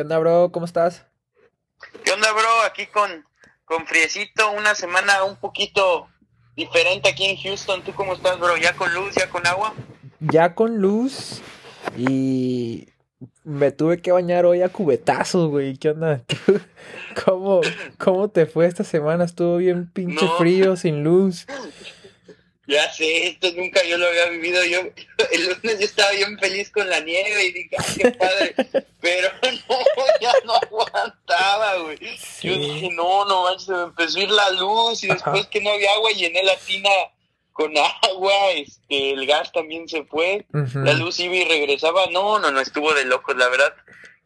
¿Qué 0.00 0.04
onda, 0.04 0.18
bro? 0.18 0.50
¿Cómo 0.50 0.64
estás? 0.64 1.04
¿Qué 2.02 2.10
onda, 2.10 2.32
bro? 2.32 2.62
Aquí 2.64 2.86
con, 2.86 3.22
con 3.66 3.86
Friecito, 3.86 4.50
una 4.52 4.74
semana 4.74 5.24
un 5.24 5.36
poquito 5.36 6.08
diferente 6.56 7.10
aquí 7.10 7.26
en 7.26 7.36
Houston. 7.36 7.82
¿Tú 7.82 7.92
cómo 7.92 8.14
estás, 8.14 8.40
bro? 8.40 8.56
¿Ya 8.56 8.74
con 8.74 8.94
luz, 8.94 9.14
ya 9.14 9.28
con 9.28 9.46
agua? 9.46 9.74
Ya 10.20 10.54
con 10.54 10.78
luz 10.78 11.42
y 11.98 12.88
me 13.44 13.72
tuve 13.72 14.00
que 14.00 14.10
bañar 14.10 14.46
hoy 14.46 14.62
a 14.62 14.70
cubetazos, 14.70 15.50
güey. 15.50 15.76
¿Qué 15.76 15.90
onda? 15.90 16.22
¿Cómo, 17.26 17.60
¿Cómo 17.98 18.30
te 18.30 18.46
fue 18.46 18.64
esta 18.64 18.84
semana? 18.84 19.24
Estuvo 19.24 19.58
bien 19.58 19.90
pinche 19.92 20.24
No. 20.24 20.38
frío, 20.38 20.76
sin 20.76 21.04
luz. 21.04 21.46
Ya 22.70 22.92
sé, 22.92 23.26
esto 23.26 23.48
nunca 23.56 23.82
yo 23.82 23.98
lo 23.98 24.06
había 24.06 24.26
vivido. 24.26 24.64
Yo 24.64 24.80
el 25.32 25.44
lunes 25.44 25.78
yo 25.80 25.84
estaba 25.84 26.12
bien 26.12 26.38
feliz 26.38 26.70
con 26.70 26.88
la 26.88 27.00
nieve 27.00 27.44
y 27.46 27.52
dije, 27.52 27.76
"Ay, 27.76 27.94
qué 27.98 28.10
padre. 28.18 28.54
Pero 29.00 29.28
no, 29.68 29.78
ya 30.20 30.32
no 30.44 30.54
aguantaba, 30.54 31.76
güey. 31.78 31.98
Yo 32.42 32.56
dije, 32.56 32.90
no, 32.92 33.24
no 33.24 33.42
manches, 33.42 33.66
se 33.66 33.72
me 33.72 33.82
empezó 33.82 34.18
a 34.18 34.22
ir 34.22 34.30
la 34.30 34.50
luz 34.50 35.02
y 35.02 35.08
después 35.08 35.46
que 35.48 35.60
no 35.60 35.70
había 35.70 35.92
agua 35.94 36.10
llené 36.12 36.42
la 36.44 36.56
tina 36.56 36.90
con 37.52 37.74
agua, 37.76 38.32
este, 38.54 39.10
el 39.12 39.26
gas 39.26 39.50
también 39.52 39.88
se 39.88 40.04
fue. 40.04 40.46
La 40.52 40.92
luz 40.92 41.18
iba 41.18 41.34
y 41.34 41.44
regresaba. 41.44 42.06
No, 42.06 42.38
no, 42.38 42.50
no, 42.50 42.60
estuvo 42.60 42.94
de 42.94 43.04
locos, 43.04 43.36
la 43.36 43.48
verdad. 43.48 43.74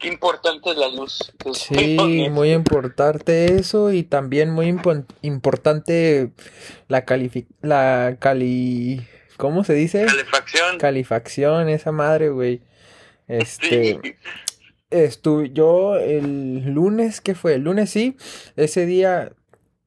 Qué 0.04 0.12
importante 0.12 0.70
es 0.70 0.76
la 0.76 0.88
luz. 0.88 1.32
soy 1.54 1.96
Sí, 1.98 2.28
muy 2.30 2.52
importante 2.52 3.54
eso 3.56 3.90
y 3.92 4.02
también 4.02 4.50
muy 4.50 4.66
impo- 4.70 5.06
importante 5.22 6.30
la 6.88 7.04
califi 7.04 7.46
la 7.62 8.16
cali 8.20 9.06
¿cómo 9.38 9.64
se 9.64 9.72
dice? 9.74 10.04
Calefacción. 10.06 10.78
Calefacción, 10.78 11.68
esa 11.68 11.90
madre, 11.90 12.28
güey. 12.28 12.60
Este, 13.26 13.98
Sí. 14.02 14.14
estuve 14.90 15.50
yo 15.52 15.96
el 15.96 16.72
lunes, 16.72 17.20
¿qué 17.20 17.34
fue? 17.34 17.54
El 17.54 17.62
lunes 17.62 17.90
sí, 17.90 18.16
ese 18.56 18.86
día 18.86 19.32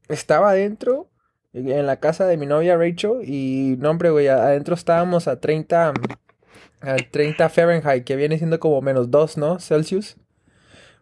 estaba 0.10 0.50
adentro 0.50 1.10
en 1.54 1.86
la 1.86 2.00
casa 2.00 2.26
de 2.28 2.38
mi 2.38 2.46
novia 2.46 2.76
Rachel 2.76 3.20
y 3.24 3.76
no 3.80 3.92
hombre, 3.92 4.10
güey, 4.10 4.28
adentro 4.28 4.76
estábamos 4.76 5.28
a 5.28 5.40
30 5.40 5.94
a 6.82 6.96
30 6.98 7.50
Fahrenheit, 7.50 8.04
que 8.04 8.16
viene 8.16 8.38
siendo 8.38 8.60
como 8.60 8.82
menos 8.82 9.10
2, 9.12 9.38
¿no? 9.38 9.60
Celsius. 9.60 10.16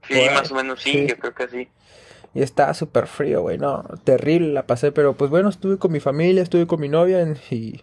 Sí, 0.07 0.13
Por 0.13 0.17
ahí. 0.29 0.35
más 0.35 0.51
o 0.51 0.55
menos 0.55 0.81
sí, 0.81 0.91
Sí. 0.91 1.07
yo 1.07 1.17
creo 1.17 1.33
que 1.33 1.47
sí. 1.47 1.69
Y 2.33 2.41
estaba 2.41 2.73
súper 2.73 3.07
frío, 3.07 3.41
güey, 3.41 3.57
no, 3.57 3.83
terrible 4.03 4.51
la 4.53 4.67
pasé, 4.67 4.91
pero 4.91 5.15
pues 5.15 5.31
bueno, 5.31 5.49
estuve 5.49 5.77
con 5.77 5.91
mi 5.91 5.99
familia, 6.01 6.43
estuve 6.43 6.67
con 6.67 6.81
mi 6.81 6.89
novia 6.89 7.21
en- 7.21 7.37
y 7.49 7.81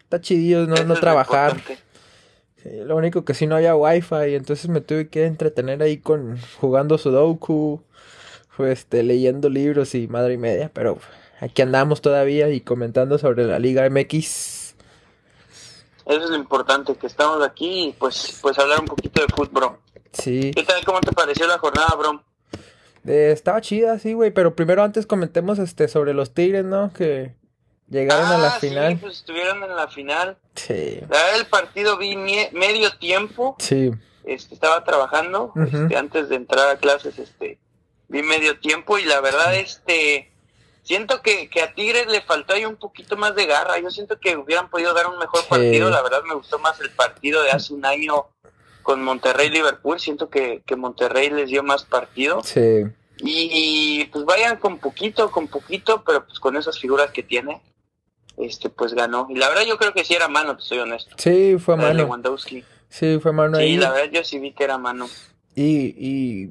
está 0.00 0.20
chidillo 0.20 0.66
no, 0.66 0.74
Eso 0.76 0.84
no 0.84 0.94
trabajar. 0.94 1.56
Sí, 2.62 2.70
lo 2.84 2.96
único 2.96 3.24
que 3.24 3.34
sí 3.34 3.46
no 3.46 3.56
había 3.56 3.74
wifi, 3.76 4.34
entonces 4.36 4.68
me 4.70 4.80
tuve 4.80 5.08
que 5.08 5.26
entretener 5.26 5.82
ahí 5.82 5.98
con 5.98 6.38
jugando 6.60 6.96
Sudoku, 6.98 7.82
fue 8.48 8.72
este, 8.72 9.02
leyendo 9.02 9.48
libros 9.50 9.94
y 9.96 10.06
madre 10.08 10.34
y 10.34 10.38
media, 10.38 10.70
pero 10.72 10.98
aquí 11.40 11.60
andamos 11.60 12.00
todavía 12.00 12.48
y 12.50 12.60
comentando 12.60 13.18
sobre 13.18 13.44
la 13.44 13.58
Liga 13.58 13.84
MX. 13.84 14.63
Eso 16.06 16.24
es 16.24 16.30
lo 16.30 16.36
importante, 16.36 16.94
que 16.96 17.06
estamos 17.06 17.42
aquí 17.42 17.88
y 17.88 17.92
pues, 17.92 18.38
pues 18.42 18.58
hablar 18.58 18.80
un 18.80 18.86
poquito 18.86 19.22
de 19.22 19.28
fútbol. 19.34 19.78
Sí, 20.12 20.52
¿Qué 20.54 20.62
tal? 20.62 20.84
¿Cómo 20.84 21.00
te 21.00 21.12
pareció 21.12 21.46
la 21.46 21.58
jornada, 21.58 21.94
bro? 21.98 22.22
eh, 23.06 23.30
estaba 23.32 23.60
chida, 23.60 23.98
sí, 23.98 24.12
güey, 24.12 24.30
pero 24.30 24.54
primero 24.54 24.82
antes 24.82 25.06
comentemos 25.06 25.58
este 25.58 25.88
sobre 25.88 26.14
los 26.14 26.32
Tigres, 26.34 26.64
¿no? 26.64 26.92
Que 26.92 27.34
llegaron 27.88 28.26
a 28.26 28.38
la 28.38 28.48
Ah, 28.54 28.58
sí, 28.60 28.68
final. 28.68 28.98
pues 28.98 29.14
estuvieron 29.18 29.62
en 29.62 29.74
la 29.76 29.88
final. 29.88 30.38
Sí, 30.54 30.98
La 31.02 31.06
verdad, 31.08 31.36
el 31.40 31.46
partido 31.46 31.96
vi 31.98 32.16
medio 32.16 32.96
tiempo. 32.98 33.56
sí, 33.58 33.90
este, 34.24 34.54
estaba 34.54 34.84
trabajando 34.84 35.52
Ujú. 35.56 35.64
este, 35.84 35.96
antes 35.96 36.28
de 36.30 36.36
entrar 36.36 36.68
a 36.70 36.76
clases 36.78 37.18
este 37.18 37.58
vi 38.08 38.22
medio 38.22 38.58
tiempo 38.60 38.98
y 38.98 39.04
la 39.04 39.20
verdad 39.20 39.54
este 39.56 40.30
siento 40.84 41.20
que, 41.22 41.48
que 41.50 41.60
a 41.62 41.74
Tigres 41.74 42.06
le 42.06 42.22
faltó 42.22 42.54
ahí 42.54 42.64
un 42.64 42.76
poquito 42.76 43.16
más 43.16 43.34
de 43.34 43.46
garra. 43.46 43.78
Yo 43.80 43.90
siento 43.90 44.20
que 44.20 44.36
hubieran 44.36 44.70
podido 44.70 44.94
dar 44.94 45.08
un 45.08 45.18
mejor 45.18 45.40
Sí. 45.40 45.46
partido. 45.48 45.90
La 45.90 46.02
verdad 46.02 46.22
me 46.22 46.34
gustó 46.34 46.58
más 46.60 46.78
el 46.80 46.90
partido 46.90 47.42
de 47.42 47.50
hace 47.50 47.72
un 47.74 47.84
año 47.84 48.26
con 48.82 49.02
Monterrey 49.02 49.48
Liverpool. 49.50 49.98
Siento 49.98 50.28
que, 50.30 50.62
que 50.64 50.76
Monterrey 50.76 51.30
les 51.30 51.48
dio 51.50 51.62
más 51.64 51.84
partido. 51.84 52.40
Sí, 52.44 52.84
y, 53.18 54.04
pues 54.12 54.24
vayan 54.24 54.58
con 54.58 54.78
poquito 54.78 55.30
con 55.30 55.46
poquito 55.48 56.02
pero 56.04 56.26
pues 56.26 56.40
con 56.40 56.56
esas 56.56 56.78
figuras 56.78 57.10
que 57.12 57.22
tiene 57.22 57.62
este 58.36 58.68
pues 58.68 58.92
ganó. 58.92 59.26
Y 59.30 59.36
la 59.36 59.48
verdad 59.48 59.62
yo 59.64 59.78
creo 59.78 59.92
que 59.94 60.04
sí 60.04 60.14
era 60.14 60.28
mano 60.28 60.56
te 60.56 60.62
soy 60.62 60.78
honesto. 60.80 61.14
Sí, 61.18 61.56
fue 61.58 61.76
mano, 61.76 61.94
Lewandowski. 61.94 62.64
Sí, 62.88 63.18
fue 63.22 63.32
mano 63.32 63.56
sí 63.56 63.62
ahí. 63.62 63.76
la 63.76 63.90
verdad 63.92 64.10
yo 64.12 64.24
sí 64.24 64.38
vi 64.40 64.52
que 64.52 64.64
era 64.64 64.78
mano. 64.78 65.08
Y, 65.54 65.94
y 65.96 66.50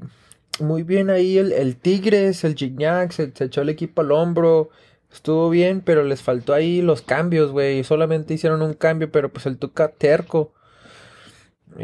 muy 0.60 0.84
bien 0.84 1.10
ahí 1.10 1.38
el, 1.38 1.52
el 1.52 1.78
Tigres, 1.80 2.44
el 2.44 2.56
Gignac, 2.56 3.12
se, 3.12 3.32
se 3.34 3.46
echó 3.46 3.62
el 3.62 3.70
equipo 3.70 4.02
al 4.02 4.12
hombro. 4.12 4.70
Estuvo 5.12 5.50
bien, 5.50 5.82
pero 5.82 6.04
les 6.04 6.22
faltó 6.24 6.54
ahí 6.54 6.82
los 6.82 7.02
cambios, 7.04 7.52
güey. 7.52 7.84
Solamente 7.84 8.34
hicieron 8.34 8.62
un 8.62 8.74
cambio, 8.74 9.12
pero 9.12 9.32
pues 9.32 9.46
el 9.46 9.58
Tuca 9.60 9.90
terco. 9.94 10.54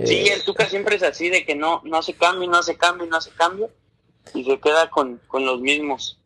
Sí, 0.04 0.16
Eh, 0.16 0.34
el 0.34 0.44
Tuca 0.44 0.68
siempre 0.68 0.96
es 0.98 1.04
así, 1.04 1.30
de 1.30 1.46
que 1.46 1.56
no, 1.56 1.82
no 1.86 1.98
hace 1.98 2.16
cambio, 2.18 2.50
no 2.50 2.58
hace 2.58 2.78
cambio, 2.78 3.08
no 3.08 3.18
hace 3.18 3.32
cambio, 3.34 3.72
y 4.34 4.44
se 4.46 4.60
queda 4.60 4.90
con, 4.90 5.22
con 5.28 5.46
los 5.46 5.62
mismos. 5.62 6.22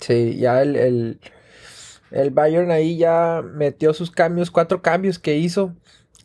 sí, 0.00 0.36
ya 0.38 0.62
el, 0.62 0.76
el, 0.76 1.20
el 2.10 2.30
Bayern 2.30 2.70
ahí 2.70 2.98
ya 2.98 3.42
metió 3.44 3.94
sus 3.94 4.10
cambios, 4.10 4.50
cuatro 4.50 4.82
cambios 4.82 5.18
que 5.18 5.36
hizo. 5.36 5.76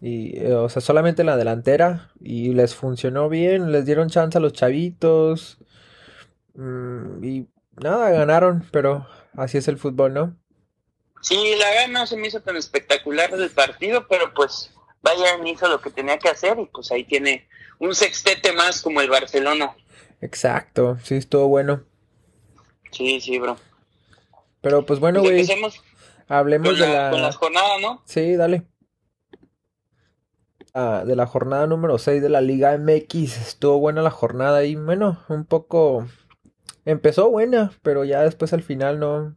Y, 0.02 0.38
eh, 0.40 0.54
o 0.56 0.70
sea, 0.70 0.82
solamente 0.82 1.24
en 1.24 1.28
la 1.28 1.38
delantera. 1.38 2.12
Y 2.22 2.54
les 2.54 2.76
funcionó 2.76 3.30
bien, 3.30 3.72
les 3.74 3.86
dieron 3.86 4.10
chance 4.10 4.38
a 4.38 4.42
los 4.42 4.54
chavitos. 4.54 5.60
Mm, 6.54 7.24
y 7.24 7.48
nada, 7.82 8.10
ganaron, 8.12 8.68
pero 8.72 9.08
así 9.36 9.58
es 9.58 9.68
el 9.68 9.78
fútbol, 9.78 10.14
¿no? 10.14 10.38
Sí, 11.22 11.56
la 11.58 11.70
verdad 11.70 11.88
no 11.90 12.08
se 12.08 12.18
me 12.18 12.28
hizo 12.28 12.42
tan 12.42 12.58
espectacular 12.58 13.34
el 13.34 13.50
partido, 13.50 14.08
pero 14.08 14.34
pues 14.34 14.72
Bayern 15.02 15.48
hizo 15.48 15.68
lo 15.68 15.80
que 15.80 15.90
tenía 15.90 16.20
que 16.20 16.30
hacer 16.30 16.60
y 16.60 16.66
pues 16.66 16.92
ahí 16.92 17.06
tiene 17.06 17.48
un 17.80 17.96
sextete 17.96 18.52
más 18.54 18.82
como 18.82 19.02
el 19.02 19.10
Barcelona. 19.10 19.76
Exacto, 20.22 20.98
sí, 21.04 21.16
estuvo 21.16 21.48
bueno. 21.48 21.84
Sí, 22.92 23.20
sí, 23.22 23.40
bro. 23.40 23.58
Pero 24.62 24.86
pues 24.86 25.00
bueno, 25.00 25.20
Pues 25.20 25.32
güey, 25.32 25.42
empecemos 25.42 25.82
hablemos 26.28 26.70
con, 26.70 26.80
de 26.80 26.88
la, 26.88 27.10
con 27.10 27.22
la... 27.22 27.28
las 27.28 27.36
jornadas, 27.36 27.82
¿no? 27.82 28.02
Sí, 28.06 28.36
dale. 28.36 28.68
Ah, 30.74 31.04
de 31.06 31.16
la 31.16 31.28
jornada 31.28 31.68
número 31.68 31.98
6 32.00 32.22
de 32.22 32.30
la 32.30 32.42
Liga 32.42 32.76
MX. 32.78 33.38
Estuvo 33.38 33.80
buena 33.80 34.02
la 34.02 34.10
jornada 34.10 34.60
ahí. 34.60 34.76
Bueno, 34.76 35.24
un 35.30 35.46
poco... 35.46 36.08
Empezó 36.86 37.30
buena, 37.30 37.72
pero 37.82 38.04
ya 38.04 38.22
después 38.22 38.54
al 38.54 38.64
final 38.64 39.00
no, 39.00 39.36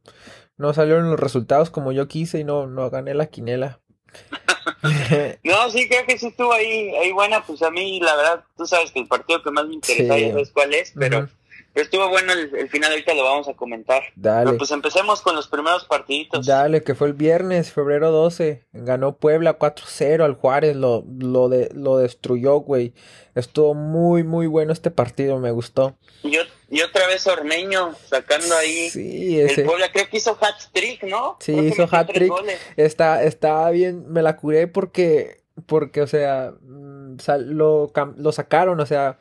no 0.57 0.75
salieron 0.75 1.11
los 1.11 1.21
resultados 1.21 1.71
como 1.71 1.93
yo 1.93 2.09
quise 2.09 2.41
y 2.41 2.45
no, 2.45 2.67
no 2.67 2.91
gané 2.91 3.15
la 3.15 3.27
quinela. 3.27 3.81
No, 5.45 5.71
sí, 5.71 5.89
creo 5.89 6.05
que 6.07 6.19
sí 6.19 6.27
estuvo 6.27 6.53
ahí, 6.53 6.91
ahí 6.97 7.13
buena, 7.13 7.43
pues 7.45 7.63
a 7.63 7.71
mí 7.71 8.01
la 8.01 8.17
verdad, 8.17 8.45
tú 8.57 8.67
sabes 8.67 8.91
que 8.91 8.99
el 9.01 9.07
partido 9.07 9.43
que 9.43 9.51
más 9.51 9.67
me 9.67 9.75
interesa, 9.75 10.15
Sí. 10.15 10.21
ya 10.23 10.31
sabes 10.31 10.51
cuál 10.51 10.75
es, 10.75 10.93
pero, 10.99 11.29
estuvo 11.83 12.09
bueno 12.09 12.33
el, 12.33 12.55
el 12.57 12.69
final, 12.69 12.91
ahorita 12.91 13.15
lo 13.15 13.25
vamos 13.25 13.49
a 13.49 13.55
comentar. 13.55 14.03
Dale. 14.17 14.47
Pero 14.47 14.59
pues 14.59 14.71
empecemos 14.71 15.21
con 15.23 15.35
los 15.37 15.49
primeros 15.49 15.85
partiditos. 15.85 16.47
Dale, 16.47 16.83
que 16.83 16.95
fue 16.95 17.07
el 17.09 17.13
viernes, 17.15 17.73
febrero 17.73 18.11
12. 18.11 18.65
Ganó 18.73 19.17
Puebla 19.17 19.59
4-0 19.59 20.25
al 20.25 20.35
Juárez. 20.35 20.77
Lo, 20.77 21.05
lo, 21.19 21.49
de, 21.49 21.71
lo 21.75 21.99
destruyó, 21.99 22.57
güey. 22.57 22.93
Estuvo 23.35 23.75
muy, 23.75 24.23
muy 24.25 24.47
bueno 24.47 24.73
este 24.73 24.91
partido. 24.91 25.39
Me 25.39 25.51
gustó. 25.51 25.97
Y, 26.23 26.33
ot- 26.37 26.49
y 26.71 26.81
otra 26.83 27.07
vez 27.07 27.27
Ormeño 27.27 27.95
sacando 28.07 28.57
ahí 28.57 28.89
Sí, 28.91 29.39
el 29.39 29.51
ese. 29.51 29.63
Puebla, 29.65 29.93
creo 29.93 30.09
que 30.09 30.17
hizo 30.17 30.37
hat 30.41 30.55
trick, 30.73 31.03
¿no? 31.05 31.37
Sí, 31.41 31.53
hizo 31.53 31.87
hat-trick. 31.91 32.29
goles. 32.31 32.59
Está, 32.77 33.23
está 33.23 33.69
bien. 33.71 34.11
Me 34.11 34.23
la 34.23 34.37
curé 34.37 34.67
porque, 34.67 35.43
porque, 35.67 36.01
o 36.03 36.07
sea, 36.07 36.53
mm, 36.63 37.17
lo, 37.49 37.93
lo 38.17 38.33
sacaron. 38.33 38.81
O 38.81 38.87
sea, 38.87 39.19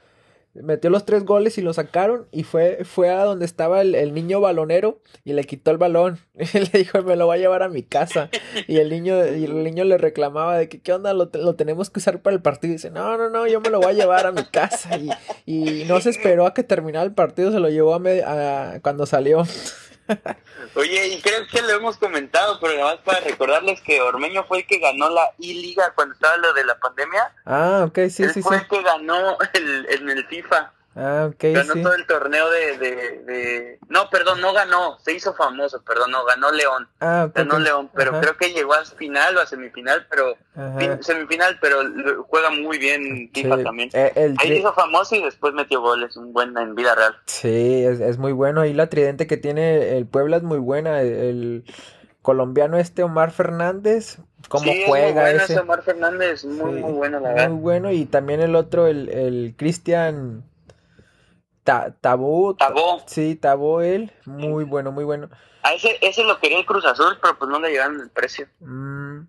metió 0.55 0.89
los 0.89 1.05
tres 1.05 1.23
goles 1.25 1.57
y 1.57 1.61
lo 1.61 1.73
sacaron. 1.73 2.27
Y 2.31 2.43
fue, 2.43 2.79
fue 2.85 3.09
a 3.09 3.23
donde 3.23 3.45
estaba 3.45 3.81
el, 3.81 3.93
el 3.95 4.13
niño 4.13 4.41
balonero 4.41 4.99
y 5.23 5.33
le 5.33 5.43
quitó 5.43 5.71
el 5.71 5.77
balón. 5.77 6.19
Y 6.53 6.59
le 6.59 6.79
dijo, 6.79 7.01
me 7.03 7.15
lo 7.15 7.25
voy 7.27 7.37
a 7.37 7.39
llevar 7.41 7.63
a 7.63 7.69
mi 7.69 7.83
casa. 7.83 8.29
Y 8.67 8.77
el 8.77 8.89
niño, 8.89 9.25
y 9.25 9.45
el 9.45 9.63
niño 9.63 9.83
le 9.83 9.97
reclamaba 9.97 10.57
de 10.57 10.69
que, 10.69 10.79
¿qué 10.81 10.93
onda? 10.93 11.13
Lo, 11.13 11.29
lo 11.33 11.55
tenemos 11.55 11.89
que 11.89 11.99
usar 11.99 12.21
para 12.21 12.35
el 12.35 12.41
partido. 12.41 12.71
Y 12.71 12.75
dice, 12.77 12.91
no, 12.91 13.17
no, 13.17 13.29
no, 13.29 13.47
yo 13.47 13.61
me 13.61 13.69
lo 13.69 13.79
voy 13.79 13.91
a 13.91 13.93
llevar 13.93 14.25
a 14.25 14.31
mi 14.31 14.43
casa. 14.43 14.97
Y, 14.97 15.09
y 15.45 15.85
no 15.85 15.99
se 16.01 16.09
esperó 16.09 16.45
a 16.45 16.53
que 16.53 16.63
terminara 16.63 17.05
el 17.05 17.13
partido, 17.13 17.51
se 17.51 17.59
lo 17.59 17.69
llevó 17.69 17.93
a, 17.93 17.99
me- 17.99 18.21
a- 18.23 18.79
cuando 18.81 19.05
salió. 19.05 19.43
Oye, 20.75 21.07
y 21.07 21.21
creo 21.21 21.47
que 21.47 21.61
lo 21.61 21.69
hemos 21.71 21.97
comentado, 21.97 22.59
pero 22.59 22.75
nada 22.77 22.95
más 22.95 23.03
para 23.03 23.19
recordarles 23.21 23.81
que 23.81 24.01
Ormeño 24.01 24.43
fue 24.45 24.59
el 24.59 24.67
que 24.67 24.79
ganó 24.79 25.09
la 25.09 25.31
I-Liga 25.39 25.93
cuando 25.95 26.13
estaba 26.13 26.37
lo 26.37 26.53
de 26.53 26.63
la 26.65 26.77
pandemia. 26.77 27.33
Ah, 27.45 27.85
ok, 27.87 27.99
sí, 28.09 28.23
Él 28.23 28.29
sí, 28.29 28.33
sí. 28.33 28.41
fue 28.41 28.57
el 28.57 28.67
que 28.67 28.81
ganó 28.81 29.37
el, 29.53 29.87
en 29.89 30.09
el 30.09 30.25
FIFA. 30.27 30.71
Ah, 30.97 31.27
ok, 31.29 31.43
Ganó 31.53 31.73
sí. 31.73 31.81
todo 31.83 31.93
el 31.93 32.05
torneo 32.07 32.49
de, 32.49 32.77
de, 32.77 32.95
de- 33.25 33.79
No, 33.89 34.09
perdón, 34.09 34.39
no 34.39 34.53
ganó. 34.53 34.97
Se 34.99 35.11
hizo 35.13 35.33
famoso, 35.33 35.81
perdón, 35.83 36.11
no, 36.11 36.23
ganó 36.23 36.51
León. 36.51 36.87
Ah, 37.01 37.25
ok, 37.27 37.35
Ganó. 37.35 37.59
León, 37.59 37.89
pero 37.93 38.11
Ajá, 38.11 38.21
creo 38.21 38.37
que 38.37 38.53
llegó 38.53 38.73
a 38.75 38.85
final 38.85 39.35
o 39.35 39.41
a 39.41 39.45
semifinal, 39.45 40.07
pero... 40.09 40.37
fin- 40.79 41.03
semifinal, 41.03 41.57
pero 41.59 41.79
juega 42.29 42.49
muy 42.49 42.77
bien 42.77 43.29
FIFA 43.33 43.57
Sí, 43.57 43.63
también. 43.63 43.89
eh, 43.93 44.11
el 44.15 44.35
Ahí 44.39 44.53
hizo 44.53 44.73
famoso 44.73 45.15
y 45.15 45.23
después 45.23 45.53
metió 45.53 45.81
goles, 45.81 46.15
un 46.15 46.31
buen 46.31 46.57
en 46.57 46.75
vida 46.75 46.95
real. 46.95 47.15
Sí, 47.25 47.83
es, 47.83 47.99
es 47.99 48.17
muy 48.17 48.31
bueno. 48.31 48.61
Ahí 48.61 48.73
la 48.73 48.87
tridente 48.87 49.27
que 49.27 49.35
tiene 49.35 49.97
el 49.97 50.05
Puebla 50.05 50.37
es 50.37 50.43
muy 50.43 50.59
buena. 50.59 51.01
El, 51.01 51.07
el 51.13 51.63
colombiano 52.21 52.77
este 52.77 53.03
Omar 53.03 53.31
Fernández, 53.31 54.17
cómo 54.47 54.63
sí, 54.63 54.81
es 54.81 54.87
juega 54.87 55.05
muy 55.07 55.21
bueno 55.21 55.43
ese. 55.43 55.59
Omar 55.59 55.83
Fernández, 55.83 56.45
muy, 56.45 56.75
Sí, 56.75 56.79
muy 56.79 56.91
bueno, 56.93 57.19
la 57.19 57.29
muy 57.31 57.35
verdad. 57.35 57.49
bueno. 57.55 57.91
Y 57.91 58.05
también 58.05 58.39
el 58.39 58.55
otro, 58.55 58.87
el, 58.87 59.09
el 59.09 59.53
Cristian 59.57 60.43
Ta- 61.65 61.91
Tabó. 61.99 62.55
Ta- 62.55 62.67
Tabó. 62.67 63.01
Sí, 63.07 63.35
Tabó 63.35 63.81
él. 63.81 64.13
Muy 64.25 64.63
bueno, 64.63 64.93
muy 64.93 65.03
bueno. 65.03 65.29
A 65.63 65.73
ese, 65.73 65.97
ese 66.01 66.23
lo 66.23 66.39
quería 66.39 66.59
el 66.59 66.65
Cruz 66.65 66.85
Azul, 66.85 67.17
pero 67.21 67.37
pues 67.37 67.49
no 67.49 67.59
le 67.59 67.71
llegaron 67.71 67.99
el 67.99 68.09
precio. 68.11 68.47
Mm, 68.59 69.21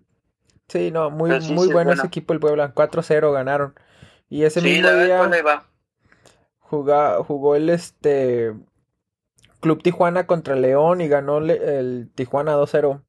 sí, 0.69 0.91
no, 0.91 1.09
muy, 1.09 1.41
sí, 1.41 1.51
muy 1.51 1.63
sí 1.65 1.69
es 1.69 1.73
bueno 1.73 1.91
ese 1.91 2.07
equipo 2.07 2.31
el 2.33 2.39
Puebla. 2.39 2.73
4-0 2.73 3.33
ganaron. 3.33 3.73
Y 4.29 4.43
ese 4.43 4.61
mismo 4.61 4.87
día 4.91 5.17
pues 5.27 5.45
va. 5.45 5.65
jugó 7.23 7.55
el 7.55 7.69
este 7.69 8.53
Club 9.59 9.81
Tijuana 9.81 10.27
contra 10.27 10.55
León 10.55 11.01
y 11.01 11.07
ganó 11.07 11.39
le- 11.39 11.79
el 11.79 12.11
Tijuana 12.13 12.53
2-0. 12.53 13.01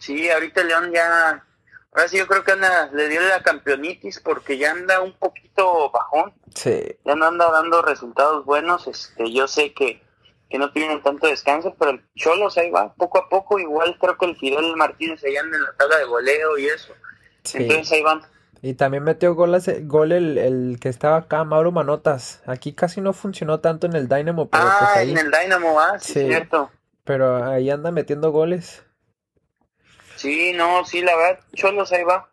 Sí, 0.00 0.28
ahorita 0.28 0.64
León 0.64 0.90
ya... 0.92 1.46
Ahora 1.92 2.08
sí 2.08 2.18
yo 2.18 2.26
creo 2.26 2.44
que 2.44 2.52
anda, 2.52 2.88
le 2.92 3.08
dio 3.08 3.20
la 3.20 3.42
campeonitis 3.42 4.20
porque 4.20 4.58
ya 4.58 4.70
anda 4.70 5.00
un 5.00 5.12
poquito 5.12 5.90
bajón. 5.90 6.32
Sí, 6.54 6.96
ya 7.04 7.14
no 7.16 7.26
anda 7.26 7.50
dando 7.50 7.82
resultados 7.82 8.44
buenos. 8.44 8.86
Este, 8.86 9.32
yo 9.32 9.48
sé 9.48 9.72
que, 9.74 10.00
que 10.48 10.58
no 10.58 10.70
tienen 10.72 11.02
tanto 11.02 11.26
descanso, 11.26 11.74
pero 11.78 11.90
el 11.92 12.04
Cholos 12.14 12.56
ahí 12.58 12.70
va, 12.70 12.94
poco 12.94 13.18
a 13.18 13.28
poco. 13.28 13.58
Igual 13.58 13.96
creo 14.00 14.16
que 14.16 14.26
el 14.26 14.36
Fidel 14.36 14.76
Martínez 14.76 15.22
ahí 15.24 15.36
anda 15.36 15.56
en 15.56 15.64
la 15.64 15.72
tabla 15.76 15.98
de 15.98 16.04
goleo 16.04 16.58
y 16.58 16.66
eso. 16.66 16.92
sí. 17.44 17.58
Entonces 17.58 17.90
ahí 17.92 18.02
van. 18.02 18.22
Y 18.62 18.74
también 18.74 19.02
metió 19.04 19.34
gol, 19.34 19.56
gol 19.84 20.12
el, 20.12 20.36
el 20.38 20.78
que 20.80 20.90
estaba 20.90 21.16
acá, 21.16 21.44
Mauro 21.44 21.72
Manotas. 21.72 22.42
Aquí 22.46 22.74
casi 22.74 23.00
no 23.00 23.14
funcionó 23.14 23.60
tanto 23.60 23.86
en 23.86 23.94
el 23.96 24.06
Dynamo, 24.06 24.48
pero 24.50 24.64
pues 24.64 24.74
Ah, 24.80 24.92
ahí, 24.96 25.10
en 25.12 25.18
el 25.18 25.30
Dynamo, 25.30 25.80
ah, 25.80 25.98
sí, 25.98 26.12
Sí. 26.12 26.26
cierto. 26.26 26.70
pero 27.04 27.42
ahí 27.46 27.70
anda 27.70 27.90
metiendo 27.90 28.30
goles. 28.30 28.84
Sí, 30.20 30.52
no, 30.52 30.84
sí, 30.84 31.02
la 31.02 31.16
verdad, 31.16 31.40
Cholos 31.54 31.92
ahí 31.92 32.04
va. 32.04 32.28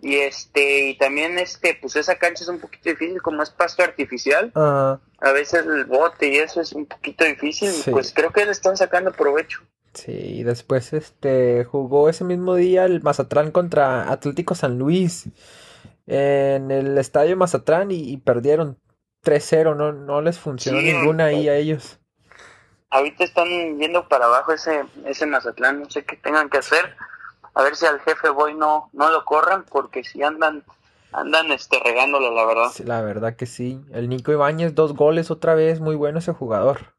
Y 0.00 0.16
este, 0.16 0.88
y 0.90 0.98
también 0.98 1.38
este, 1.38 1.78
pues 1.80 1.94
esa 1.96 2.16
cancha 2.16 2.42
es 2.42 2.48
un 2.48 2.58
poquito 2.58 2.90
difícil, 2.90 3.22
como 3.22 3.42
es 3.42 3.50
pasto 3.50 3.82
artificial, 3.84 4.50
Ajá, 4.54 5.00
a 5.20 5.32
veces 5.32 5.64
el 5.64 5.84
bote 5.84 6.26
y 6.28 6.38
eso 6.38 6.60
es 6.60 6.72
un 6.72 6.86
poquito 6.86 7.24
difícil, 7.24 7.70
Sí. 7.70 7.90
pues 7.90 8.12
creo 8.12 8.32
que 8.32 8.44
le 8.44 8.50
están 8.50 8.76
sacando 8.76 9.12
provecho. 9.12 9.60
sí, 9.94 10.12
y 10.12 10.42
después 10.42 10.92
este 10.92 11.64
jugó 11.64 12.08
ese 12.08 12.24
mismo 12.24 12.54
día 12.56 12.84
el 12.84 13.00
Mazatlán 13.02 13.52
contra 13.52 14.10
Atlético 14.10 14.54
San 14.56 14.78
Luis 14.78 15.26
en 16.06 16.70
el 16.72 16.98
estadio 16.98 17.36
Mazatlán 17.36 17.90
y, 17.92 18.10
y 18.12 18.16
perdieron 18.16 18.78
3-0, 19.24 19.76
no, 19.76 19.92
no 19.92 20.20
les 20.20 20.38
funcionó 20.38 20.80
Sí, 20.80 20.92
ninguna 20.92 21.26
ahí 21.26 21.48
a 21.48 21.54
ellos. 21.56 22.00
Ahorita 22.90 23.24
están 23.24 23.78
yendo 23.78 24.08
para 24.08 24.26
abajo 24.26 24.52
ese, 24.52 24.82
ese 25.06 25.26
Mazatlán, 25.26 25.80
no 25.80 25.88
sé 25.90 26.04
qué 26.04 26.16
tengan 26.16 26.50
que 26.50 26.58
hacer. 26.58 26.96
A 27.54 27.62
ver 27.62 27.76
si 27.76 27.86
al 27.86 28.00
jefe 28.00 28.30
Boy 28.30 28.54
no, 28.54 28.88
no 28.92 29.10
lo 29.10 29.24
corran, 29.24 29.64
porque 29.70 30.04
si 30.04 30.22
andan, 30.22 30.64
andan 31.12 31.52
este 31.52 31.78
regándolo, 31.80 32.30
la 32.34 32.46
verdad. 32.46 32.68
Sí, 32.72 32.84
la 32.84 33.02
verdad 33.02 33.36
que 33.36 33.46
sí. 33.46 33.80
El 33.92 34.08
Nico 34.08 34.32
Ibáñez, 34.32 34.74
dos 34.74 34.94
goles 34.94 35.30
otra 35.30 35.54
vez, 35.54 35.80
muy 35.80 35.94
bueno 35.94 36.18
ese 36.18 36.32
jugador. 36.32 36.94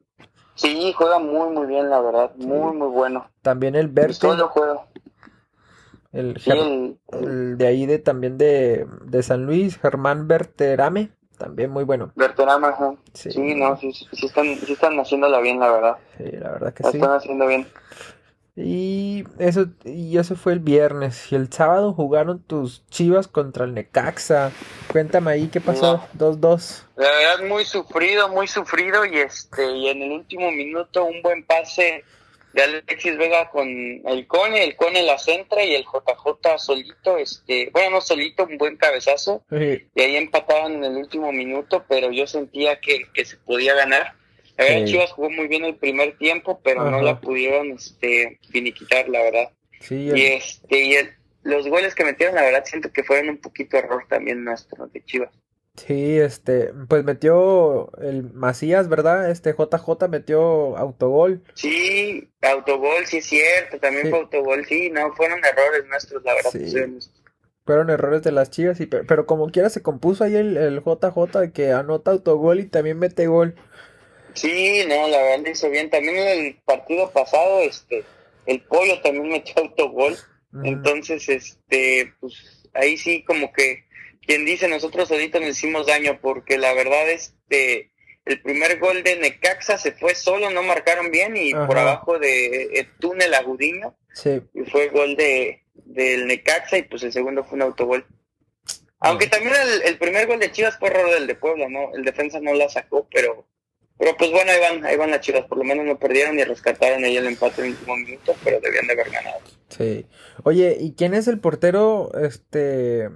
Sí, 0.56 0.94
juega 0.96 1.18
muy, 1.18 1.50
muy 1.50 1.66
bien, 1.66 1.90
la 1.90 2.00
verdad, 2.00 2.32
muy, 2.36 2.76
muy 2.76 2.88
bueno. 2.90 3.28
También 3.42 3.76
el 3.76 3.90
Pues 3.92 4.22
lo 4.22 4.48
juega. 4.50 4.86
el, 6.12 6.38
Sí, 6.40 6.52
el- 7.12 7.58
de 7.58 7.68
ahí 7.68 7.86
de 7.86 8.00
también 8.00 8.38
de, 8.38 8.88
de 9.06 9.24
San 9.24 9.46
Luis, 9.46 9.80
Germán 9.80 10.28
Berterame, 10.28 11.12
también 11.38 11.72
muy 11.72 11.84
bueno. 11.84 12.12
Berterama, 12.16 12.70
ajá. 12.70 12.96
Sí. 13.14 13.32
Sí, 13.32 13.56
no, 13.56 13.76
sí, 13.78 13.92
sí 13.92 14.26
están, 14.26 14.46
sí 14.58 14.74
están 14.74 15.00
haciéndola 15.00 15.40
bien, 15.40 15.60
la 15.60 15.72
verdad. 15.72 15.98
Sí, 16.18 16.32
la 16.32 16.52
verdad 16.52 16.74
que 16.74 16.84
La 16.84 16.92
sí. 16.92 16.98
están 16.98 17.14
haciendo 17.16 17.48
bien. 17.48 17.68
Y 18.56 19.24
eso, 19.40 19.68
y 19.84 20.18
eso 20.18 20.36
fue 20.36 20.54
el 20.54 20.60
viernes. 20.60 21.32
Y 21.32 21.36
el 21.36 21.52
sábado 21.52 21.94
jugaron 21.94 22.44
tus 22.44 22.86
Chivas 22.88 23.28
contra 23.28 23.66
el 23.66 23.74
Necaxa. 23.74 24.52
Cuéntame 24.92 25.32
ahí 25.32 25.48
qué 25.48 25.60
pasó. 25.60 26.08
2-2. 26.18 26.84
La 26.96 27.10
verdad, 27.10 27.48
muy 27.48 27.66
sufrido, 27.66 28.30
muy 28.30 28.48
sufrido. 28.48 29.06
Y 29.06 29.18
este, 29.18 29.66
y 29.72 29.90
en 29.90 30.04
el 30.04 30.12
último 30.12 30.52
minuto, 30.52 31.06
un 31.06 31.22
buen 31.24 31.44
pase 31.46 32.04
de 32.54 32.62
Alexis 32.62 33.18
Vega 33.18 33.50
con 33.50 33.68
el 33.68 34.28
Cone, 34.28 34.64
el 34.64 34.76
Cone 34.76 35.02
la 35.02 35.18
centra 35.18 35.64
y 35.64 35.74
el 35.74 35.84
JJ 35.84 36.60
solito, 36.60 37.18
este, 37.18 37.70
bueno, 37.74 37.92
no 37.92 38.02
solito, 38.02 38.46
un 38.46 38.60
buen 38.60 38.78
cabezazo. 38.78 39.44
Sí, 39.50 39.88
Y 39.96 40.02
ahí 40.02 40.16
empataban 40.16 40.74
en 40.74 40.84
el 40.84 40.98
último 40.98 41.32
minuto, 41.32 41.84
pero 41.90 42.12
yo 42.12 42.28
sentía 42.28 42.80
que, 42.80 43.08
que 43.14 43.26
se 43.26 43.38
podía 43.38 43.74
ganar. 43.74 44.14
La 44.58 44.66
verdad, 44.66 44.86
Sí. 44.86 44.92
Chivas 44.92 45.12
jugó 45.12 45.30
muy 45.32 45.48
bien 45.48 45.66
el 45.66 45.76
primer 45.76 46.18
tiempo, 46.18 46.60
pero 46.64 46.84
no 46.84 46.98
Ajá. 46.98 47.02
la 47.02 47.20
pudieron 47.22 47.72
este, 47.72 48.40
finiquitar, 48.52 49.10
la 49.10 49.22
verdad. 49.24 49.50
sí, 49.80 50.10
el- 50.10 50.18
Y 50.18 50.26
este, 50.28 50.80
y 50.86 50.94
el- 50.94 51.10
los 51.44 51.68
goles 51.68 51.94
que 51.96 52.06
metieron, 52.06 52.36
la 52.36 52.42
verdad, 52.44 52.64
siento 52.66 52.92
que 52.94 53.04
fueron 53.04 53.30
un 53.30 53.38
poquito 53.38 53.76
error 53.78 54.04
también 54.08 54.44
nuestro 54.46 54.88
de 54.88 55.04
Chivas. 55.04 55.30
sí, 55.76 56.20
este, 56.20 56.72
pues 56.88 57.04
metió 57.04 57.92
el 57.98 58.32
Macías, 58.32 58.88
¿verdad? 58.88 59.30
Este 59.32 59.54
JJ 59.54 60.08
metió 60.08 60.78
autogol. 60.78 61.42
Sí, 61.56 62.30
autogol, 62.44 63.06
sí 63.08 63.18
es 63.18 63.26
cierto, 63.26 63.80
también 63.80 64.04
Sí. 64.06 64.10
fue 64.12 64.20
autogol, 64.20 64.64
sí, 64.66 64.90
no, 64.92 65.12
fueron 65.16 65.40
errores 65.44 65.86
nuestros, 65.90 66.24
la 66.24 66.36
verdad. 66.36 66.52
Sí. 66.52 66.60
pues, 66.60 66.72
fueron- 66.72 67.00
Fueron 67.66 67.90
errores 67.90 68.22
de 68.24 68.34
las 68.34 68.50
Chivas, 68.52 68.82
y, 68.82 68.88
pero, 68.88 69.06
pero 69.08 69.26
como 69.26 69.50
quiera 69.50 69.70
se 69.70 69.82
compuso 69.82 70.26
ahí 70.26 70.36
el, 70.36 70.58
el 70.58 70.82
JJ 70.82 71.54
que 71.54 71.72
anota 71.72 72.12
autogol 72.12 72.60
y 72.60 72.66
también 72.68 73.00
mete 73.00 73.26
gol. 73.28 73.56
Sí, 74.34 74.84
no, 74.88 75.08
la 75.08 75.22
verdad 75.22 75.52
hizo 75.52 75.70
bien. 75.70 75.90
También 75.90 76.18
en 76.18 76.46
el 76.46 76.56
partido 76.66 77.12
pasado, 77.12 77.62
este, 77.62 78.04
el 78.46 78.62
pollo 78.62 79.02
también 79.02 79.30
metió 79.30 79.54
autogol. 79.58 80.18
Entonces, 80.64 81.30
este, 81.30 82.14
pues 82.20 82.64
ahí 82.74 82.98
sí 82.98 83.24
como 83.24 83.52
que 83.52 83.86
quien 84.26 84.46
dice 84.46 84.68
nosotros 84.68 85.12
ahorita 85.12 85.40
nos 85.40 85.50
hicimos 85.50 85.88
daño 85.88 86.20
porque 86.22 86.58
la 86.58 86.74
verdad 86.74 87.10
este 87.10 87.92
el 88.26 88.42
primer 88.42 88.80
gol 88.80 89.04
de 89.04 89.18
Necaxa 89.18 89.78
se 89.78 89.92
fue 89.92 90.16
solo, 90.16 90.50
no 90.50 90.64
marcaron 90.64 91.12
bien 91.12 91.36
y 91.36 91.54
por 91.54 91.78
abajo 91.78 92.20
de 92.20 92.66
el 92.80 92.88
túnel 93.00 93.34
a 93.34 93.42
Gudiño 93.42 93.98
Sí, 94.14 94.42
y 94.54 94.62
fue 94.70 94.90
gol 94.90 95.16
de 95.16 95.64
del 95.74 96.28
Necaxa 96.28 96.78
y 96.78 96.84
pues 96.84 97.04
el 97.04 97.12
segundo 97.12 97.44
fue 97.44 97.56
un 97.56 97.64
autogol. 97.64 98.06
Aunque 99.00 99.28
también 99.28 99.54
el, 99.56 99.82
el 99.82 99.98
primer 99.98 100.28
gol 100.28 100.40
de 100.40 100.52
Chivas 100.52 100.78
fue 100.80 100.90
error 100.90 101.12
del 101.12 101.28
de 101.28 101.36
Puebla, 101.36 101.68
¿no? 101.68 101.94
El 101.94 102.06
defensa 102.06 102.40
no 102.40 102.54
la 102.54 102.70
sacó, 102.70 103.08
pero 103.12 103.46
pero 104.04 104.18
pues 104.18 104.32
bueno, 104.32 104.52
ahí 104.52 104.60
van, 104.60 104.86
ahí 104.86 104.98
van 104.98 105.12
las 105.12 105.22
Chivas, 105.22 105.46
por 105.46 105.58
lo 105.58 105.64
menos 105.64 105.86
no 105.86 105.98
perdieron 105.98 106.38
y 106.38 106.44
rescataron 106.44 107.06
ahí 107.06 107.16
el 107.16 107.26
empate 107.28 107.62
en 107.62 107.68
el 107.68 107.72
último 107.74 107.96
minuto, 107.96 108.36
pero 108.44 108.60
debían 108.60 108.86
de 108.88 108.94
haber 108.94 109.10
ganado. 109.10 109.40
sí. 109.70 110.06
Oye, 110.44 110.76
¿y 110.80 110.94
quién 110.94 111.14
es 111.14 111.28
el 111.30 111.40
portero? 111.40 112.12
Este, 112.22 113.08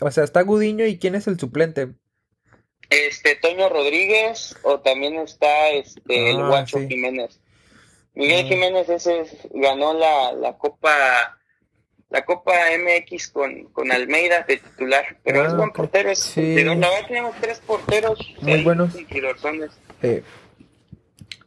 o 0.00 0.10
sea, 0.10 0.24
está 0.24 0.40
Gudiño 0.42 0.86
y 0.86 0.98
quién 0.98 1.14
es 1.14 1.26
el 1.26 1.38
suplente. 1.38 1.88
Este, 2.88 3.34
Toño 3.36 3.68
Rodríguez, 3.68 4.56
o 4.62 4.80
también 4.80 5.16
está 5.16 5.70
este, 5.70 6.30
el 6.30 6.40
Ah, 6.40 6.48
Guacho 6.48 6.78
sí. 6.78 6.86
Jiménez. 6.88 7.40
Miguel 8.14 8.44
Mm. 8.44 8.48
Jiménez 8.48 8.88
ese 8.88 9.20
es- 9.20 9.36
ganó 9.52 9.92
la, 9.92 10.32
la 10.32 10.56
Copa 10.56 11.38
la 12.08 12.24
Copa 12.24 12.52
MX 12.78 13.28
con, 13.28 13.64
con 13.72 13.90
Almeida 13.92 14.42
de 14.46 14.58
titular, 14.58 15.18
pero 15.24 15.42
Ah, 15.42 15.46
es 15.48 15.56
buen 15.56 15.68
ok. 15.70 15.76
portero, 15.76 16.10
es 16.10 16.18
Sí. 16.20 16.40
cumplidor. 16.40 16.76
La 16.76 16.88
verdad 16.90 17.06
tenemos 17.08 17.36
tres 17.40 17.58
porteros 17.60 18.18
Muy 18.40 18.62
buenos. 18.62 18.92
cumplidorzones. 18.94 19.70
Sí. 20.00 20.22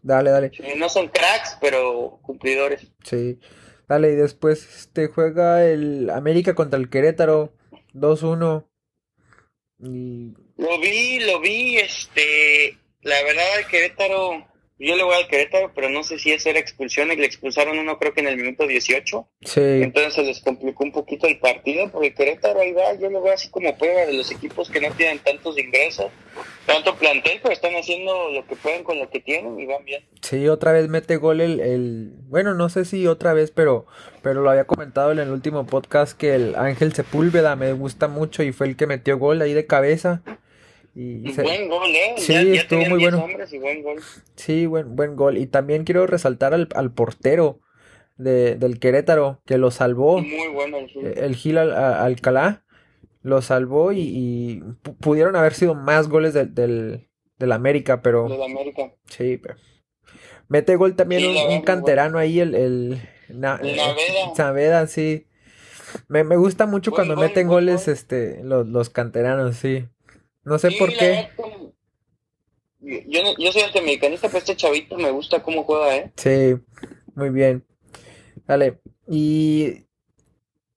Dale, 0.02 0.30
dale. 0.32 0.52
Sí, 0.54 0.64
no 0.78 0.90
son 0.90 1.08
cracks, 1.10 1.58
pero 1.62 2.20
cumplidores. 2.22 2.88
Sí. 3.04 3.40
Dale, 3.88 4.12
y 4.12 4.16
después 4.16 4.64
este 4.78 5.08
juega 5.08 5.66
el 5.66 6.10
América 6.10 6.54
contra 6.56 6.80
el 6.80 6.90
Querétaro 6.90 7.54
2-1. 7.94 8.66
Y 9.80 10.34
Lo 10.58 10.80
vi, 10.80 11.20
lo 11.22 11.40
vi, 11.40 11.78
este, 11.78 12.78
la 13.02 13.22
verdad 13.24 13.46
el 13.60 13.66
Querétaro, 13.68 14.46
yo 14.88 14.96
le 14.96 15.04
voy 15.04 15.16
al 15.16 15.28
Querétaro, 15.28 15.72
pero 15.76 15.90
no 15.90 16.04
sé 16.04 16.18
si 16.20 16.32
esa 16.32 16.50
era 16.50 16.60
expulsión 16.60 17.12
y 17.12 17.16
le 17.16 17.26
expulsaron 17.26 17.78
uno 17.78 17.98
creo 17.98 18.14
que 18.14 18.22
en 18.22 18.28
el 18.28 18.38
minuto 18.38 18.66
18. 18.66 19.28
sí, 19.42 19.60
Entonces 19.60 20.14
se 20.14 20.24
les 20.24 20.42
complicó 20.42 20.84
un 20.84 20.92
poquito 20.92 21.28
el 21.28 21.40
partido, 21.40 21.92
porque 21.92 22.14
Querétaro 22.14 22.62
ahí 22.62 22.72
va, 22.72 22.94
yo 22.96 23.10
lo 23.10 23.22
veo 23.22 23.34
así 23.34 23.50
como 23.50 23.78
prueba 23.78 24.06
de 24.06 24.14
los 24.14 24.32
equipos 24.32 24.70
que 24.70 24.80
no 24.80 24.90
tienen 24.92 25.20
tantos 25.20 25.58
ingresos, 25.58 26.08
tanto 26.66 26.96
plantel, 26.96 27.40
pero 27.42 27.54
están 27.54 27.76
haciendo 27.76 28.30
lo 28.30 28.46
que 28.48 28.56
pueden 28.56 28.84
con 28.84 29.00
lo 29.00 29.10
que 29.10 29.20
tienen 29.20 29.60
y 29.60 29.66
van 29.66 29.84
bien. 29.84 30.04
sí, 30.22 30.48
otra 30.48 30.72
vez 30.72 30.88
mete 30.88 31.18
gol 31.18 31.42
el, 31.42 31.60
el 31.60 32.12
bueno, 32.28 32.54
no 32.54 32.70
sé 32.70 32.86
si 32.86 33.06
otra 33.08 33.34
vez, 33.34 33.52
pero 33.52 33.86
pero 34.22 34.42
lo 34.42 34.50
había 34.50 34.66
comentado 34.66 35.12
en 35.12 35.20
el 35.20 35.30
último 35.30 35.66
podcast 35.66 36.18
que 36.18 36.36
el 36.36 36.56
Ángel 36.56 36.94
Sepúlveda 36.94 37.56
me 37.56 37.74
gusta 37.74 38.08
mucho 38.08 38.44
y 38.44 38.52
fue 38.52 38.68
el 38.68 38.76
que 38.76 38.88
metió 38.88 39.18
gol 39.18 39.42
ahí 39.42 39.54
de 39.54 39.66
cabeza. 39.66 40.22
Y 41.02 41.32
se- 41.34 41.44
buen 41.44 41.70
gol, 41.70 41.88
¿eh? 41.90 42.16
Sí, 42.18 42.34
ya, 42.34 42.44
ya 42.44 42.62
estuvo 42.62 42.80
muy 42.86 43.00
10 43.00 43.12
bueno. 43.12 43.24
hombres 43.26 43.54
y 43.54 43.60
buen 43.60 43.84
gol. 43.84 44.00
Sí, 44.36 44.66
buen, 44.66 44.96
buen 44.96 45.16
gol. 45.16 45.38
Y 45.38 45.48
también 45.48 45.84
quiero 45.86 46.06
resaltar 46.08 46.54
al, 46.54 46.68
al 46.76 46.92
portero 46.94 47.60
de, 48.18 48.56
del 48.56 48.80
Querétaro, 48.80 49.42
que 49.46 49.58
lo 49.58 49.72
salvó. 49.72 50.20
Muy 50.22 50.48
bueno 50.50 50.78
el 50.78 50.88
Gil. 50.90 51.06
El 51.18 51.36
Gil 51.36 51.58
Al- 51.58 51.72
a- 51.74 52.04
Alcalá 52.04 52.66
lo 53.22 53.42
salvó 53.42 53.92
y, 53.94 54.00
y 54.02 54.60
pu- 54.84 54.98
pudieron 55.00 55.36
haber 55.36 55.54
sido 55.54 55.74
más 55.76 56.10
goles 56.10 56.34
del, 56.34 56.54
del, 56.54 57.08
del 57.38 57.52
América, 57.54 58.02
pero 58.02 58.28
de 58.28 58.38
la 58.38 58.46
América. 58.46 58.94
sí, 59.06 59.38
pero 59.38 59.56
mete 60.50 60.76
gol 60.76 60.96
también 60.96 61.22
Sí, 61.22 61.38
un, 61.50 61.62
canterano 61.62 62.18
ahí, 62.18 62.40
el, 62.42 62.56
el 62.56 63.02
Na- 63.30 63.60
El 63.62 63.70
eh, 63.70 63.76
Naveda. 63.78 64.34
Naveda, 64.38 64.88
sí. 64.88 65.28
Me, 66.08 66.24
me 66.24 66.36
gusta 66.38 66.66
mucho 66.66 66.92
Buen 66.92 66.98
cuando 67.08 67.16
gol, 67.16 67.26
meten 67.26 67.48
goles 67.48 67.86
gol. 67.86 67.94
este 67.94 68.44
los, 68.44 68.68
los 68.68 68.90
canteranos, 68.90 69.56
sí. 69.56 69.86
No 70.50 70.58
sé 70.58 70.72
Sí, 70.72 70.78
por 70.80 70.90
qué. 70.90 71.30
verdad, 71.38 73.04
Yo, 73.08 73.22
yo 73.38 73.52
soy 73.52 73.62
antiamericanista, 73.62 74.28
pero 74.28 74.40
este 74.40 74.56
chavito 74.56 74.98
me 74.98 75.12
gusta 75.12 75.44
cómo 75.44 75.64
juega, 75.64 75.96
¿eh? 75.96 76.12
Sí, 76.16 76.56
muy 77.14 77.30
bien. 77.30 77.64
Dale. 78.48 78.80
Y 79.08 79.86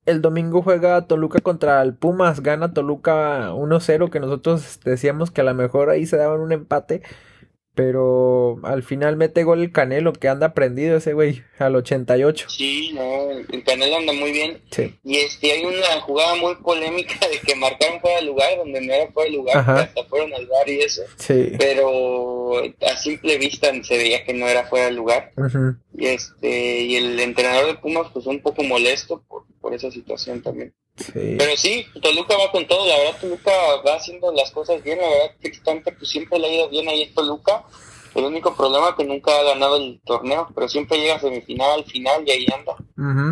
el 0.05 0.21
domingo 0.21 0.61
juega 0.63 1.07
Toluca 1.07 1.39
contra 1.41 1.81
el 1.81 1.95
Pumas. 1.95 2.43
Gana 2.43 2.75
Toluca 2.75 3.53
1-0, 3.55 4.11
que 4.11 4.21
nosotros 4.21 4.79
decíamos 4.85 5.31
que 5.31 5.41
a 5.41 5.45
lo 5.45 5.55
mejor 5.55 5.89
ahí 5.89 6.05
se 6.05 6.19
daban 6.19 6.41
un 6.41 6.53
empate. 6.53 7.03
Pero 7.75 8.61
al 8.65 8.83
final 8.83 9.17
mete 9.17 9.45
gol 9.45 9.63
el 9.63 9.73
Canelo, 9.73 10.13
que 10.13 10.29
anda 10.29 10.53
prendido 10.53 10.99
ese 10.99 11.15
güey, 11.15 11.43
al 11.59 11.75
88. 11.75 12.51
Sí, 12.51 12.93
no, 12.93 13.31
el 13.31 13.65
Canelo 13.65 13.97
anda 13.97 14.13
muy 14.13 14.31
bien. 14.31 14.61
Sí. 14.71 14.95
Y 15.03 15.17
este, 15.17 15.53
hay 15.53 15.65
una 15.65 16.01
jugada 16.03 16.35
muy 16.35 16.55
polémica 16.57 17.15
de 17.29 17.39
que 17.39 17.55
marcaron 17.57 18.01
fuera 18.01 18.17
de 18.21 18.27
lugar, 18.27 18.59
donde 18.59 18.81
no 18.83 18.93
era 18.93 19.11
fuera 19.13 19.31
de 19.31 19.37
lugar, 19.37 19.57
hasta 19.57 20.05
fueron 20.05 20.35
al 20.35 20.47
bar 20.47 20.69
y 20.69 20.81
eso. 20.81 21.03
Sí. 21.17 21.53
Pero 21.59 22.59
a 22.59 22.97
simple 22.97 23.39
vista 23.39 23.71
se 23.83 23.97
veía 23.97 24.23
que 24.25 24.35
no 24.35 24.47
era 24.47 24.67
fuera 24.67 24.87
de 24.87 24.93
lugar. 24.93 25.31
Ujú. 25.37 25.77
Y 25.95 26.07
este, 26.07 26.83
y 26.83 26.97
el 26.97 27.19
entrenador 27.21 27.69
de 27.69 27.75
Pumas, 27.77 28.09
pues 28.13 28.27
un 28.27 28.41
poco 28.41 28.63
molesto 28.63 29.23
por, 29.27 29.45
por 29.63 29.73
esa 29.73 29.91
situación 29.91 30.43
también. 30.43 30.75
Sí. 30.97 31.37
Pero 31.39 31.57
sí, 31.57 31.87
Toluca 32.03 32.37
va 32.37 32.53
con 32.53 32.67
todo, 32.67 32.87
la 32.87 32.99
verdad 32.99 33.21
Toluca 33.21 33.51
va 33.87 33.95
haciendo 33.95 34.31
las 34.33 34.51
cosas 34.51 34.83
bien, 34.83 34.99
la 34.99 35.09
verdad 35.09 35.37
Cristante 35.41 35.93
pues 35.93 36.11
siempre 36.11 36.39
le 36.39 36.49
ha 36.49 36.55
ido 36.55 36.69
bien 36.69 36.87
ahí 36.89 37.03
en 37.05 37.15
Toluca, 37.15 37.65
el 38.15 38.25
único 38.25 38.55
problema 38.55 38.91
es 38.91 38.95
que 38.97 39.05
nunca 39.05 39.31
ha 39.31 39.43
ganado 39.43 39.77
el 39.77 40.01
torneo, 40.05 40.49
pero 40.55 40.69
siempre 40.69 40.99
llega 40.99 41.15
a 41.15 41.21
semifinal, 41.21 41.85
final 41.85 42.23
y 42.27 42.31
ahí 42.31 42.47
anda. 42.55 42.77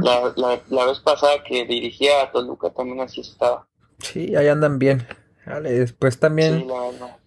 La, 0.02 0.32
la, 0.36 0.62
la 0.68 0.86
vez 0.86 1.00
pasada 1.00 1.44
que 1.44 1.66
dirigía 1.66 2.22
a 2.22 2.32
Toluca 2.32 2.70
también 2.70 3.00
así 3.00 3.20
estaba. 3.20 3.68
Sí, 3.98 4.34
ahí 4.34 4.48
andan 4.48 4.78
bien. 4.78 5.06
Vale, 5.44 5.72
después 5.72 6.18
también 6.18 6.60
Sí, 6.60 6.66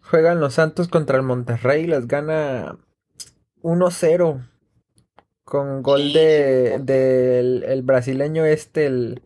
juegan 0.01 0.39
los 0.39 0.55
Santos 0.55 0.87
contra 0.87 1.17
el 1.17 1.23
Monterrey, 1.23 1.85
les 1.85 2.07
gana 2.07 2.77
1-0 3.61 4.49
con 5.43 5.83
gol 5.83 6.13
de 6.13 6.79
del 6.79 7.63
el 7.67 7.81
brasileño 7.81 8.45
este, 8.45 8.85
el 8.85 9.21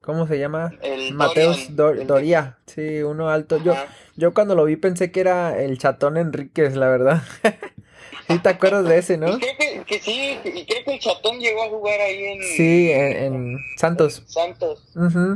¿cómo 0.00 0.26
se 0.26 0.38
llama? 0.38 0.72
El 0.82 1.14
Mateus 1.14 1.74
Dorian, 1.74 1.76
Dor- 1.76 2.06
Doria, 2.06 2.58
sí, 2.66 3.02
uno 3.02 3.30
alto. 3.30 3.58
Yo, 3.64 3.72
Ajá. 3.72 3.86
yo 4.16 4.34
cuando 4.34 4.54
lo 4.54 4.64
vi 4.64 4.76
pensé 4.76 5.10
que 5.10 5.20
era 5.20 5.58
el 5.60 5.78
Chatón 5.78 6.16
Enríquez, 6.16 6.76
la 6.76 6.88
verdad. 6.88 7.22
¿Sí 8.28 8.38
te 8.38 8.48
acuerdas 8.48 8.86
de 8.86 8.98
ese, 8.98 9.14
Y 9.16 9.16
no? 9.18 9.38
creo 9.38 9.56
que, 9.58 9.82
que 9.86 9.98
sí, 10.00 10.38
y 10.44 10.64
creo 10.66 10.84
que 10.84 10.94
el 10.94 11.00
Chatón 11.00 11.38
llegó 11.40 11.62
a 11.62 11.68
jugar 11.68 12.00
ahí 12.00 12.24
en, 12.24 12.42
Sí, 12.42 12.90
en, 12.90 13.16
en 13.34 13.58
Santos. 13.78 14.22
Santos. 14.26 14.82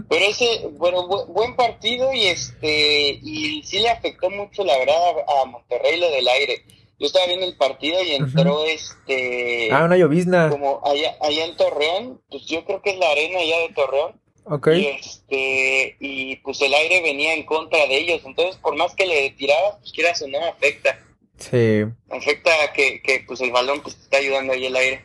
Pero 0.09 0.25
ese, 0.27 0.69
bueno, 0.73 1.07
bu- 1.09 1.27
buen 1.27 1.55
partido 1.57 2.13
y 2.13 2.27
este, 2.27 3.19
y 3.23 3.63
sí 3.65 3.79
le 3.81 3.91
afectó 3.91 4.31
mucho 4.31 4.65
la 4.65 4.77
verdad 4.79 4.97
a, 4.97 5.43
a 5.43 5.45
Monterrey 5.47 5.99
lo 6.01 6.11
del 6.11 6.29
aire. 6.29 6.63
Yo 6.99 7.07
estaba 7.07 7.27
viendo 7.27 7.47
el 7.47 7.57
partido 7.57 8.03
y 8.03 8.13
entró 8.13 8.65
este, 8.65 9.71
Ah, 9.73 9.85
una 9.85 9.97
llovizna. 9.97 10.51
como 10.51 10.81
allá, 10.85 11.17
allá 11.21 11.45
en 11.45 11.57
Torreón, 11.57 12.21
pues 12.31 12.45
yo 12.47 12.65
creo 12.65 12.83
que 12.83 12.91
es 12.91 12.99
la 12.99 13.11
arena 13.11 13.39
allá 13.39 13.59
de 13.61 13.69
Torreón, 13.75 14.21
Ok. 14.45 14.69
y 14.75 14.87
este, 14.87 15.97
y 16.01 16.37
pues 16.37 16.61
el 16.61 16.75
aire 16.75 17.01
venía 17.03 17.35
en 17.35 17.47
contra 17.47 17.79
de 17.87 17.97
ellos, 17.99 18.23
entonces 18.25 18.57
por 18.57 18.75
más 18.77 18.95
que 18.97 19.07
le 19.07 19.31
tirabas, 19.31 19.77
pues 19.81 19.93
quieras 19.93 20.21
o 20.23 20.29
no, 20.29 20.45
afecta, 20.45 20.99
Sí. 21.39 21.85
afecta 22.11 22.51
que, 22.75 23.01
que 23.01 23.23
pues 23.27 23.41
el 23.43 23.53
balón 23.53 23.81
pues 23.81 23.95
te 23.95 24.03
está 24.03 24.17
ayudando 24.17 24.53
ahí 24.55 24.67
el 24.67 24.75
aire. 24.75 25.05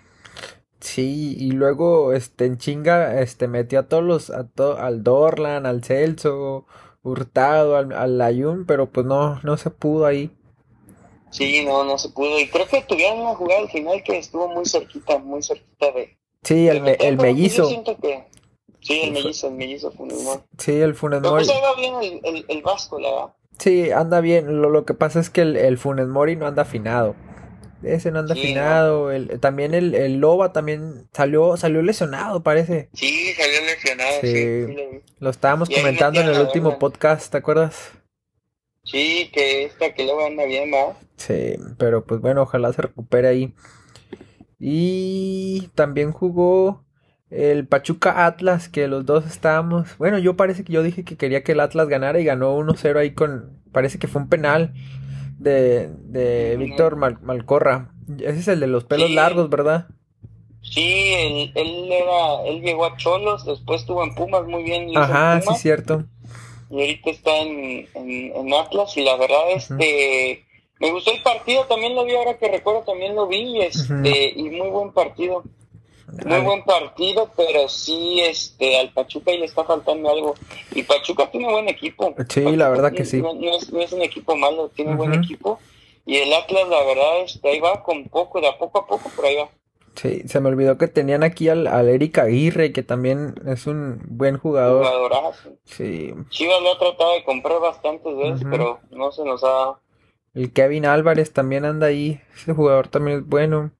Sí, 0.79 1.35
y 1.39 1.51
luego 1.51 2.11
este 2.13 2.45
en 2.45 2.57
chinga 2.57 3.21
este 3.21 3.47
metió 3.47 3.79
a 3.79 3.87
todos 3.87 4.03
los 4.03 4.29
a 4.31 4.47
to- 4.49 4.77
al 4.77 5.03
Dorlan, 5.03 5.65
al 5.65 5.83
Celso, 5.83 6.65
Hurtado, 7.03 7.77
al, 7.77 7.93
al 7.93 8.17
Layún, 8.17 8.65
pero 8.65 8.89
pues 8.89 9.05
no 9.05 9.39
no 9.43 9.57
se 9.57 9.69
pudo 9.69 10.05
ahí. 10.05 10.31
Sí, 11.33 11.65
no, 11.65 11.83
no 11.83 11.97
se 11.97 12.09
pudo, 12.09 12.39
y 12.39 12.47
creo 12.47 12.67
que 12.67 12.81
tuvieron 12.83 13.19
una 13.21 13.35
jugada 13.35 13.61
al 13.61 13.69
final 13.69 14.01
que 14.03 14.17
estuvo 14.19 14.47
muy 14.49 14.65
cerquita, 14.65 15.17
muy 15.17 15.41
cerquita 15.43 15.91
de 15.91 16.15
Sí, 16.43 16.67
el, 16.67 16.81
me- 16.81 16.93
el 16.99 17.17
mellizo. 17.17 17.63
yo 17.63 17.69
siento 17.69 17.97
que- 18.01 18.23
sí, 18.81 19.01
el 19.03 19.11
mellizo, 19.13 19.47
el 19.47 19.53
mellizo 19.55 19.91
Funes 19.91 20.21
Mori. 20.23 20.41
Sí, 20.57 20.71
el 20.73 20.93
Mori. 21.01 21.19
pues 21.21 21.49
ahí 21.49 21.61
va 21.61 21.75
bien 21.75 21.93
el, 22.01 22.21
el, 22.23 22.45
el 22.47 22.61
Vasco, 22.61 22.99
la 22.99 23.09
verdad. 23.11 23.33
Sí, 23.59 23.91
anda 23.91 24.19
bien. 24.19 24.61
Lo, 24.61 24.69
lo 24.69 24.83
que 24.85 24.93
pasa 24.93 25.19
es 25.19 25.29
que 25.29 25.41
el, 25.41 25.55
el 25.57 25.77
Funes 25.77 26.07
Mori 26.07 26.35
no 26.35 26.47
anda 26.47 26.63
afinado. 26.63 27.15
Ese 27.83 28.11
no 28.11 28.19
anda 28.19 28.33
Sí, 28.35 28.41
afinado. 28.41 29.11
El, 29.11 29.39
también 29.39 29.73
el, 29.73 29.93
el 29.95 30.17
Loba 30.17 30.53
también 30.53 31.07
salió 31.13 31.55
salió 31.57 31.81
lesionado, 31.81 32.43
parece. 32.43 32.89
Sí, 32.93 33.33
salió 33.33 33.61
lesionado, 33.61 34.11
Sí. 34.21 34.27
sí, 34.33 34.65
sí 34.67 35.01
lo 35.19 35.29
estábamos 35.29 35.69
Y 35.69 35.75
comentando 35.75 36.19
en 36.21 36.27
el 36.29 36.39
último 36.41 36.77
podcast, 36.79 37.31
¿te 37.31 37.37
acuerdas? 37.37 37.91
Sí, 38.83 39.29
que 39.33 39.63
esta 39.65 39.93
que 39.93 40.03
luego 40.03 40.25
anda 40.25 40.45
bien, 40.45 40.71
va. 40.73 40.97
Sí, 41.17 41.55
pero 41.77 42.05
pues 42.05 42.19
bueno, 42.21 42.41
ojalá 42.43 42.71
se 42.73 42.81
recupere 42.81 43.27
ahí. 43.27 43.53
Y 44.59 45.69
también 45.75 46.11
jugó 46.11 46.83
el 47.29 47.67
Pachuca 47.67 48.25
Atlas, 48.25 48.69
que 48.69 48.87
los 48.87 49.05
dos 49.05 49.25
estábamos. 49.25 49.97
Bueno, 49.97 50.19
yo 50.19 50.35
parece 50.35 50.63
que 50.63 50.73
yo 50.73 50.83
dije 50.83 51.03
que 51.03 51.17
quería 51.17 51.43
que 51.43 51.53
el 51.53 51.59
Atlas 51.59 51.87
ganara 51.87 52.19
y 52.19 52.25
ganó 52.25 52.55
1-0 52.57 52.99
ahí 52.99 53.11
con. 53.11 53.59
Parece 53.71 53.99
que 53.99 54.07
fue 54.07 54.21
un 54.21 54.29
penal 54.29 54.73
de, 55.39 55.89
de. 56.05 56.57
Víctor 56.57 56.95
Mal- 56.95 57.19
Malcorra. 57.21 57.91
Ese 58.19 58.39
es 58.39 58.47
el 58.47 58.59
de 58.59 58.67
los 58.67 58.83
pelos 58.83 59.07
Sí. 59.07 59.15
largos, 59.15 59.49
¿verdad? 59.49 59.87
Sí, 60.61 61.13
él, 61.13 61.51
él 61.55 61.91
era, 61.91 62.43
él 62.45 62.61
llegó 62.61 62.85
a 62.85 62.95
Cholos, 62.95 63.45
después 63.45 63.81
estuvo 63.81 64.01
en 64.03 64.15
Pumas 64.15 64.45
muy 64.45 64.63
bien, 64.63 64.95
Ajá, 64.95 65.41
sí, 65.41 65.53
cierto. 65.55 66.05
Y 66.73 66.81
ahorita 66.81 67.09
está 67.11 67.37
en, 67.37 67.87
en, 67.93 68.35
en 68.35 68.53
Atlas, 68.53 68.97
y 68.97 69.01
la 69.01 69.15
verdad, 69.15 69.51
este, 69.51 70.43
me 70.79 70.91
gustó 70.91 71.11
el 71.11 71.21
partido, 71.21 71.65
también 71.65 71.93
lo 71.93 72.03
vi 72.03 72.15
ahora 72.15 72.35
que 72.37 72.47
recuerdo, 72.47 72.81
también 72.81 73.13
lo 73.13 73.27
vi, 73.27 73.61
este, 73.61 74.33
y 74.35 74.49
muy 74.49 74.69
buen 74.69 74.91
partido. 74.91 75.43
Muy 76.25 76.41
buen 76.41 76.63
partido, 76.63 77.31
pero 77.35 77.69
sí, 77.69 78.21
este, 78.21 78.77
al 78.77 78.91
Pachuca 78.91 79.31
ahí 79.31 79.37
le 79.37 79.45
está 79.45 79.63
faltando 79.63 80.09
algo. 80.09 80.35
Y 80.71 80.83
Pachuca 80.83 81.29
tiene 81.29 81.51
buen 81.51 81.69
equipo. 81.69 82.13
Sí, 82.27 82.41
la 82.55 82.69
verdad 82.69 82.91
que 82.91 83.05
sí. 83.05 83.21
No, 83.21 83.33
no 83.33 83.55
es, 83.55 83.71
no 83.71 83.79
es 83.79 83.91
un 83.93 84.01
equipo 84.01 84.35
malo, 84.35 84.69
tiene 84.69 84.95
buen 84.95 85.11
Ujú. 85.11 85.19
equipo. 85.21 85.59
Y 86.05 86.17
el 86.17 86.33
Atlas, 86.33 86.67
la 86.69 86.83
verdad, 86.83 87.21
este, 87.21 87.49
ahí 87.49 87.59
va 87.59 87.83
con 87.83 88.05
poco, 88.09 88.41
de 88.41 88.47
a 88.47 88.57
poco 88.57 88.79
a 88.79 88.87
poco, 88.87 89.09
por 89.15 89.25
ahí 89.25 89.35
va. 89.35 89.49
Sí, 89.95 90.23
se 90.27 90.39
me 90.39 90.49
olvidó 90.49 90.77
que 90.77 90.87
tenían 90.87 91.23
aquí 91.23 91.49
al, 91.49 91.67
al 91.67 91.87
Eric 91.87 92.17
Aguirre, 92.17 92.71
que 92.73 92.81
también 92.83 93.35
es 93.45 93.67
un 93.67 94.01
buen 94.07 94.37
jugador. 94.37 94.85
Jugadorazo. 94.85 95.49
Sí, 95.65 96.13
Chivas 96.29 96.61
lo 96.61 96.73
ha 96.73 96.79
tratado 96.79 97.13
de 97.13 97.23
comprar 97.23 97.59
bastantes 97.61 98.15
veces, 98.17 98.47
pero 98.49 98.79
no 98.91 99.11
se 99.11 99.23
nos 99.23 99.43
ha. 99.43 99.79
el 100.33 100.51
Kevin 100.51 100.85
Álvarez 100.85 101.31
también 101.33 101.65
anda 101.65 101.87
ahí. 101.87 102.19
Ese 102.35 102.53
jugador 102.53 102.87
también 102.87 103.19
es 103.19 103.27
bueno. 103.27 103.71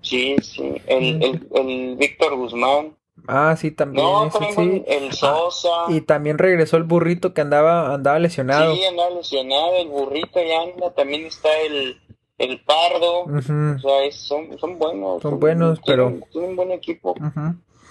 Sí, 0.00 0.36
sí. 0.42 0.80
El, 0.86 1.22
el, 1.22 1.48
el 1.54 1.96
Víctor 1.96 2.36
Guzmán. 2.36 2.96
Ah, 3.28 3.54
sí, 3.56 3.70
también 3.70 4.04
No, 4.04 4.26
ese 4.26 4.52
sí. 4.52 4.84
el 4.86 5.12
Sosa. 5.12 5.68
Y 5.88 6.00
también 6.00 6.38
regresó 6.38 6.76
el 6.76 6.84
burrito 6.84 7.34
que 7.34 7.40
andaba, 7.40 7.94
andaba 7.94 8.18
lesionado. 8.18 8.74
Sí, 8.74 8.84
andaba 8.84 9.10
lesionado, 9.10 9.76
el 9.76 9.88
burrito 9.88 10.40
ya 10.42 10.62
anda, 10.62 10.92
también 10.94 11.26
está 11.26 11.48
el, 11.60 12.00
el 12.38 12.60
Pardo. 12.64 13.24
O 13.24 13.40
sea, 13.42 14.04
es- 14.04 14.16
son, 14.16 14.58
son 14.58 14.78
buenos. 14.78 15.22
Son 15.22 15.38
buenos, 15.40 15.80
tienen- 15.82 16.14
pero- 16.20 16.26
Tienen 16.32 16.50
un 16.50 16.56
buen 16.56 16.70
equipo, 16.72 17.14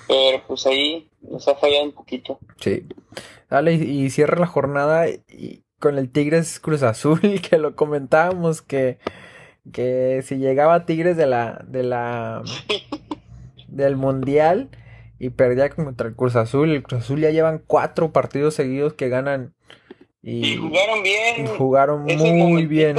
pero 0.07 0.43
pues 0.47 0.65
ahí 0.67 1.09
nos 1.21 1.47
ha 1.47 1.55
fallado 1.55 1.85
un 1.85 1.91
poquito. 1.93 2.39
Sí. 2.59 2.85
Dale, 3.49 3.73
y, 3.73 4.05
y 4.05 4.09
cierra 4.09 4.37
la 4.39 4.47
jornada 4.47 5.07
y- 5.09 5.63
con 5.79 5.97
el 5.97 6.11
Tigres 6.11 6.59
Cruz 6.59 6.83
Azul, 6.83 7.19
que 7.49 7.57
lo 7.57 7.75
comentábamos 7.75 8.61
que, 8.61 8.99
que 9.73 10.21
si 10.23 10.35
llegaba 10.37 10.85
Tigres 10.85 11.17
de 11.17 11.25
la, 11.25 11.63
de 11.67 11.81
la, 11.83 12.43
del 13.67 13.95
Mundial 13.95 14.69
y 15.17 15.29
perdía 15.29 15.69
contra 15.69 16.07
el 16.07 16.15
Cruz 16.15 16.35
Azul, 16.35 16.69
el 16.71 16.83
Cruz 16.83 17.01
Azul 17.01 17.19
ya 17.19 17.29
llevan 17.31 17.61
cuatro 17.65 18.11
partidos 18.11 18.53
seguidos 18.55 18.93
que 18.93 19.09
ganan, 19.09 19.53
Y, 20.23 20.55
jugaron 20.55 21.01
bien. 21.01 21.47
Jugaron 21.57 22.03
muy 22.03 22.65
bien. 22.67 22.95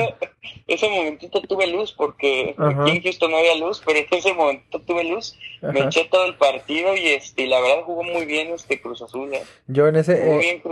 Ese 0.66 0.88
momentito 0.88 1.40
tuve 1.42 1.68
luz 1.68 1.92
porque 1.92 2.54
aquí 2.58 2.90
en 2.90 3.02
Houston 3.02 3.30
no 3.30 3.36
había 3.36 3.56
luz, 3.56 3.80
pero 3.84 4.00
en 4.00 4.06
ese 4.10 4.32
momento 4.32 4.80
tuve 4.80 5.04
luz. 5.04 5.36
Me 5.60 5.80
eché 5.80 6.08
todo 6.10 6.26
el 6.26 6.36
partido 6.36 6.96
y 6.96 7.08
este 7.08 7.46
la 7.46 7.60
verdad 7.60 7.84
jugó 7.84 8.02
muy 8.02 8.24
bien 8.24 8.48
este 8.48 8.80
Cruz 8.80 9.02
Azul. 9.02 9.32
¿eh? 9.32 9.42
Yo 9.68 9.86
en 9.86 9.96
ese 9.96 10.40
eh, 10.40 10.62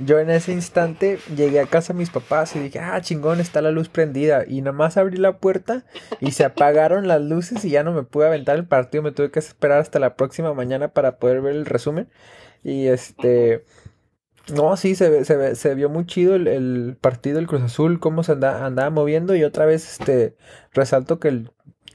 yo 0.00 0.18
en 0.18 0.30
ese 0.30 0.52
instante 0.52 1.18
llegué 1.36 1.60
a 1.60 1.66
casa 1.66 1.92
a 1.92 1.96
mis 1.96 2.10
papás 2.10 2.56
y 2.56 2.58
dije, 2.58 2.80
"Ah, 2.80 3.00
chingón, 3.00 3.40
está 3.40 3.60
la 3.60 3.70
luz 3.70 3.88
prendida." 3.88 4.44
Y 4.48 4.62
nomás 4.62 4.96
abrí 4.96 5.16
la 5.16 5.38
puerta 5.38 5.84
y 6.20 6.32
se 6.32 6.44
apagaron 6.44 7.06
las 7.06 7.20
luces 7.20 7.64
y 7.64 7.70
ya 7.70 7.84
no 7.84 7.92
me 7.92 8.02
pude 8.02 8.26
aventar 8.26 8.56
el 8.56 8.66
partido, 8.66 9.02
me 9.02 9.12
tuve 9.12 9.30
que 9.30 9.38
esperar 9.38 9.78
hasta 9.78 10.00
la 10.00 10.16
próxima 10.16 10.54
mañana 10.54 10.88
para 10.88 11.18
poder 11.18 11.40
ver 11.40 11.54
el 11.54 11.66
resumen. 11.66 12.08
Y 12.64 12.86
este 12.88 13.62
no, 14.52 14.76
sí, 14.76 14.94
se, 14.94 15.24
se, 15.24 15.54
se 15.54 15.74
vio 15.74 15.88
muy 15.88 16.06
chido 16.06 16.34
el, 16.34 16.96
partido 17.00 17.36
del 17.36 17.46
Cruz 17.46 17.62
Azul, 17.62 17.98
cómo 17.98 18.22
se 18.22 18.32
andaba 18.32 18.90
moviendo. 18.90 19.34
Y 19.34 19.44
otra 19.44 19.64
vez, 19.64 19.98
este, 19.98 20.36
resalto 20.72 21.18
que 21.18 21.28
el 21.28 21.50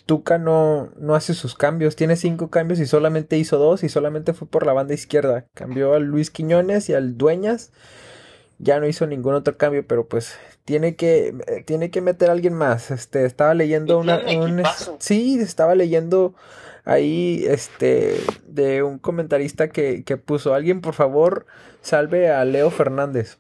Tuca 0.05 0.39
no, 0.39 0.89
no 0.97 1.13
hace 1.13 1.35
sus 1.35 1.53
cambios. 1.53 1.95
Tiene 1.95 2.15
cinco 2.15 2.49
cambios 2.49 2.79
y 2.79 2.87
solamente 2.87 3.37
hizo 3.37 3.57
dos. 3.57 3.83
Y 3.83 3.89
solamente 3.89 4.33
fue 4.33 4.47
por 4.47 4.65
la 4.65 4.73
banda 4.73 4.95
izquierda. 4.95 5.45
Cambió 5.53 5.93
a 5.93 5.99
Luis 5.99 6.31
Quiñones 6.31 6.89
y 6.89 6.95
al 6.95 7.17
Dueñas. 7.17 7.71
Ya 8.57 8.79
no 8.79 8.87
hizo 8.87 9.05
ningún 9.05 9.35
otro 9.35 9.55
cambio, 9.55 9.85
pero 9.85 10.07
pues 10.07 10.35
tiene 10.65 10.95
que, 10.95 11.63
tiene 11.65 11.91
que 11.91 12.01
meter 12.01 12.29
a 12.29 12.33
alguien 12.33 12.55
más. 12.55 12.89
Este, 12.89 13.25
estaba 13.25 13.53
leyendo 13.53 13.99
una. 13.99 14.17
Un, 14.17 14.63
sí, 14.97 15.39
estaba 15.39 15.75
leyendo 15.75 16.33
ahí 16.85 17.43
este 17.47 18.19
de 18.47 18.83
un 18.83 18.99
comentarista 18.99 19.69
que, 19.69 20.03
que 20.03 20.17
puso 20.17 20.53
alguien 20.53 20.81
por 20.81 20.93
favor 20.93 21.45
salve 21.81 22.29
a 22.29 22.43
Leo 22.45 22.71
Fernández 22.71 23.39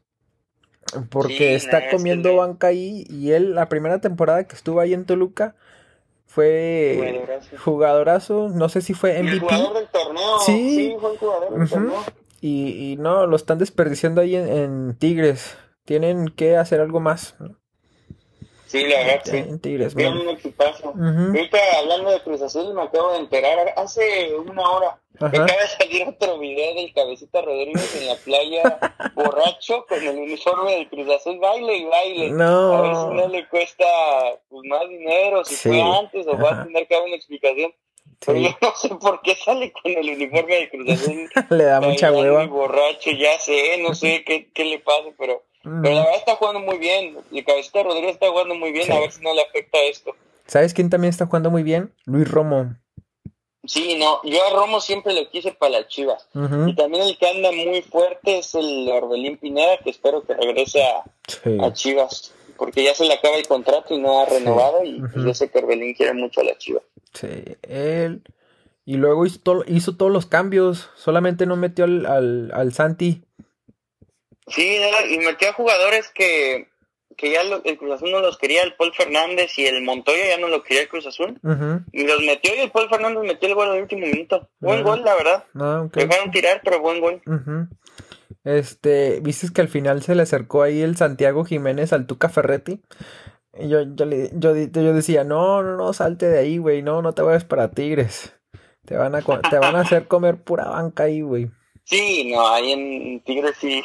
porque 1.09 1.55
está 1.55 1.89
comiendo 1.89 2.35
banca 2.35 2.67
ahí 2.67 3.05
y 3.09 3.31
él 3.31 3.55
la 3.55 3.69
primera 3.69 4.01
temporada 4.01 4.45
que 4.45 4.55
estuvo 4.55 4.79
ahí 4.79 4.93
en 4.93 5.05
Toluca 5.05 5.55
fue 6.29 7.25
jugadorazo, 7.63 8.49
no 8.49 8.69
sé 8.69 8.81
si 8.81 8.93
fue 8.93 9.21
MVP. 9.21 9.39
jugador 9.39 9.73
del 9.73 9.87
torneo. 9.87 10.39
Sí, 10.45 10.95
fue 11.01 11.17
jugador 11.17 11.57
del 11.57 11.69
torneo. 11.69 12.03
Y, 12.39 12.91
y, 12.91 12.95
no, 12.97 13.25
lo 13.25 13.35
están 13.35 13.57
desperdiciando 13.57 14.21
ahí 14.21 14.35
en, 14.35 14.47
en 14.47 14.95
Tigres. 14.95 15.57
Tienen 15.85 16.29
que 16.29 16.55
hacer 16.55 16.81
algo 16.81 16.99
más. 16.99 17.35
Sí, 18.69 18.85
la 18.85 18.99
verdad, 18.99 19.21
sí. 19.25 19.57
Tigres, 19.61 19.95
un 19.95 20.29
equipazo. 20.29 20.93
Ahorita 20.95 21.57
hablando 21.79 22.11
de 22.11 22.21
Cruz 22.21 22.39
Azul, 22.43 22.71
me 22.75 22.83
acabo 22.83 23.13
de 23.13 23.19
enterar 23.19 23.73
hace 23.75 24.35
una 24.35 24.69
hora. 24.69 24.99
Acaba 25.19 25.45
de 25.45 25.67
salir 25.67 26.07
otro 26.07 26.37
video 26.37 26.75
del 26.75 26.93
Cabecita 26.93 27.41
Rodríguez 27.41 27.95
en 27.99 28.07
la 28.07 28.15
playa, 28.15 28.79
borracho, 29.15 29.85
con 29.89 30.01
el 30.05 30.17
uniforme 30.19 30.75
del 30.75 30.89
Cruz 30.89 31.09
Azul, 31.09 31.39
baile 31.39 31.77
y 31.77 31.85
baile. 31.85 32.29
No. 32.29 32.73
A 32.75 32.81
ver 32.81 32.95
si 32.95 33.21
no 33.21 33.27
le 33.27 33.49
cuesta 33.49 33.85
pues, 34.49 34.61
más 34.69 34.87
dinero, 34.87 35.43
si 35.43 35.55
fue 35.55 35.81
antes 35.81 36.27
o 36.27 36.37
va 36.37 36.61
a 36.61 36.63
tener 36.63 36.87
que 36.87 36.93
dar 36.93 37.03
una 37.05 37.15
explicación. 37.15 37.73
Pero 38.23 38.37
yo 38.39 38.49
no 38.61 38.71
sé 38.75 38.89
por 38.95 39.21
qué 39.23 39.33
sale 39.35 39.71
con 39.71 39.91
el 39.91 40.09
uniforme 40.11 40.55
del 40.55 40.69
Cruz 40.69 40.89
Azul. 40.91 41.29
le 41.49 41.63
da 41.63 41.81
mucha 41.81 42.11
hueva. 42.11 42.45
borracho, 42.45 43.09
ya 43.09 43.39
sé, 43.39 43.79
no 43.79 43.95
sé 43.95 44.23
qué, 44.23 44.51
qué 44.53 44.63
le 44.63 44.77
pasa, 44.79 45.09
pero 45.17 45.43
pero 45.63 45.81
la 45.81 46.01
verdad 46.01 46.17
está 46.17 46.35
jugando 46.35 46.59
muy 46.61 46.77
bien. 46.77 47.17
Y 47.31 47.43
Cabecita 47.43 47.83
Rodríguez 47.83 48.13
está 48.13 48.29
jugando 48.29 48.55
muy 48.55 48.71
bien. 48.71 48.91
A 48.91 48.99
ver 48.99 49.11
si 49.11 49.21
no 49.21 49.33
le 49.33 49.41
afecta 49.41 49.77
esto. 49.83 50.15
¿Sabes 50.47 50.73
quién 50.73 50.89
también 50.89 51.09
está 51.09 51.25
jugando 51.25 51.51
muy 51.51 51.63
bien? 51.63 51.93
Luis 52.05 52.29
Romo. 52.29 52.75
Sí, 53.65 53.97
no. 53.99 54.21
Yo 54.23 54.39
a 54.45 54.55
Romo 54.55 54.79
siempre 54.79 55.13
lo 55.13 55.29
quise 55.29 55.51
para 55.51 55.79
la 55.79 55.87
Chivas. 55.87 56.27
Y 56.33 56.75
también 56.75 57.03
el 57.03 57.17
que 57.17 57.27
anda 57.27 57.51
muy 57.51 57.81
fuerte 57.81 58.39
es 58.39 58.55
el 58.55 58.89
Orbelín 58.89 59.37
Pineda, 59.37 59.77
que 59.83 59.89
espero 59.89 60.23
que 60.23 60.33
regrese 60.33 60.83
a, 60.83 61.03
Chivas. 61.73 62.33
Porque 62.57 62.83
ya 62.83 62.95
se 62.95 63.05
le 63.05 63.13
acaba 63.13 63.37
el 63.37 63.47
contrato 63.47 63.93
y 63.93 63.99
no 63.99 64.19
ha 64.19 64.25
renovado. 64.25 64.83
Y 64.83 65.01
pues 65.01 65.23
yo 65.23 65.33
sé 65.33 65.49
que 65.49 65.59
Orbelín 65.59 65.93
quiere 65.93 66.13
mucho 66.13 66.41
a 66.41 66.45
la 66.45 66.57
Chivas. 66.57 66.83
Sí, 67.13 67.27
él. 67.63 68.23
Y 68.85 68.95
luego 68.95 69.25
hizo, 69.25 69.63
hizo 69.67 69.97
todos 69.97 70.11
los 70.11 70.25
cambios. 70.25 70.89
Solamente 70.95 71.45
no 71.45 71.55
metió 71.57 71.85
al, 71.85 72.05
al, 72.05 72.51
al 72.53 72.73
Santi. 72.73 73.23
Sí, 74.49 74.79
y 75.09 75.17
metió 75.19 75.49
a 75.49 75.53
jugadores 75.53 76.09
que, 76.13 76.67
que 77.15 77.31
ya 77.31 77.41
el 77.41 77.77
Cruz 77.77 77.95
Azul 77.95 78.11
no 78.11 78.19
los 78.19 78.37
quería, 78.37 78.63
el 78.63 78.75
Paul 78.75 78.93
Fernández 78.93 79.57
y 79.57 79.65
el 79.65 79.81
Montoya 79.83 80.27
ya 80.29 80.37
no 80.37 80.47
lo 80.47 80.63
quería 80.63 80.83
el 80.83 80.89
Cruz 80.89 81.05
Azul. 81.05 81.39
Y 81.91 82.07
los 82.07 82.21
metió 82.21 82.55
y 82.55 82.59
el 82.59 82.71
Paul 82.71 82.89
Fernández 82.89 83.23
metió 83.23 83.49
el 83.49 83.55
gol 83.55 83.69
al 83.69 83.81
último 83.81 84.05
minuto. 84.05 84.49
Buen 84.59 84.83
gol, 84.83 85.03
la 85.03 85.15
verdad. 85.15 85.43
Ah, 85.55 85.87
Dejaron 85.93 86.31
tirar, 86.31 86.61
pero 86.63 86.79
buen 86.79 87.01
gol. 87.01 87.21
Este, 88.43 89.19
viste 89.21 89.47
que 89.53 89.61
al 89.61 89.67
final 89.67 90.01
se 90.01 90.15
le 90.15 90.23
acercó 90.23 90.63
ahí 90.63 90.81
el 90.81 90.95
Santiago 90.95 91.43
Jiménez 91.43 91.93
al 91.93 92.07
Tuca 92.07 92.29
Ferretti. 92.29 92.81
Y 93.59 93.67
yo, 93.67 93.81
yo, 93.95 94.05
le, 94.05 94.29
yo, 94.33 94.55
yo 94.55 94.93
decía, 94.93 95.23
no, 95.23 95.61
no, 95.61 95.75
no, 95.75 95.91
salte 95.91 96.27
de 96.27 96.39
ahí, 96.39 96.57
güey, 96.57 96.81
no, 96.81 97.01
no 97.01 97.13
te 97.13 97.21
vayas 97.21 97.43
para 97.43 97.71
Tigres. 97.71 98.33
Te 98.85 98.95
van 98.95 99.13
a, 99.13 99.21
te 99.21 99.59
van 99.59 99.75
a 99.75 99.81
hacer 99.81 100.07
comer 100.07 100.41
pura 100.41 100.69
banca 100.69 101.03
ahí, 101.03 101.21
güey. 101.21 101.51
Sí, 101.83 102.31
no, 102.31 102.47
ahí 102.47 102.71
en 102.71 103.23
Tigres 103.23 103.55
sí 103.59 103.81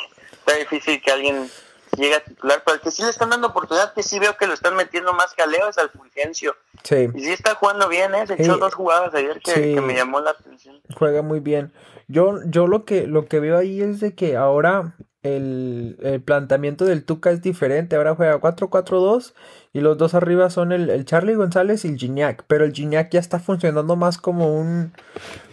está 0.46 0.59
difícil 0.59 1.00
que 1.00 1.11
alguien 1.11 1.50
llegue 1.96 2.14
a 2.14 2.24
titular, 2.24 2.62
pero 2.64 2.76
el 2.76 2.80
que 2.80 2.90
sí 2.90 3.02
le 3.02 3.11
están 3.11 3.30
dando 3.30 3.48
oportunidad, 3.48 3.92
que 3.92 4.02
sí 4.02 4.18
veo 4.18 4.37
que 4.37 4.46
lo 4.46 4.54
están 4.54 4.76
metiendo 4.76 5.12
más 5.12 5.35
que 5.35 5.42
a 5.42 5.46
Leo, 5.46 5.68
es 5.68 5.78
al 5.78 5.90
Fulgencio. 5.90 6.54
Sí. 6.83 7.09
Y 7.14 7.20
sí 7.20 7.33
está 7.33 7.54
jugando 7.54 7.88
bien, 7.88 8.14
¿eh? 8.14 8.26
Se 8.26 8.35
echó 8.35 8.57
dos 8.59 8.74
jugadas 8.74 9.14
ayer 9.14 9.40
que, 9.40 9.80
me 9.80 9.94
llamó 9.94 10.20
la 10.20 10.30
atención. 10.30 10.80
Juega 10.96 11.22
muy 11.22 11.40
bien. 11.40 11.72
Yo, 12.09 12.38
yo 12.46 12.66
lo 12.66 12.85
que 12.85 13.07
lo 13.07 13.26
que 13.26 13.40
veo 13.40 13.57
ahí 13.57 13.80
es 13.80 14.00
de 14.00 14.14
que 14.14 14.37
ahora 14.37 14.94
el, 15.24 15.96
el 16.02 16.20
planteamiento 16.20 16.85
del 16.85 17.04
Tuca 17.04 17.30
es 17.30 17.42
diferente. 17.42 17.96
Ahora 17.96 18.14
juega 18.14 18.40
4-4-2 18.40 19.33
y 19.72 19.80
los 19.80 19.98
dos 19.98 20.14
arriba 20.14 20.50
son 20.50 20.70
el, 20.70 20.90
el 20.90 21.04
Charlie 21.04 21.35
González 21.35 21.85
y 21.85 21.88
el 21.88 21.96
Gignac. 21.98 22.44
Pero 22.46 22.64
el 22.64 22.72
Gignac 22.72 23.11
ya 23.11 23.20
está 23.20 23.40
funcionando 23.40 23.96
más 23.96 24.18
como 24.18 24.54
un 24.54 24.92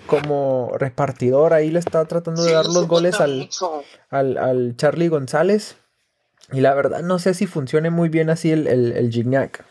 como 0.06 0.74
repartidor. 0.78 1.54
Ahí 1.54 1.72
le 1.72 1.80
está 1.80 2.04
tratando 2.06 2.44
de 2.44 2.52
dar 2.52 2.66
los 2.66 2.88
goles 2.88 3.22
al, 3.22 3.50
al, 4.10 4.38
al, 4.38 4.76
Charlie 4.76 5.08
González. 5.08 5.78
Y 6.52 6.62
la 6.62 6.74
verdad 6.74 7.02
no 7.02 7.20
sé 7.20 7.34
si 7.34 7.48
funcione 7.48 7.90
muy 7.90 8.10
bien 8.10 8.30
así 8.30 8.52
el, 8.52 8.68
el, 8.68 8.92
el 8.94 9.10
Gignac. 9.10 9.64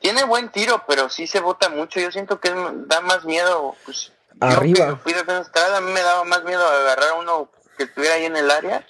Tiene 0.00 0.24
buen 0.24 0.50
tiro, 0.50 0.84
pero 0.86 1.08
sí 1.08 1.26
se 1.26 1.40
bota 1.40 1.68
mucho. 1.68 2.00
Yo 2.00 2.12
siento 2.12 2.40
que 2.40 2.50
da 2.86 3.00
más 3.00 3.24
miedo. 3.24 3.74
Pues, 3.84 4.12
Arriba. 4.40 4.88
a 4.88 5.80
mí 5.80 5.92
me 5.92 6.02
daba 6.02 6.24
más 6.24 6.44
miedo 6.44 6.64
agarrar 6.66 7.10
a 7.10 7.14
uno 7.14 7.50
que 7.76 7.84
estuviera 7.84 8.14
ahí 8.14 8.24
en 8.24 8.36
el 8.36 8.50
área. 8.50 8.86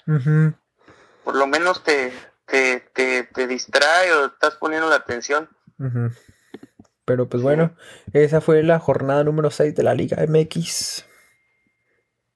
Por 1.23 1.35
lo 1.35 1.47
menos 1.47 1.83
te, 1.83 2.13
te, 2.45 2.81
te, 2.93 3.47
distrae 3.47 4.13
o 4.13 4.27
estás 4.27 4.55
poniendo 4.55 4.89
la 4.89 4.95
atención. 4.95 5.49
Pero 7.05 7.27
pues 7.27 7.41
bueno, 7.41 7.75
esa 8.13 8.41
fue 8.41 8.61
la 8.61 8.79
jornada 8.79 9.23
número 9.23 9.49
6 9.49 9.75
de 9.75 9.83
la 9.83 9.95
Liga 9.95 10.17
MX. 10.27 11.05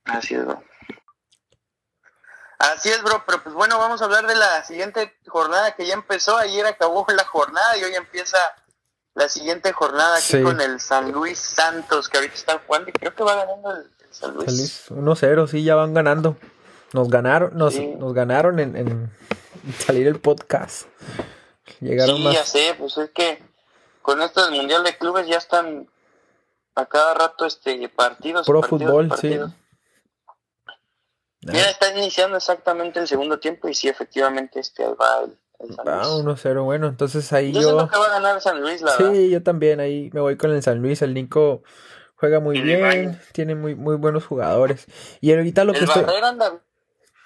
Así 0.05 0.35
es, 0.35 0.45
bro. 0.45 0.63
Así 2.71 2.87
es, 2.87 3.03
bro, 3.03 3.23
pero 3.25 3.43
pues 3.43 3.53
bueno, 3.53 3.77
vamos 3.77 4.01
a 4.01 4.05
hablar 4.05 4.25
de 4.25 4.35
la 4.35 4.63
siguiente 4.63 5.13
jornada 5.27 5.73
que 5.75 5.85
ya 5.85 5.95
empezó. 5.95 6.37
Ayer 6.37 6.65
acabó 6.65 7.05
la 7.13 7.25
jornada 7.25 7.77
y 7.77 7.83
hoy 7.83 7.93
empieza 7.93 8.37
la 9.15 9.27
siguiente 9.27 9.73
jornada 9.73 10.17
aquí 10.17 10.41
con 10.41 10.61
el 10.61 10.79
San 10.79 11.11
Luis 11.11 11.39
Santos, 11.39 12.07
que 12.07 12.17
ahorita 12.17 12.35
están 12.35 12.59
jugando 12.65 12.89
y 12.89 12.93
creo 12.93 13.13
que 13.13 13.23
va 13.23 13.35
ganando 13.35 13.69
el, 13.71 13.91
San 14.11 14.33
Luis. 14.33 14.89
1-0, 14.89 15.47
sí, 15.47 15.63
ya 15.65 15.75
van 15.75 15.93
ganando. 15.93 16.37
Nos 16.93 17.09
ganaron, 17.09 17.57
nos, 17.57 17.75
nos 17.75 18.13
ganaron 18.13 18.59
en, 18.59 18.77
en, 18.77 19.11
salir 19.79 20.07
el 20.07 20.21
podcast. 20.21 20.87
Llegaron 21.81 22.15
sí, 22.15 22.31
ya 22.31 22.45
sé, 22.45 22.75
pues 22.79 22.97
es 22.97 23.09
que 23.09 23.43
con 24.01 24.21
esto 24.21 24.41
del 24.45 24.55
Mundial 24.55 24.85
de 24.85 24.97
Clubes 24.97 25.27
ya 25.27 25.37
están 25.37 25.89
a 26.75 26.85
cada 26.85 27.13
rato 27.13 27.45
este 27.45 27.89
partidos. 27.89 28.47
Pro 28.47 28.63
fútbol, 28.63 29.11
sí. 29.19 29.37
Ya 31.45 31.69
está 31.69 31.91
iniciando 31.95 32.37
exactamente 32.37 32.99
el 32.99 33.07
segundo 33.07 33.39
tiempo 33.39 33.67
y 33.67 33.73
sí, 33.73 33.89
efectivamente, 33.89 34.59
este 34.59 34.85
va 34.85 35.23
el, 35.23 35.37
Va 35.87 36.03
1-0, 36.03 36.63
bueno, 36.63 36.87
entonces 36.87 37.31
ahí 37.31 37.53
yo... 37.53 37.61
Yo 37.61 37.89
que 37.89 37.97
va 37.97 38.05
a 38.05 38.09
ganar 38.09 38.41
San 38.41 38.59
Luis, 38.59 38.81
la 38.81 38.91
Sí, 38.91 39.29
yo 39.29 39.43
también, 39.43 39.79
ahí 39.79 40.09
me 40.13 40.19
voy 40.19 40.35
con 40.35 40.51
el 40.51 40.61
San 40.61 40.81
Luis, 40.81 41.01
el 41.01 41.13
Nico 41.13 41.63
juega 42.15 42.39
muy 42.39 42.61
bien, 42.61 43.19
tiene 43.33 43.53
muy 43.53 43.75
muy 43.75 43.97
buenos 43.97 44.25
jugadores. 44.25 44.85
Y 45.19 45.33
ahorita 45.33 45.65
lo 45.65 45.73
el 45.73 45.79
que 45.79 45.85
estoy... 45.85 46.03
anda 46.23 46.61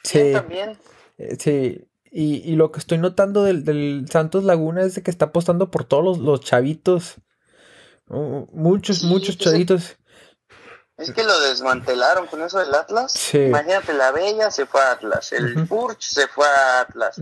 sí, 0.04 0.32
también. 0.34 0.78
Eh, 1.18 1.38
sí, 1.40 1.88
y, 2.12 2.38
y, 2.52 2.56
lo 2.56 2.72
que 2.72 2.80
estoy 2.80 2.98
notando 2.98 3.44
del, 3.44 3.64
del, 3.64 4.06
Santos 4.10 4.44
Laguna 4.44 4.82
es 4.82 4.96
de 4.96 5.04
que 5.04 5.12
está 5.12 5.26
apostando 5.26 5.70
por 5.70 5.84
todos 5.84 6.04
los, 6.04 6.18
los 6.18 6.42
chavitos. 6.42 7.16
Uh, 8.08 8.48
muchos, 8.54 9.04
muchos 9.04 9.38
chavitos. 9.38 9.98
Es 10.98 11.12
que 11.12 11.24
lo 11.24 11.40
desmantelaron 11.42 12.26
con 12.26 12.42
eso 12.42 12.58
del 12.58 12.74
Atlas. 12.74 13.34
Imagínate, 13.34 13.94
la 13.94 14.12
Bella 14.12 14.50
se 14.50 14.66
fue 14.66 14.82
a 14.82 14.92
Atlas, 14.92 15.32
el 15.32 15.68
uh 15.70 15.96
se 16.00 16.28
fue 16.28 16.48
a 16.48 16.82
Atlas. 16.82 17.22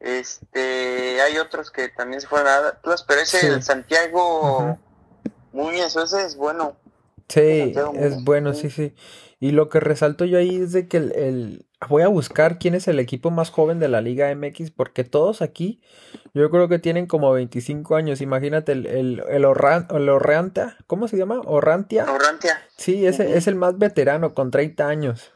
Este, 0.00 1.22
hay 1.22 1.38
otros 1.38 1.70
que 1.70 1.88
también 1.88 2.20
se 2.20 2.26
fueron 2.26 2.48
a 2.48 2.68
Atlas, 2.68 3.04
pero 3.08 3.22
ese 3.22 3.48
el 3.48 3.62
Santiago 3.62 4.78
Muñez, 5.52 5.96
ese 5.96 6.26
es 6.26 6.36
bueno. 6.36 6.76
Sí, 7.28 7.74
es 7.94 8.22
bueno, 8.22 8.52
sí, 8.52 8.68
sí. 8.68 8.94
Y 9.40 9.52
lo 9.52 9.70
que 9.70 9.80
resalto 9.80 10.24
yo 10.26 10.38
ahí 10.38 10.56
es 10.56 10.72
de 10.72 10.86
que 10.86 10.98
el, 10.98 11.65
Voy 11.88 12.02
a 12.02 12.08
buscar 12.08 12.58
quién 12.58 12.74
es 12.74 12.88
el 12.88 12.98
equipo 12.98 13.30
más 13.30 13.50
joven 13.50 13.78
de 13.78 13.88
la 13.88 14.00
Liga 14.00 14.34
MX, 14.34 14.70
porque 14.70 15.04
todos 15.04 15.42
aquí, 15.42 15.82
yo 16.32 16.50
creo 16.50 16.68
que 16.68 16.78
tienen 16.78 17.06
como 17.06 17.30
25 17.32 17.96
años. 17.96 18.22
Imagínate 18.22 18.72
el, 18.72 18.86
el, 18.86 19.22
el, 19.28 19.44
Orran- 19.44 19.86
el 19.94 20.08
Orrantia, 20.08 20.76
¿cómo 20.86 21.06
se 21.06 21.18
llama? 21.18 21.40
Orrantia. 21.44 22.04
Orrantia. 22.10 22.58
Sí, 22.78 23.06
ese 23.06 23.36
es 23.36 23.46
el 23.46 23.56
más 23.56 23.76
veterano, 23.78 24.32
con 24.32 24.50
30 24.50 24.88
años. 24.88 25.30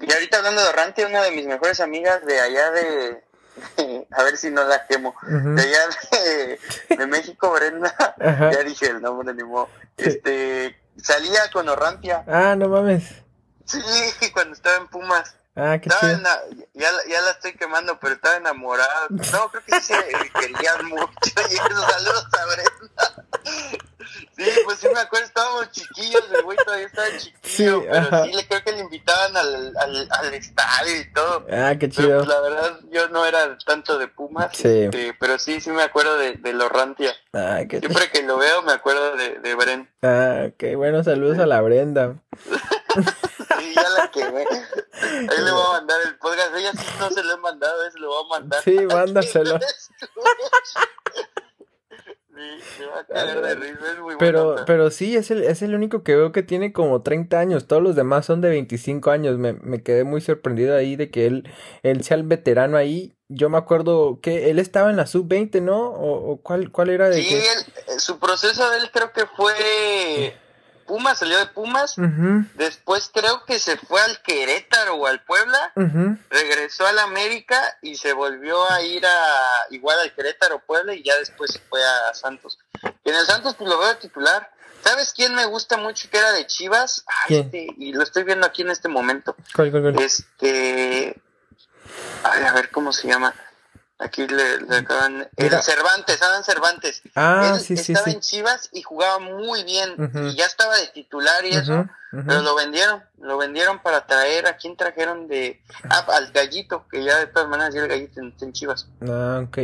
Y 0.00 0.12
ahorita 0.12 0.38
hablando 0.38 0.62
de 0.62 0.68
Orrantia, 0.68 1.06
una 1.06 1.22
de 1.22 1.30
mis 1.30 1.46
mejores 1.46 1.80
amigas 1.80 2.24
de 2.26 2.40
allá 2.40 2.70
de... 2.72 3.24
a 4.12 4.22
ver 4.24 4.36
si 4.36 4.50
no 4.50 4.64
la 4.64 4.84
quemo. 4.86 5.14
De 5.28 5.62
allá 5.62 5.78
de, 6.90 6.96
de 6.96 7.06
México, 7.06 7.52
Brenda. 7.52 7.94
Ajá. 8.20 8.50
Ya 8.52 8.64
dije 8.64 8.86
el 8.88 9.00
nombre, 9.00 9.32
ni 9.32 9.44
modo. 9.44 9.68
Este, 9.96 10.76
salía 10.96 11.40
con 11.52 11.68
Orrantia. 11.68 12.24
Ah, 12.26 12.56
no 12.56 12.68
mames. 12.68 13.12
Sí, 13.64 13.80
cuando 14.32 14.54
estaba 14.54 14.76
en 14.76 14.88
Pumas. 14.88 15.36
Ah, 15.58 15.78
qué 15.80 15.90
chido. 15.90 16.12
ya, 16.74 16.92
la- 16.92 17.04
ya 17.08 17.20
la 17.20 17.30
estoy 17.32 17.54
quemando, 17.54 17.98
pero 17.98 18.14
estaba 18.14 18.36
enamorada. 18.36 19.06
No, 19.10 19.50
creo 19.50 19.62
que 19.66 19.80
sí 19.80 19.92
se 19.94 20.30
querían 20.40 20.86
mucho. 20.86 21.10
Y 21.50 21.56
saludos 21.56 22.26
a 22.32 22.46
Brenda. 22.46 23.24
Sí, 24.36 24.44
pues 24.64 24.78
sí 24.78 24.86
me 24.94 25.00
acuerdo, 25.00 25.26
estábamos 25.26 25.70
chiquillos, 25.72 26.22
el 26.32 26.42
güey 26.42 26.56
todavía 26.64 26.86
estaba 26.86 27.08
chiquillo, 27.18 27.80
Sí, 27.82 27.86
pero 27.90 28.06
ajá. 28.06 28.24
sí 28.24 28.32
le 28.32 28.46
creo 28.46 28.62
que 28.64 28.72
le 28.72 28.78
invitaban 28.80 29.36
al, 29.36 29.76
al, 29.76 30.08
al 30.10 30.34
estadio 30.34 31.00
y 31.00 31.12
todo. 31.12 31.44
Ah, 31.52 31.74
qué 31.78 31.88
Pero 31.88 31.90
chido. 31.90 32.16
pues, 32.18 32.28
la 32.28 32.40
verdad 32.40 32.80
yo 32.90 33.08
no 33.08 33.26
era 33.26 33.58
tanto 33.66 33.98
de 33.98 34.06
Pumas, 34.08 34.56
Sí. 34.56 34.68
este, 34.84 35.14
pero 35.18 35.38
sí, 35.38 35.60
sí 35.60 35.70
me 35.70 35.82
acuerdo 35.82 36.16
de, 36.16 36.34
de 36.34 36.52
Lorrantia. 36.52 37.12
Ah, 37.32 37.58
qué 37.68 37.80
chido. 37.80 37.92
Siempre 37.92 38.10
que 38.12 38.22
lo 38.26 38.38
veo 38.38 38.62
me 38.62 38.72
acuerdo 38.72 39.16
de, 39.16 39.40
de 39.40 39.54
Bren. 39.56 39.90
Ah, 40.02 40.46
qué 40.56 40.76
bueno, 40.76 41.02
saludos 41.02 41.38
a 41.40 41.46
la 41.46 41.60
Brenda. 41.60 42.14
Ya 43.82 43.88
la 43.90 44.10
quemé. 44.10 44.44
Ahí 45.02 45.44
le 45.44 45.50
voy 45.52 45.62
a 45.68 45.72
mandar 45.72 45.98
el 46.06 46.16
podcast. 46.18 46.54
Ella 46.56 46.72
sí 46.72 46.86
no 46.98 47.10
se 47.10 47.22
lo 47.22 47.34
he 47.34 47.36
mandado, 47.38 47.84
ese 47.86 47.98
lo 47.98 48.08
voy 48.08 48.24
a 48.24 48.28
mandar. 48.40 48.62
Sí, 48.62 48.76
mándaselo. 48.86 49.58
Sí, 52.76 52.84
va 52.84 53.00
a 53.00 53.04
caer 53.04 53.40
de 53.42 53.54
risa, 53.56 53.80
es 53.94 53.94
muy 53.98 54.14
buena 54.14 54.18
Pero, 54.18 54.56
pero 54.64 54.90
sí, 54.92 55.16
es 55.16 55.32
el, 55.32 55.42
es 55.42 55.60
el 55.62 55.74
único 55.74 56.04
que 56.04 56.14
veo 56.14 56.30
que 56.30 56.44
tiene 56.44 56.72
como 56.72 57.02
30 57.02 57.36
años. 57.40 57.66
Todos 57.66 57.82
los 57.82 57.96
demás 57.96 58.26
son 58.26 58.40
de 58.40 58.48
25 58.50 59.10
años. 59.10 59.38
Me, 59.38 59.54
me 59.54 59.82
quedé 59.82 60.04
muy 60.04 60.20
sorprendido 60.20 60.76
ahí 60.76 60.94
de 60.94 61.10
que 61.10 61.26
él, 61.26 61.50
él 61.82 62.04
sea 62.04 62.16
el 62.16 62.22
veterano 62.22 62.76
ahí. 62.76 63.16
Yo 63.26 63.48
me 63.50 63.58
acuerdo 63.58 64.20
que 64.22 64.50
él 64.50 64.60
estaba 64.60 64.88
en 64.90 64.96
la 64.96 65.06
sub-20, 65.06 65.60
¿no? 65.62 65.88
¿O, 65.90 66.30
o 66.32 66.36
cuál, 66.40 66.70
cuál 66.70 66.90
era 66.90 67.08
de 67.08 67.20
Sí, 67.20 67.28
que... 67.28 67.38
él- 67.40 67.72
eh, 67.88 67.98
su 67.98 68.20
proceso 68.20 68.70
de 68.70 68.78
él 68.78 68.90
creo 68.92 69.12
que 69.12 69.26
fue 69.26 70.38
Pumas, 70.88 71.18
salió 71.20 71.38
de 71.38 71.46
Pumas. 71.46 71.94
Después 72.54 73.10
creo 73.14 73.44
que 73.44 73.60
se 73.60 73.76
fue 73.76 74.00
al 74.00 74.20
Querétaro 74.22 74.94
o 74.96 75.06
al 75.06 75.22
Puebla. 75.22 75.72
ujú. 75.76 76.18
regresó 76.30 76.86
al 76.86 76.98
América 76.98 77.62
y 77.82 77.94
se 77.94 78.12
volvió 78.14 78.68
a 78.72 78.82
ir 78.82 79.06
a 79.06 79.12
igual 79.70 80.00
al 80.00 80.12
Querétaro 80.14 80.58
Puebla 80.66 80.94
y 80.94 81.04
ya 81.04 81.16
después 81.18 81.52
se 81.52 81.60
fue 81.60 81.80
a 81.84 82.12
Santos. 82.14 82.58
Y 83.04 83.10
en 83.10 83.14
el 83.14 83.26
Santos 83.26 83.54
pues 83.56 83.70
lo 83.70 83.78
veo 83.78 83.96
titular. 83.98 84.50
¿Sabes 84.82 85.12
quién 85.12 85.34
me 85.34 85.44
gusta 85.44 85.76
mucho 85.76 86.08
que 86.10 86.18
era 86.18 86.32
de 86.32 86.46
Chivas? 86.46 87.04
Ay, 87.06 87.26
¿Quién? 87.28 87.44
este, 87.44 87.66
y 87.78 87.92
lo 87.92 88.02
estoy 88.02 88.24
viendo 88.24 88.46
aquí 88.46 88.62
en 88.62 88.70
este 88.70 88.88
momento. 88.88 89.36
Este, 90.04 91.20
ay, 92.24 92.42
a 92.44 92.52
ver 92.52 92.70
cómo 92.70 92.92
se 92.92 93.06
llama. 93.08 93.34
Aquí 94.00 94.26
le, 94.28 94.60
le 94.60 94.76
acaban. 94.76 95.28
El 95.36 95.44
Mira. 95.44 95.60
Cervantes, 95.60 96.22
Adam 96.22 96.44
Cervantes. 96.44 97.02
Ah, 97.16 97.52
Él 97.54 97.60
sí, 97.60 97.76
sí, 97.76 97.92
estaba 97.92 98.04
sí. 98.04 98.12
en 98.12 98.20
Chivas 98.20 98.68
y 98.72 98.82
jugaba 98.82 99.18
muy 99.18 99.64
bien 99.64 99.90
y 100.30 100.36
ya 100.36 100.46
estaba 100.46 100.76
de 100.76 100.86
titular 100.88 101.44
y 101.44 101.50
eso. 101.56 101.86
Pero 102.10 102.40
lo 102.42 102.54
vendieron, 102.54 103.02
lo 103.20 103.36
vendieron 103.36 103.80
para 103.82 104.06
traer, 104.06 104.46
¿a 104.46 104.56
quién 104.56 104.76
trajeron 104.76 105.26
de...? 105.28 105.60
Ah, 105.90 106.06
al 106.14 106.30
Gallito, 106.32 106.86
que 106.90 107.04
ya 107.04 107.18
de 107.18 107.26
todas 107.26 107.48
maneras 107.48 107.74
ya 107.74 107.82
el 107.82 107.88
Gallito 107.88 108.22
está 108.22 108.44
en 108.46 108.52
Chivas. 108.52 108.88
Ah, 109.06 109.42
ok. 109.44 109.58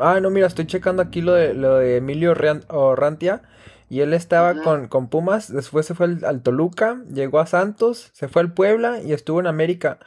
Ah, 0.00 0.20
no, 0.20 0.28
mira, 0.30 0.46
estoy 0.48 0.66
checando 0.66 1.00
aquí 1.00 1.22
lo 1.22 1.32
de, 1.34 1.54
lo 1.54 1.76
de 1.76 1.96
Emilio 1.98 2.32
Orran- 2.34 2.64
Orrantia. 2.68 3.42
Y 3.88 4.00
él 4.00 4.14
estaba 4.14 4.60
con, 4.62 4.88
con 4.88 5.08
Pumas, 5.08 5.50
después 5.52 5.86
se 5.86 5.94
fue 5.94 6.06
al, 6.06 6.24
al 6.24 6.42
Toluca, 6.42 6.98
llegó 7.08 7.38
a 7.38 7.46
Santos, 7.46 8.10
se 8.14 8.26
fue 8.26 8.42
al 8.42 8.52
Puebla 8.52 8.98
y 9.00 9.12
estuvo 9.12 9.38
en 9.38 9.46
América. 9.46 10.00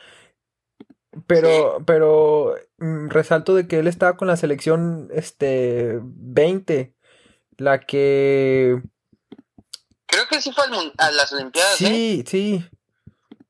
Pero, 1.26 1.82
pero 1.86 2.56
mm, 2.78 3.10
resalto 3.10 3.56
de 3.56 3.67
que 3.67 3.80
él 3.80 3.88
estaba 3.88 4.15
con 4.15 4.28
la 4.28 4.38
selección 4.38 5.10
este 5.12 6.00
20, 6.02 6.93
la 7.58 7.80
que 7.80 8.82
Creo 10.06 10.28
que 10.28 10.41
sí 10.41 10.52
fue 10.52 10.65
al 10.65 10.93
a 10.98 11.12
las 11.12 11.32
Olimpiadas, 11.32 11.82
¿eh? 11.82 11.86
sí, 11.86 12.24
sí. 12.28 12.69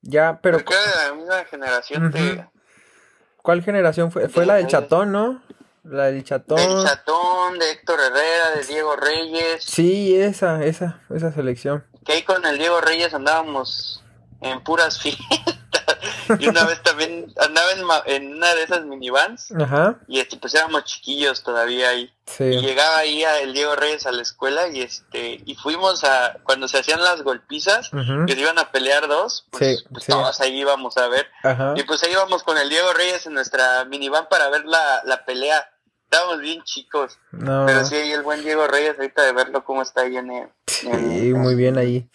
Ya, 0.01 0.39
pero 0.41 0.57
Porque 0.57 0.73
era 0.73 1.03
de 1.03 1.09
la 1.09 1.15
misma 1.15 1.45
generación. 1.45 2.05
Ujú. 2.07 2.49
¿cuál 3.41 3.63
generación 3.63 4.11
fue? 4.11 4.29
Fue 4.29 4.45
la 4.45 4.55
del 4.55 4.67
Chatón, 4.67 5.11
¿no? 5.11 5.41
La 5.83 6.05
del 6.05 6.23
Chatón. 6.23 6.57
Del 6.57 6.85
Chatón, 6.85 7.57
de 7.59 7.71
Héctor 7.71 7.99
Herrera, 7.99 8.51
de 8.55 8.63
Diego 8.65 8.95
Reyes. 8.95 9.63
Sí, 9.63 10.15
esa, 10.15 10.63
esa, 10.63 11.01
esa 11.09 11.31
selección. 11.31 11.85
Que 12.05 12.13
ahí 12.13 12.23
con 12.23 12.45
el 12.45 12.57
Diego 12.57 12.79
Reyes 12.81 13.13
andábamos 13.13 14.03
en 14.41 14.61
puras 14.63 14.99
fiestas. 15.01 15.58
Y 16.39 16.47
una 16.47 16.65
vez 16.65 16.81
también 16.83 17.33
andaba 17.37 17.71
en, 17.71 17.83
ma- 17.83 18.03
en 18.05 18.33
una 18.35 18.53
de 18.55 18.63
esas 18.63 18.85
minivans. 18.85 19.51
Ajá, 19.59 19.97
Y 20.07 20.19
este, 20.19 20.37
pues 20.37 20.53
éramos 20.55 20.83
chiquillos 20.85 21.43
todavía 21.43 21.89
ahí. 21.89 22.11
Y 22.39 22.59
llegaba 22.61 22.97
ahí 22.99 23.23
a 23.23 23.39
el 23.39 23.53
Diego 23.53 23.75
Reyes 23.75 24.05
a 24.05 24.11
la 24.11 24.21
escuela 24.21 24.67
y 24.67 24.81
este 24.81 25.41
y 25.45 25.55
fuimos 25.55 26.03
a 26.03 26.37
cuando 26.43 26.67
se 26.67 26.77
hacían 26.77 27.03
las 27.03 27.23
golpizas 27.23 27.89
que 28.27 28.33
se 28.33 28.39
iban 28.39 28.59
a 28.59 28.71
pelear 28.71 29.07
dos 29.07 29.47
pues, 29.49 29.79
Sí, 29.79 29.85
pues 29.91 30.03
sí. 30.03 30.11
todos 30.11 30.39
ahí 30.39 30.59
íbamos 30.59 30.95
a 30.97 31.07
ver 31.07 31.27
Ajá. 31.43 31.73
y 31.75 31.81
pues 31.83 32.03
ahí 32.03 32.11
íbamos 32.11 32.43
con 32.43 32.57
el 32.59 32.69
Diego 32.69 32.93
Reyes 32.93 33.25
en 33.25 33.33
nuestra 33.33 33.83
minivan 33.85 34.27
para 34.29 34.47
ver 34.49 34.63
la, 34.65 35.01
la 35.05 35.25
pelea 35.25 35.67
estábamos 36.03 36.39
bien 36.41 36.61
chicos 36.63 37.17
No, 37.31 37.65
pero 37.65 37.83
sí 37.85 37.95
ahí 37.95 38.11
el 38.11 38.21
buen 38.21 38.43
Diego 38.43 38.67
Reyes 38.67 38.95
ahorita 38.99 39.23
de 39.23 39.31
verlo 39.33 39.63
cómo 39.63 39.81
está 39.81 40.01
ahí 40.01 40.15
en, 40.17 40.29
en, 40.31 40.51
sí, 40.67 41.33
muy 41.33 41.55
bien 41.55 41.79
ahí. 41.79 42.07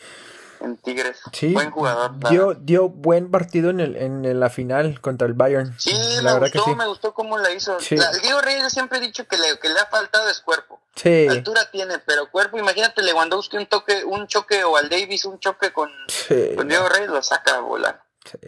En 0.65 0.77
Tigres 0.79 1.21
Sí, 1.33 1.53
buen 1.53 1.71
jugador 1.71 2.13
dio, 2.31 2.55
dio 2.55 2.89
buen 2.89 3.31
partido 3.31 3.71
en 3.71 3.81
el, 3.81 3.97
en, 3.97 4.41
la 4.41 4.51
final 4.51 5.01
contra 5.01 5.27
el 5.27 5.35
Bayern. 5.35 5.75
Sí, 5.79 5.93
la 6.23 6.33
me 6.35 6.41
verdad 6.41 6.51
que 6.53 6.59
gustó, 6.59 6.71
sí. 6.73 6.77
me 6.77 6.87
gustó 6.87 7.15
cómo 7.15 7.39
la 7.39 7.51
hizo. 7.53 7.79
Sí. 7.81 7.97
La- 7.97 8.11
Diego 8.23 8.41
Reyes 8.41 8.73
siempre 8.73 8.99
he 8.99 9.01
dicho 9.01 9.27
que 9.29 9.37
le, 9.37 9.59
que 9.59 9.69
le 9.69 9.79
ha 9.79 9.87
faltado 9.87 10.29
es 10.31 10.41
cuerpo. 10.41 10.81
Sí, 10.97 11.27
Altura 11.29 11.71
tiene, 11.71 11.99
pero 11.99 12.31
cuerpo, 12.31 12.57
imagínate 12.59 13.03
Lewandowski 13.03 13.57
un 13.57 13.67
toque, 13.67 14.05
un 14.05 14.27
choque 14.27 14.63
o 14.65 14.77
al 14.77 14.89
Davis 14.89 15.25
un 15.25 15.39
choque 15.41 15.73
con, 15.73 15.91
con 16.57 16.69
Diego 16.69 16.89
Reyes 16.89 17.11
lo 17.11 17.23
saca 17.23 17.57
a 17.57 17.61
volar. 17.61 18.03
sí. 18.25 18.39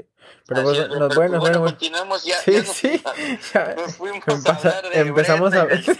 Pero 0.49 0.63
pues, 0.63 0.79
es, 0.79 0.89
nos- 0.89 0.97
pero, 0.97 1.09
bueno, 1.09 1.41
bueno, 1.41 1.41
bueno. 1.41 1.65
continuemos 1.65 2.23
ya. 2.25 2.39
Sí, 2.39 2.53
ya 2.53 2.59
nos- 2.63 2.69
sí. 2.77 3.03
Ya, 3.55 3.75
Nos 3.75 3.97
fuimos 3.97 4.23
a 4.47 4.53
hablar 4.53 4.89
de 4.91 5.01
empezamos 5.01 5.53
a 5.55 5.65
Brenda 5.65 5.93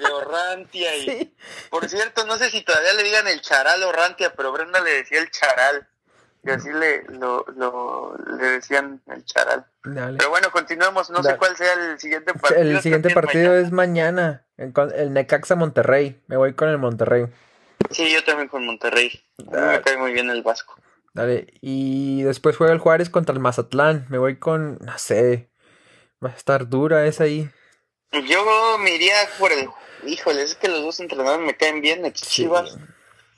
y 0.00 0.80
de, 0.80 0.96
y 0.98 1.04
Sí. 1.04 1.36
por 1.70 1.88
cierto, 1.88 2.24
no 2.26 2.36
sé 2.38 2.50
si 2.50 2.62
todavía 2.62 2.92
le 2.94 3.02
digan 3.02 3.26
el 3.28 3.40
charal 3.40 3.82
Orrantia, 3.82 4.32
pero 4.34 4.52
Brenda 4.52 4.80
le 4.80 4.90
decía 4.90 5.20
el 5.20 5.30
charal. 5.30 5.86
Y 6.42 6.50
así 6.50 6.70
le, 6.72 7.02
lo, 7.10 7.44
lo, 7.54 8.16
le 8.38 8.46
decían 8.46 9.02
el 9.08 9.24
charal. 9.26 9.66
Dale. 9.84 10.16
Pero 10.16 10.30
bueno, 10.30 10.50
continuemos. 10.50 11.10
No 11.10 11.18
Dale. 11.20 11.34
sé 11.34 11.38
cuál 11.38 11.56
sea 11.56 11.72
el 11.74 12.00
siguiente 12.00 12.32
partido. 12.32 12.60
El 12.62 12.80
siguiente 12.80 13.10
partido 13.10 13.50
mañana. 13.52 14.46
es 14.56 14.72
mañana, 14.72 14.94
el, 14.96 15.12
Necaxa 15.12 15.54
Monterrey. 15.54 16.22
Me 16.28 16.38
voy 16.38 16.54
con 16.54 16.70
el 16.70 16.78
Monterrey. 16.78 17.26
Sí, 17.90 18.10
yo 18.10 18.24
también 18.24 18.48
con 18.48 18.64
Monterrey. 18.64 19.22
A 19.38 19.42
mí 19.42 19.48
Dale. 19.52 19.66
me 19.78 19.82
cae 19.82 19.96
muy 19.98 20.12
bien 20.12 20.30
el 20.30 20.42
Vasco. 20.42 20.76
Dale. 21.12 21.46
Y 21.60 22.22
después 22.22 22.56
juega 22.56 22.72
el 22.72 22.78
Juárez 22.78 23.10
contra 23.10 23.34
el 23.34 23.40
Mazatlán. 23.40 24.06
Me 24.08 24.16
voy 24.16 24.38
con, 24.38 24.78
no 24.80 24.96
sé, 24.96 25.50
va 26.24 26.30
a 26.30 26.34
estar 26.34 26.68
dura 26.70 27.04
esa 27.04 27.24
ahí. 27.24 27.50
Yo 28.12 28.78
me 28.78 28.94
iría 28.94 29.14
por 29.38 29.52
el. 29.52 29.68
Híjole, 30.06 30.42
es 30.42 30.54
que 30.54 30.68
los 30.68 30.82
dos 30.82 31.00
entrenadores 31.00 31.44
me 31.44 31.56
caen 31.56 31.80
bien, 31.80 32.04
ex 32.06 32.20
Sí. 32.20 32.42
Chivas. 32.42 32.76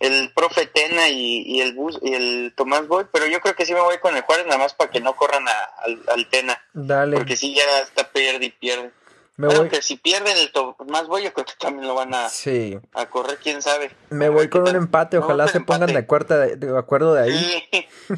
El 0.00 0.32
profe 0.34 0.66
Tena 0.66 1.08
y, 1.08 1.42
y 1.46 1.60
el 1.60 1.74
bus 1.74 1.96
y 2.02 2.12
el 2.14 2.52
Tomás 2.56 2.88
Boy, 2.88 3.06
pero 3.12 3.26
yo 3.26 3.40
creo 3.40 3.54
que 3.54 3.64
sí 3.64 3.72
me 3.72 3.80
voy 3.80 3.98
con 3.98 4.16
el 4.16 4.22
Juárez 4.22 4.46
nada 4.46 4.58
más 4.58 4.74
para 4.74 4.90
que 4.90 4.98
no 5.00 5.14
corran 5.14 5.46
a- 5.46 5.70
al, 5.84 6.02
al 6.08 6.28
Tena, 6.28 6.60
Dale. 6.72 7.16
porque 7.16 7.36
sí 7.36 7.54
ya 7.54 7.62
está 7.82 8.10
pierde 8.10 8.46
y 8.46 8.50
pierde. 8.50 8.90
Me 9.36 9.46
voy, 9.46 9.68
que 9.68 9.80
si 9.80 9.96
pierden 9.96 10.36
el 10.36 10.50
Tomás 10.52 11.06
Boy, 11.06 11.22
yo 11.22 11.32
creo 11.32 11.46
que 11.46 11.52
también 11.58 11.86
lo 11.86 11.94
van 11.94 12.12
a, 12.14 12.28
sí. 12.28 12.78
a 12.94 13.06
correr, 13.06 13.38
quién 13.42 13.62
sabe. 13.62 13.90
Me 14.10 14.28
voy 14.28 14.48
con 14.48 14.62
un 14.68 14.74
empate. 14.76 15.18
Ojalá 15.18 15.46
se 15.48 15.60
pongan 15.60 15.86
de 15.92 15.98
acuerdo 15.98 16.36
de, 16.38 16.56
de 16.56 16.76
acuerdo 16.78 17.14
de 17.14 17.22
ahí. 17.22 17.62
Sí, 17.70 17.86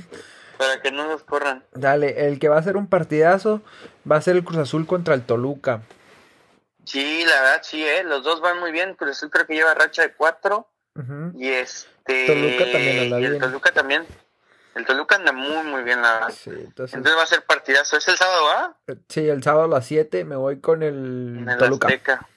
para 0.59 0.81
que 0.83 0.91
no 0.91 1.07
nos 1.07 1.23
corran. 1.23 1.65
Dale. 1.73 2.27
El 2.29 2.39
que 2.39 2.49
va 2.49 2.59
a 2.59 2.63
ser 2.63 2.77
un 2.79 2.87
partidazo 2.89 3.61
va 4.11 4.17
a 4.17 4.21
ser 4.23 4.37
el 4.37 4.45
Cruz 4.45 4.59
Azul 4.59 4.87
contra 4.87 5.15
el 5.15 5.23
Toluca. 5.23 5.83
Sí, 6.95 7.25
la 7.25 7.41
verdad, 7.43 7.61
sí, 7.65 7.85
eh, 7.85 8.05
los 8.05 8.23
dos 8.23 8.41
van 8.41 8.61
muy 8.61 8.71
bien. 8.71 8.95
Cruz 8.95 9.11
Azul 9.17 9.29
creo 9.31 9.47
que 9.49 9.55
lleva 9.55 9.75
racha 9.75 10.03
de 10.03 10.13
cuatro. 10.15 10.69
Y 11.37 11.49
este. 11.49 12.27
Toluca 12.27 12.71
también 12.71 12.99
anda 13.01 13.21
y 13.21 13.25
el 13.25 13.31
bien. 13.33 13.43
Toluca 13.43 13.73
también. 13.73 14.07
El 14.77 14.87
Toluca 14.87 15.17
anda 15.17 15.33
muy, 15.33 15.65
muy 15.67 15.83
bien, 15.83 16.01
la 16.01 16.13
verdad. 16.15 16.29
Sí, 16.37 16.51
entonces. 16.51 16.95
Entonces 16.97 17.19
va 17.19 17.25
a 17.25 17.27
ser 17.27 17.43
partidazo. 17.45 17.97
¿Es 17.97 18.07
el 18.07 18.17
sábado, 18.17 18.49
ah? 18.49 18.77
Sí, 19.09 19.29
el 19.29 19.43
sábado 19.43 19.65
a 19.65 19.69
las 19.69 19.87
7 19.87 20.25
me 20.25 20.37
voy 20.37 20.61
con 20.61 20.85
el 20.85 21.39
En 21.41 21.49
el 21.49 21.59
Toluca. 21.59 21.89
Azteca. 21.89 22.29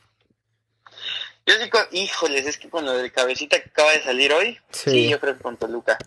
Yo 1.46 1.54
sí, 1.62 1.70
con- 1.70 1.86
híjoles, 1.91 2.46
es 2.48 2.58
que 2.58 2.70
con 2.70 2.84
lo 2.86 2.93
del 2.93 3.12
cabecita 3.12 3.62
que 3.62 3.70
acaba 3.70 3.91
de 3.91 4.02
salir 4.02 4.34
hoy, 4.34 4.60
Sí. 4.72 4.89
sí, 4.89 5.10
yo 5.10 5.20
creo 5.20 5.38
que 5.38 5.43
con 5.43 5.56
Toluca. 5.58 5.98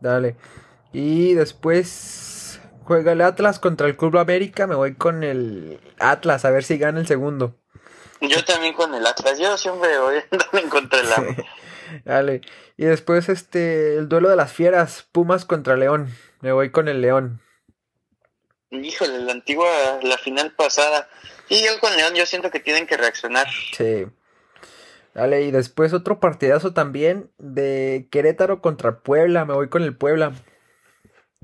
Dale. 0.00 0.34
Y 0.92 1.34
después 1.34 2.60
juega 2.84 3.12
el 3.12 3.20
Atlas 3.20 3.58
contra 3.60 3.86
el 3.86 3.96
Club 3.96 4.18
América, 4.18 4.66
me 4.66 4.74
voy 4.74 4.94
con 4.94 5.22
el 5.22 5.80
Atlas 6.00 6.44
a 6.44 6.50
ver 6.50 6.64
si 6.64 6.76
gana 6.76 6.98
el 7.00 7.06
segundo. 7.06 7.56
Yo 8.20 8.44
también 8.44 8.74
con 8.74 8.94
el 8.94 9.06
Atlas, 9.06 9.38
yo 9.38 9.56
siempre 9.56 9.98
voy 9.98 10.22
en 10.60 10.68
contra 10.68 11.00
el 11.00 11.12
Atlas. 11.12 11.46
Dale. 12.04 12.40
Y 12.76 12.84
después 12.84 13.28
este 13.28 13.96
el 13.96 14.08
duelo 14.08 14.28
de 14.28 14.36
las 14.36 14.52
fieras, 14.52 15.06
Pumas 15.12 15.44
contra 15.44 15.76
León. 15.76 16.14
Me 16.40 16.52
voy 16.52 16.70
con 16.70 16.88
el 16.88 17.00
León. 17.00 17.40
Híjole, 18.70 19.18
la 19.20 19.32
antigua, 19.32 19.68
la 20.02 20.18
final 20.18 20.52
pasada. 20.52 21.08
Y 21.48 21.64
yo 21.64 21.80
con 21.80 21.96
León 21.96 22.14
yo 22.14 22.26
siento 22.26 22.50
que 22.50 22.60
tienen 22.60 22.86
que 22.86 22.96
reaccionar. 22.96 23.46
Sí. 23.72 24.06
Dale, 25.14 25.42
y 25.42 25.50
después 25.50 25.92
otro 25.94 26.20
partidazo 26.20 26.74
también 26.74 27.30
de 27.38 28.08
Querétaro 28.10 28.60
contra 28.60 29.00
Puebla. 29.00 29.44
Me 29.44 29.54
voy 29.54 29.68
con 29.68 29.82
el 29.82 29.96
Puebla. 29.96 30.32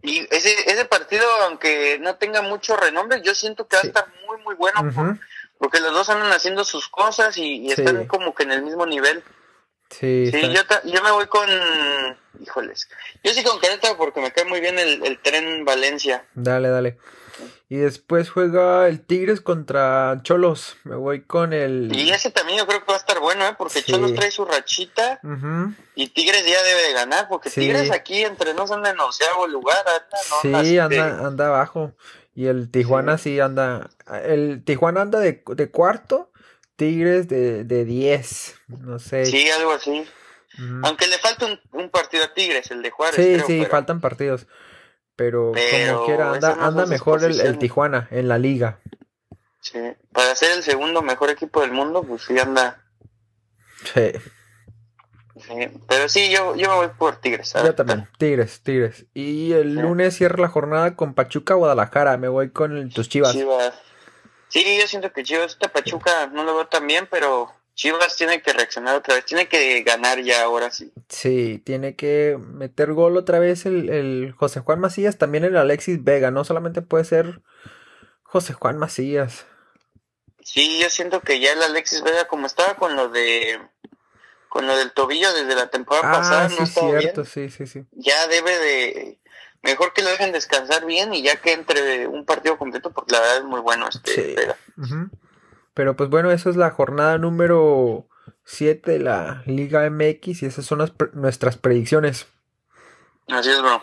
Y 0.03 0.19
ese, 0.31 0.55
ese 0.67 0.85
partido, 0.85 1.25
aunque 1.49 1.99
no 1.99 2.17
tenga 2.17 2.43
mucho 2.43 2.77
renombre, 2.77 3.23
yo 3.23 3.35
siento 3.35 3.67
que 3.67 3.77
va 3.77 3.83
a 3.83 3.87
estar 3.87 4.05
muy, 4.27 4.41
muy 4.43 4.55
bueno. 4.55 5.19
Porque 5.59 5.81
los 5.81 5.93
dos 5.93 6.09
andan 6.09 6.33
haciendo 6.33 6.65
sus 6.65 6.89
cosas 6.89 7.37
y, 7.39 7.71
están 7.71 8.07
como 8.07 8.35
que 8.35 8.45
en 8.45 8.53
el 8.53 8.63
mismo 8.63 8.87
nivel. 8.87 9.23
Sí, 9.91 10.31
sí 10.31 10.53
yo, 10.53 10.63
yo 10.85 11.03
me 11.03 11.11
voy 11.13 11.27
con. 11.27 11.49
Híjoles. 12.41 12.89
Yo 13.23 13.33
sí 13.33 13.45
con 13.45 13.61
Querétaro 13.61 13.97
porque 13.97 14.21
me 14.21 14.33
cae 14.33 14.45
muy 14.45 14.61
bien 14.61 14.79
el, 14.79 15.05
el 15.05 15.21
tren 15.21 15.65
Valencia. 15.65 16.25
Dale, 16.35 16.69
dale. 16.69 16.99
Y 17.69 17.77
después 17.77 18.31
juega 18.31 18.89
el 18.89 19.05
Tigres 19.05 19.41
contra 19.41 20.21
Cholos. 20.23 20.77
Me 20.85 20.97
voy 20.97 21.23
con 21.23 21.53
el. 21.53 21.91
Y 21.95 22.11
ese 22.11 22.31
también 22.31 22.59
yo 22.59 22.67
creo 22.67 22.81
que 22.81 22.87
va 22.87 22.95
a 22.95 22.99
estar 22.99 23.19
bueno, 23.21 23.47
¿eh? 23.47 23.55
Porque 23.57 23.83
Cholos 23.83 24.15
trae 24.15 24.31
su 24.31 24.45
rachita. 24.45 25.21
Y 25.95 26.09
Tigres 26.09 26.47
ya 26.47 26.63
debe 26.63 26.83
de 26.83 26.93
ganar. 26.93 27.27
Porque 27.29 27.51
Tigres 27.51 27.91
aquí 27.91 28.23
entre 28.23 28.55
nos 28.55 28.71
anda 28.71 28.91
en 28.91 29.01
onceavo 29.01 29.47
lugar. 29.47 29.83
Anda, 30.45 30.63
sí, 30.63 30.79
anda, 30.79 31.27
anda 31.27 31.47
abajo. 31.49 31.93
Y 32.35 32.47
el 32.47 32.71
Tijuana 32.71 33.17
sí, 33.19 33.39
anda. 33.41 33.91
El 34.25 34.65
Tijuana 34.65 35.03
anda 35.03 35.21
de, 35.21 35.43
de 35.47 35.71
cuarto. 35.71 36.33
Tigres 36.77 37.29
de, 37.29 37.65
de 37.65 37.85
diez. 37.85 38.57
No 38.67 38.99
sé. 38.99 39.27
Sí, 39.27 39.49
algo 39.51 39.73
así. 39.73 40.05
Aunque 40.83 41.07
le 41.07 41.19
falta 41.19 41.47
un, 41.73 41.91
partido 41.91 42.25
a 42.25 42.35
Tigres, 42.35 42.71
el 42.71 42.83
de 42.83 42.91
Juárez. 42.91 43.17
Sí, 43.17 43.41
sí, 43.47 43.67
faltan 43.67 44.01
partidos. 44.01 44.47
Pero, 45.17 45.53
como 45.53 46.07
quiera, 46.07 46.33
anda, 46.33 46.57
anda 46.61 46.87
mejor 46.87 47.23
el, 47.25 47.59
Tijuana 47.59 48.09
en 48.11 48.29
la 48.29 48.39
liga. 48.39 48.81
Sí, 49.61 49.79
para 50.13 50.35
ser 50.35 50.53
el 50.53 50.63
segundo 50.63 51.03
mejor 51.03 51.31
equipo 51.31 51.61
del 51.61 51.73
mundo, 51.73 52.03
pues 52.03 52.23
sí 52.23 52.39
anda. 52.39 52.85
Sí. 53.95 54.13
Pero 55.89 56.09
sí, 56.09 56.31
yo, 56.31 56.55
yo 56.55 56.69
me 56.69 56.77
voy 56.77 56.89
por 56.97 57.17
Tigres. 57.17 57.55
Yo 57.55 57.75
también, 57.75 58.09
Tigres, 58.19 58.61
Tigres. 58.63 59.07
Y 59.15 59.53
el 59.53 59.75
lunes 59.75 60.17
cierra 60.17 60.41
la 60.41 60.49
jornada 60.49 60.95
con 60.97 61.15
Pachuca, 61.15 61.55
Guadalajara. 61.55 62.17
Me 62.17 62.29
voy 62.29 62.51
con 62.51 62.91
tus 62.91 63.09
chivas. 63.09 63.33
chivas. 63.33 63.75
Sí, 64.49 64.79
yo 64.81 64.87
siento 64.87 65.13
que 65.13 65.25
Chivas, 65.25 65.53
esta 65.53 65.73
Pachuca 65.73 66.29
no 66.29 66.45
lo 66.45 66.55
veo 66.55 66.69
tan 66.69 66.87
bien, 66.87 67.09
pero 67.11 67.53
Chivas 67.75 68.17
tiene 68.17 68.41
que 68.41 68.53
reaccionar 68.53 68.95
otra 68.95 69.17
vez, 69.17 69.25
tiene 69.25 69.49
que 69.49 69.83
ganar 69.83 70.23
ya 70.23 70.45
ahora 70.45 70.71
sí. 70.71 70.93
Sí, 71.09 71.61
tiene 71.65 71.97
que 71.97 72.39
meter 72.39 72.93
gol 72.93 73.17
otra 73.17 73.41
vez 73.41 73.67
el, 73.67 73.91
el 73.91 74.33
José 74.37 74.61
Juan 74.61 74.79
Macías, 74.79 75.19
también 75.19 75.45
el 75.45 75.57
Alexis 75.57 76.05
Vega, 76.05 76.31
no 76.31 76.45
solamente 76.45 76.83
puede 76.83 77.05
ser 77.05 77.43
José 78.23 78.53
Juan 78.53 78.79
Macías. 78.79 79.45
Sí, 80.41 80.79
yo 80.81 80.89
siento 80.89 81.21
que 81.21 81.41
ya 81.41 81.53
el 81.53 81.63
Alexis 81.63 82.03
Vega, 82.03 82.29
como 82.29 82.47
estaba 82.47 82.77
con 82.77 82.95
lo 82.95 83.09
de 83.09 83.59
con 84.55 84.69
lo 84.69 84.77
del 84.77 84.93
tobillo 84.93 85.33
desde 85.33 85.57
la 85.57 85.67
temporada 85.67 86.09
ah, 86.09 86.17
pasada, 86.17 86.49
sí, 86.49 86.57
no 86.61 86.67
cierto, 86.67 87.25
sí, 87.25 87.51
sí, 87.51 87.67
sí. 87.67 87.85
Ya 87.91 88.29
debe 88.29 88.57
de 88.57 89.19
mejor 89.63 89.93
que 89.93 90.03
lo 90.03 90.11
dejen 90.11 90.31
descansar 90.31 90.87
bien 90.87 91.13
y 91.13 91.25
ya 91.25 91.35
que 91.41 91.55
entre 91.55 92.07
un 92.07 92.25
partido 92.25 92.57
completo, 92.57 92.93
porque 92.93 93.15
la 93.15 93.21
verdad 93.21 93.39
es 93.39 93.45
muy 93.45 93.59
bueno 93.59 93.89
este 93.89 94.37
Vega. 94.37 94.57
Pero 95.75 95.97
pues 95.97 96.09
bueno, 96.09 96.31
esa 96.31 96.51
es 96.51 96.55
la 96.55 96.71
jornada 96.71 97.19
número 97.19 98.07
7 98.45 98.93
de 98.93 99.01
la 99.01 99.43
Liga 99.47 99.91
MX 99.91 100.45
y 100.45 100.47
esas 100.47 100.65
son 100.65 100.89
nuestras 101.15 101.57
predicciones. 101.57 102.29
Así 103.27 103.51
es, 103.51 103.61
bro. 103.61 103.83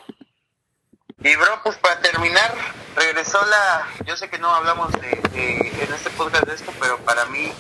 Y 1.20 1.36
bro, 1.36 1.60
pues 1.66 1.76
para 1.80 2.00
terminar, 2.00 2.56
regresó 2.96 3.46
la... 3.46 3.90
Yo 4.06 4.16
sé 4.16 4.30
que 4.30 4.40
no 4.40 4.48
hablamos 4.48 4.94
de, 4.94 5.20
en 5.36 5.94
este 5.94 6.10
podcast 6.12 6.46
de 6.46 6.56
esto, 6.56 6.72
pero 6.80 6.98
para 7.00 7.26
mí 7.26 7.52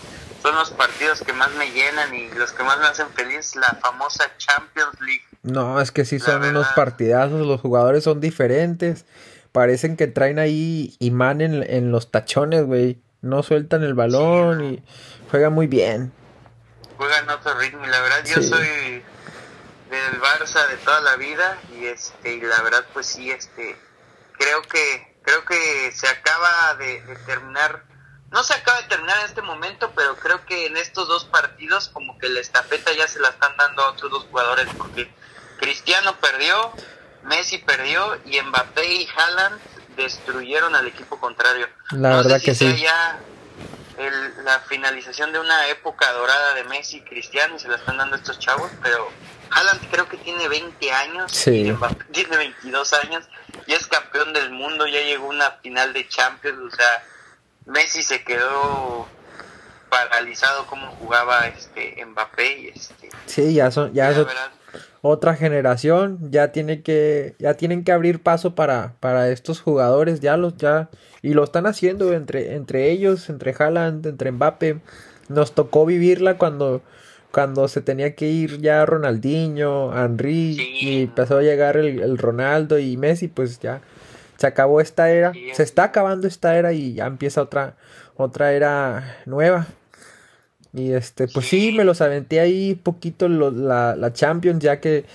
son 0.42 0.56
los 0.56 0.72
partidos 0.72 1.22
que 1.22 1.34
más 1.34 1.52
me 1.52 1.72
llenan 1.72 2.14
y 2.14 2.30
los 2.32 2.52
que 2.52 2.64
más 2.64 2.80
me 2.80 2.88
hacen 2.88 3.08
feliz, 3.10 3.56
la 3.56 3.78
famosa 3.82 4.32
Champions 4.38 5.00
League. 5.02 5.24
No, 5.44 5.82
es 5.82 5.92
que 5.92 6.06
sí 6.06 6.20
son 6.20 6.44
unos 6.44 6.68
partidazos, 6.70 7.46
los 7.46 7.62
jugadores 7.62 8.04
son 8.04 8.22
diferentes, 8.22 9.06
parecen 9.52 9.98
que 9.98 10.08
traen 10.08 10.40
ahí 10.40 10.96
imán 11.00 11.42
en, 11.42 11.64
en 11.64 11.92
los 11.92 12.12
tachones, 12.12 12.66
güey 12.66 13.00
no 13.22 13.44
sueltan 13.44 13.84
el 13.84 13.94
balón 13.94 14.64
y 14.64 14.84
juegan 15.30 15.54
muy 15.54 15.68
bien. 15.68 16.12
Juegan 16.98 17.30
otro 17.30 17.58
ritmo 17.58 17.86
y 17.86 17.90
la 17.90 18.02
verdad 18.02 18.24
yo 18.26 18.42
soy 18.42 19.04
del 19.90 20.22
Barça 20.22 20.68
de 20.68 20.78
toda 20.78 21.02
la 21.02 21.16
vida 21.18 21.58
y 21.74 21.86
este 21.86 22.36
y 22.36 22.42
la 22.42 22.62
verdad 22.62 22.86
pues 22.94 23.08
sí 23.08 23.30
este 23.30 23.78
creo 24.38 24.62
que 24.64 25.16
creo 25.22 25.44
que 25.46 25.92
se 25.92 26.08
acaba 26.08 26.76
de, 26.76 27.02
terminar 27.26 27.84
no 28.32 28.44
se 28.44 28.54
acaba 28.54 28.82
de 28.82 28.88
terminar 28.88 29.18
en 29.20 29.26
este 29.26 29.42
momento 29.42 29.92
pero 29.96 30.16
creo 30.16 30.46
que 30.46 30.68
en 30.68 30.78
estos 30.78 31.08
dos 31.08 31.26
partidos 31.26 31.90
como 31.90 32.18
que 32.18 32.30
la 32.30 32.40
estafeta 32.40 32.92
ya 32.94 33.08
se 33.08 33.20
la 33.20 33.30
están 33.30 33.56
dando 33.58 33.84
a 33.84 33.92
otros 33.92 34.12
dos 34.12 34.26
jugadores 34.26 34.68
porque 34.78 35.12
Cristiano 35.60 36.16
perdió 36.20 36.74
Messi 37.24 37.60
perdió 37.60 38.18
y 38.26 38.42
Mbappé 38.42 38.86
y 38.86 39.08
Haaland 39.16 39.60
destruyeron 39.96 40.76
al 40.76 40.88
equipo 40.88 41.20
contrario. 41.20 41.68
La 41.92 42.18
verdad 42.18 42.42
que 42.42 42.56
sí. 42.56 42.76
Ya 42.78 43.20
la 44.44 44.60
finalización 44.62 45.32
de 45.32 45.40
una 45.40 45.68
época 45.68 46.12
dorada 46.14 46.56
de 46.56 46.64
Messi 46.64 46.98
y 46.98 47.02
Cristiano 47.02 47.56
y 47.56 47.60
se 47.60 47.68
la 47.68 47.76
están 47.76 47.98
dando 47.98 48.16
estos 48.16 48.40
chavos, 48.40 48.72
pero 48.82 49.10
Haaland 49.52 49.92
creo 49.92 50.10
que 50.10 50.18
tiene 50.18 50.48
20 50.48 50.92
años, 50.92 51.32
sí. 51.32 51.72
tiene 52.12 52.38
22 52.38 52.94
años 52.94 53.26
y 53.68 53.74
es 53.74 53.86
campeón 53.86 54.34
del 54.34 54.50
mundo, 54.50 54.88
ya 54.88 55.02
llegó 55.02 55.28
a 55.28 55.30
una 55.30 55.52
final 55.62 55.94
de 55.94 56.08
Champions, 56.08 56.74
o 56.74 56.76
sea, 56.76 57.04
Messi 57.66 58.02
se 58.02 58.24
quedó 58.24 59.08
paralizado 59.90 60.66
como 60.68 60.88
jugaba 60.88 61.48
este 61.48 62.04
Mbappé 62.06 62.60
y 62.60 62.68
este 62.70 63.10
Sí, 63.26 63.54
ya 63.54 63.72
son 63.72 63.94
ya 63.94 64.14
otra 65.02 65.36
generación, 65.36 66.32
ya 66.32 66.52
tiene 66.52 66.82
que 66.82 67.36
ya 67.40 67.56
tienen 67.56 67.84
que 67.84 67.92
abrir 67.92 68.22
paso 68.22 68.56
para 68.56 68.94
para 69.00 69.30
estos 69.30 69.60
jugadores, 69.60 70.20
ya 70.22 70.38
los 70.38 70.58
ya 70.58 70.90
y 71.22 71.34
lo 71.34 71.44
están 71.44 71.66
haciendo 71.66 72.14
entre 72.14 72.56
entre 72.56 72.92
ellos, 72.92 73.30
entre 73.30 73.54
Haaland, 73.58 74.06
entre 74.06 74.32
Mbappé. 74.32 74.80
Nos 75.28 75.54
tocó 75.54 75.86
vivirla 75.86 76.38
cuando 76.38 76.82
cuando 77.32 77.68
se 77.68 77.82
tenía 77.82 78.16
que 78.16 78.28
ir 78.28 78.60
ya 78.62 78.86
Ronaldinho, 78.86 79.98
Henry 79.98 80.58
y 80.82 81.04
empezó 81.04 81.38
a 81.38 81.42
llegar 81.42 81.78
el, 81.78 82.18
Ronaldo 82.18 82.78
y 82.78 82.98
Messi, 82.98 83.28
pues 83.28 83.60
ya 83.60 83.82
se 84.42 84.48
acabó 84.48 84.82
esta 84.82 85.12
era, 85.12 85.34
se 85.54 85.62
está 85.62 85.84
acabando 85.84 86.28
esta 86.28 86.58
era 86.58 86.74
y 86.74 86.96
ya 86.96 87.06
empieza 87.06 87.44
otra 87.44 87.78
otra 88.16 88.54
era 88.54 89.20
nueva. 89.28 89.68
Y 90.74 90.94
este, 90.94 91.28
pues 91.28 91.48
sí, 91.48 91.72
me 91.74 91.84
los 91.84 92.02
aventé 92.02 92.40
ahí 92.40 92.74
poquito 92.74 93.30
la, 93.30 93.96
la 93.96 94.14
Champions, 94.14 94.64
ya 94.64 94.80
que, 94.80 95.06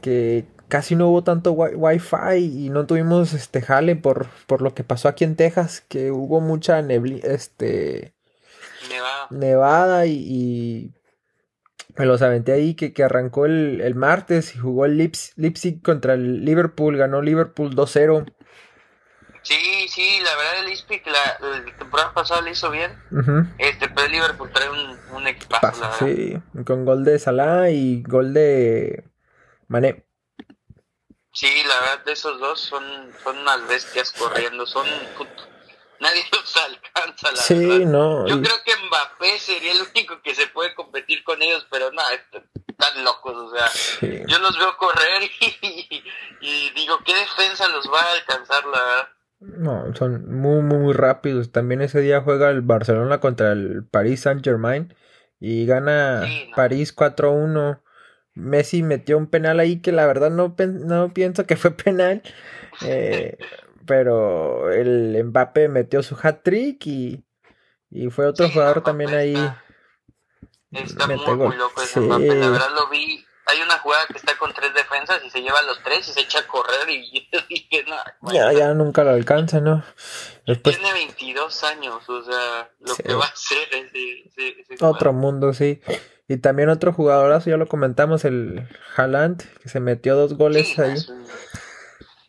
que 0.00 0.44
casi 0.68 0.94
no 0.94 1.08
hubo 1.08 1.24
tanto 1.24 1.52
wifi 1.52 2.36
y 2.36 2.70
no 2.70 2.86
tuvimos 2.86 3.32
este 3.32 3.62
jale 3.62 3.96
por, 3.96 4.28
por 4.46 4.62
lo 4.62 4.74
que 4.74 4.84
pasó 4.84 5.08
aquí 5.08 5.24
en 5.24 5.34
Texas, 5.34 5.82
que 5.88 6.12
hubo 6.12 6.40
mucha 6.40 6.80
neblina, 6.82 7.20
este 7.24 8.14
nevada, 9.30 10.06
y, 10.06 10.92
me 11.96 12.06
los 12.06 12.22
aventé 12.22 12.52
ahí 12.52 12.74
que, 12.74 12.92
que 12.92 13.02
arrancó 13.02 13.44
el, 13.44 13.80
el, 13.80 13.96
martes 13.96 14.54
y 14.54 14.58
jugó 14.58 14.84
el 14.84 14.96
Leipzig 14.96 15.82
contra 15.82 16.14
el 16.14 16.44
Liverpool, 16.44 16.96
ganó 16.96 17.22
Liverpool 17.22 17.74
2-0. 17.74 18.32
Sí, 19.48 19.88
sí, 19.88 20.20
la 20.22 20.36
verdad 20.36 20.58
el 20.58 20.66
Leipzig 20.66 21.02
la, 21.06 21.38
la, 21.40 21.64
temporada 21.78 22.12
pasada 22.12 22.42
le 22.42 22.50
hizo 22.50 22.70
bien. 22.70 22.92
Este, 23.56 23.88
pero 23.88 24.04
el 24.04 24.12
Liverpool 24.12 24.50
trae 24.52 24.68
un, 24.68 25.00
un 25.12 25.26
equipazo, 25.26 25.90
Sí, 26.00 26.36
con 26.66 26.84
gol 26.84 27.02
de 27.02 27.18
Salah 27.18 27.70
y 27.70 28.02
gol 28.02 28.34
de 28.34 29.04
Mané. 29.68 30.04
Sí, 31.32 31.62
la 31.66 31.80
verdad 31.80 32.04
de 32.04 32.12
esos 32.12 32.38
dos 32.38 32.60
son, 32.60 32.84
son 33.24 33.38
unas 33.38 33.66
bestias 33.68 34.12
corriendo, 34.12 34.66
son 34.66 34.86
nadie 35.98 36.22
los 36.32 36.56
alcanza, 36.58 37.32
la 37.32 37.40
sí, 37.40 37.86
no. 37.86 38.26
Yo 38.26 38.42
creo 38.42 38.62
que 38.66 38.76
Mbappé 38.76 39.38
sería 39.38 39.72
el 39.72 39.80
único 39.80 40.20
que 40.20 40.34
se 40.34 40.48
puede 40.48 40.74
competir 40.74 41.24
con 41.24 41.40
ellos, 41.40 41.66
pero 41.70 41.90
no, 41.90 42.02
están 42.66 43.02
locos, 43.02 43.34
o 43.34 43.56
sea, 43.56 43.70
yo 44.26 44.38
los 44.40 44.58
veo 44.58 44.76
correr 44.76 45.22
y, 45.40 46.04
y, 46.42 46.70
digo, 46.74 46.98
¿qué 47.02 47.14
defensa 47.14 47.66
los 47.68 47.90
va 47.90 48.02
a 48.02 48.12
alcanzar, 48.12 48.66
la 48.66 48.84
verdad? 48.84 49.17
No, 49.40 49.94
son 49.94 50.32
muy, 50.34 50.62
muy, 50.62 50.78
muy 50.78 50.92
rápidos. 50.92 51.52
También 51.52 51.80
ese 51.80 52.00
día 52.00 52.20
juega 52.22 52.50
el 52.50 52.60
Barcelona 52.62 53.20
contra 53.20 53.52
el 53.52 53.84
Paris 53.84 54.20
Saint 54.20 54.44
Germain 54.44 54.94
y 55.38 55.64
gana 55.66 56.24
París 56.56 56.94
4-1. 56.94 57.80
Messi 58.34 58.82
metió 58.82 59.16
un 59.18 59.28
penal 59.28 59.58
ahí 59.60 59.80
que 59.80 59.92
la 59.92 60.06
verdad 60.06 60.30
no, 60.30 60.54
no 60.58 61.12
pienso 61.14 61.46
que 61.46 61.56
fue 61.56 61.70
penal. 61.76 62.22
Eh, 62.84 63.38
pero 63.86 64.70
el 64.72 65.22
Mbappe 65.24 65.68
metió 65.68 66.02
su 66.02 66.16
hat 66.22 66.42
trick 66.42 66.86
y, 66.86 67.24
y 67.90 68.10
fue 68.10 68.26
otro 68.26 68.46
Sí, 68.46 68.52
jugador 68.52 68.76
no, 68.78 68.82
también 68.82 69.10
Mbappé 69.10 69.22
ahí. 69.22 69.50
Está, 70.72 71.06
muy, 71.06 71.16
muy 71.16 71.36
gol. 71.36 71.58
loco 71.58 71.80
ese 71.82 71.94
Sí. 71.94 72.00
Mbappé. 72.00 72.26
La 72.26 72.50
verdad 72.50 72.68
lo 72.74 72.90
vi. 72.90 73.24
Hay 73.50 73.62
una 73.62 73.78
jugada 73.78 74.06
que 74.06 74.18
está 74.18 74.36
con 74.36 74.52
tres 74.52 74.74
defensas 74.74 75.20
y 75.24 75.30
se 75.30 75.40
lleva 75.40 75.58
a 75.58 75.62
los 75.62 75.82
tres 75.82 76.06
y 76.08 76.12
se 76.12 76.20
echa 76.20 76.40
a 76.40 76.46
correr 76.46 76.88
y 76.90 77.28
no, 78.22 78.32
Ya, 78.32 78.52
ya 78.52 78.74
nunca 78.74 79.04
lo 79.04 79.10
alcanza, 79.10 79.60
¿no? 79.60 79.82
Después 80.46 80.76
Tiene 80.78 80.92
22 80.92 81.64
años, 81.64 82.08
o 82.08 82.22
sea, 82.22 82.70
lo 82.80 82.94
Sí. 82.94 83.02
que 83.02 83.14
va 83.14 83.24
a 83.24 83.28
hacer 83.28 83.68
ese, 83.72 84.20
ese, 84.26 84.60
ese 84.74 84.84
otro 84.84 85.12
mundo, 85.12 85.52
sí. 85.54 85.80
Y 86.28 86.36
también 86.36 86.68
otro 86.68 86.92
jugadorazo, 86.92 87.48
ya 87.48 87.56
lo 87.56 87.66
comentamos, 87.68 88.24
el 88.26 88.68
Haaland, 88.96 89.42
que 89.62 89.68
se 89.70 89.80
metió 89.80 90.14
dos 90.14 90.34
goles 90.34 90.68
Sí, 90.68 90.80
ahí. 90.82 90.92
es 90.92 91.08
un, 91.08 91.22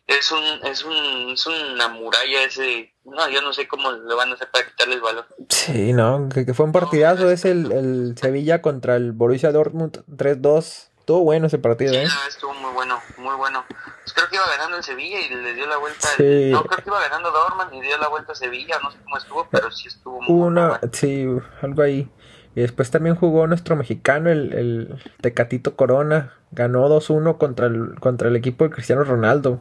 es 0.06 0.32
un, 0.32 0.66
es 0.66 0.84
un, 0.84 1.30
es 1.32 1.46
una 1.46 1.88
muralla 1.88 2.44
ese, 2.44 2.94
no, 3.04 3.28
yo 3.28 3.42
no 3.42 3.52
sé 3.52 3.68
cómo 3.68 3.92
le 3.92 4.14
van 4.14 4.30
a 4.30 4.34
hacer 4.34 4.50
para 4.50 4.66
quitarle 4.66 4.94
el 4.94 5.00
balón. 5.02 5.26
Sí, 5.50 5.92
no, 5.92 6.30
que, 6.32 6.46
que 6.46 6.54
fue 6.54 6.64
un 6.64 6.72
partidazo, 6.72 7.30
es 7.30 7.44
el, 7.44 7.70
el 7.72 8.14
Sevilla 8.18 8.62
contra 8.62 8.96
el 8.96 9.12
Borussia 9.12 9.52
Dortmund 9.52 10.02
3-2. 10.08 10.86
Estuvo 11.00 11.20
bueno 11.24 11.46
ese 11.48 11.58
partido, 11.58 11.92
Sí, 11.92 11.98
¿eh? 11.98 12.04
no, 12.04 12.28
estuvo 12.28 12.54
muy 12.54 12.72
bueno, 12.72 13.00
muy 13.18 13.34
bueno. 13.34 13.64
Pues 13.68 14.12
creo 14.14 14.28
que 14.28 14.36
iba 14.36 14.46
ganando 14.48 14.76
el 14.76 14.84
Sevilla 14.84 15.18
y 15.20 15.34
le 15.34 15.54
dio 15.54 15.66
la 15.66 15.78
vuelta. 15.78 16.06
Sí. 16.16 16.50
No, 16.52 16.62
creo 16.64 16.78
que 16.84 16.88
iba 16.90 17.00
ganando 17.00 17.30
Dortmund 17.32 17.74
y 17.74 17.80
dio 17.80 17.98
la 17.98 18.08
vuelta 18.08 18.32
a 18.32 18.34
Sevilla, 18.36 18.78
no 18.82 18.90
sé 18.92 18.98
cómo 19.02 19.16
estuvo, 19.18 19.48
pero 19.50 19.70
sí 19.70 19.88
estuvo 19.88 20.20
muy 20.22 20.46
una, 20.46 20.68
bueno. 20.68 20.88
sí, 20.92 21.26
algo 21.62 21.82
ahí. 21.82 22.08
Y 22.54 22.60
después 22.60 22.90
también 22.90 23.16
jugó 23.16 23.46
nuestro 23.46 23.76
mexicano, 23.76 24.30
el, 24.30 24.52
el 24.52 25.02
Tecatito 25.20 25.76
Corona. 25.76 26.34
Ganó 26.52 26.88
2-1 26.88 27.38
contra 27.38 27.66
el, 27.66 27.94
contra 28.00 28.28
el 28.28 28.36
equipo 28.36 28.64
de 28.64 28.70
Cristiano 28.70 29.04
Ronaldo. 29.04 29.60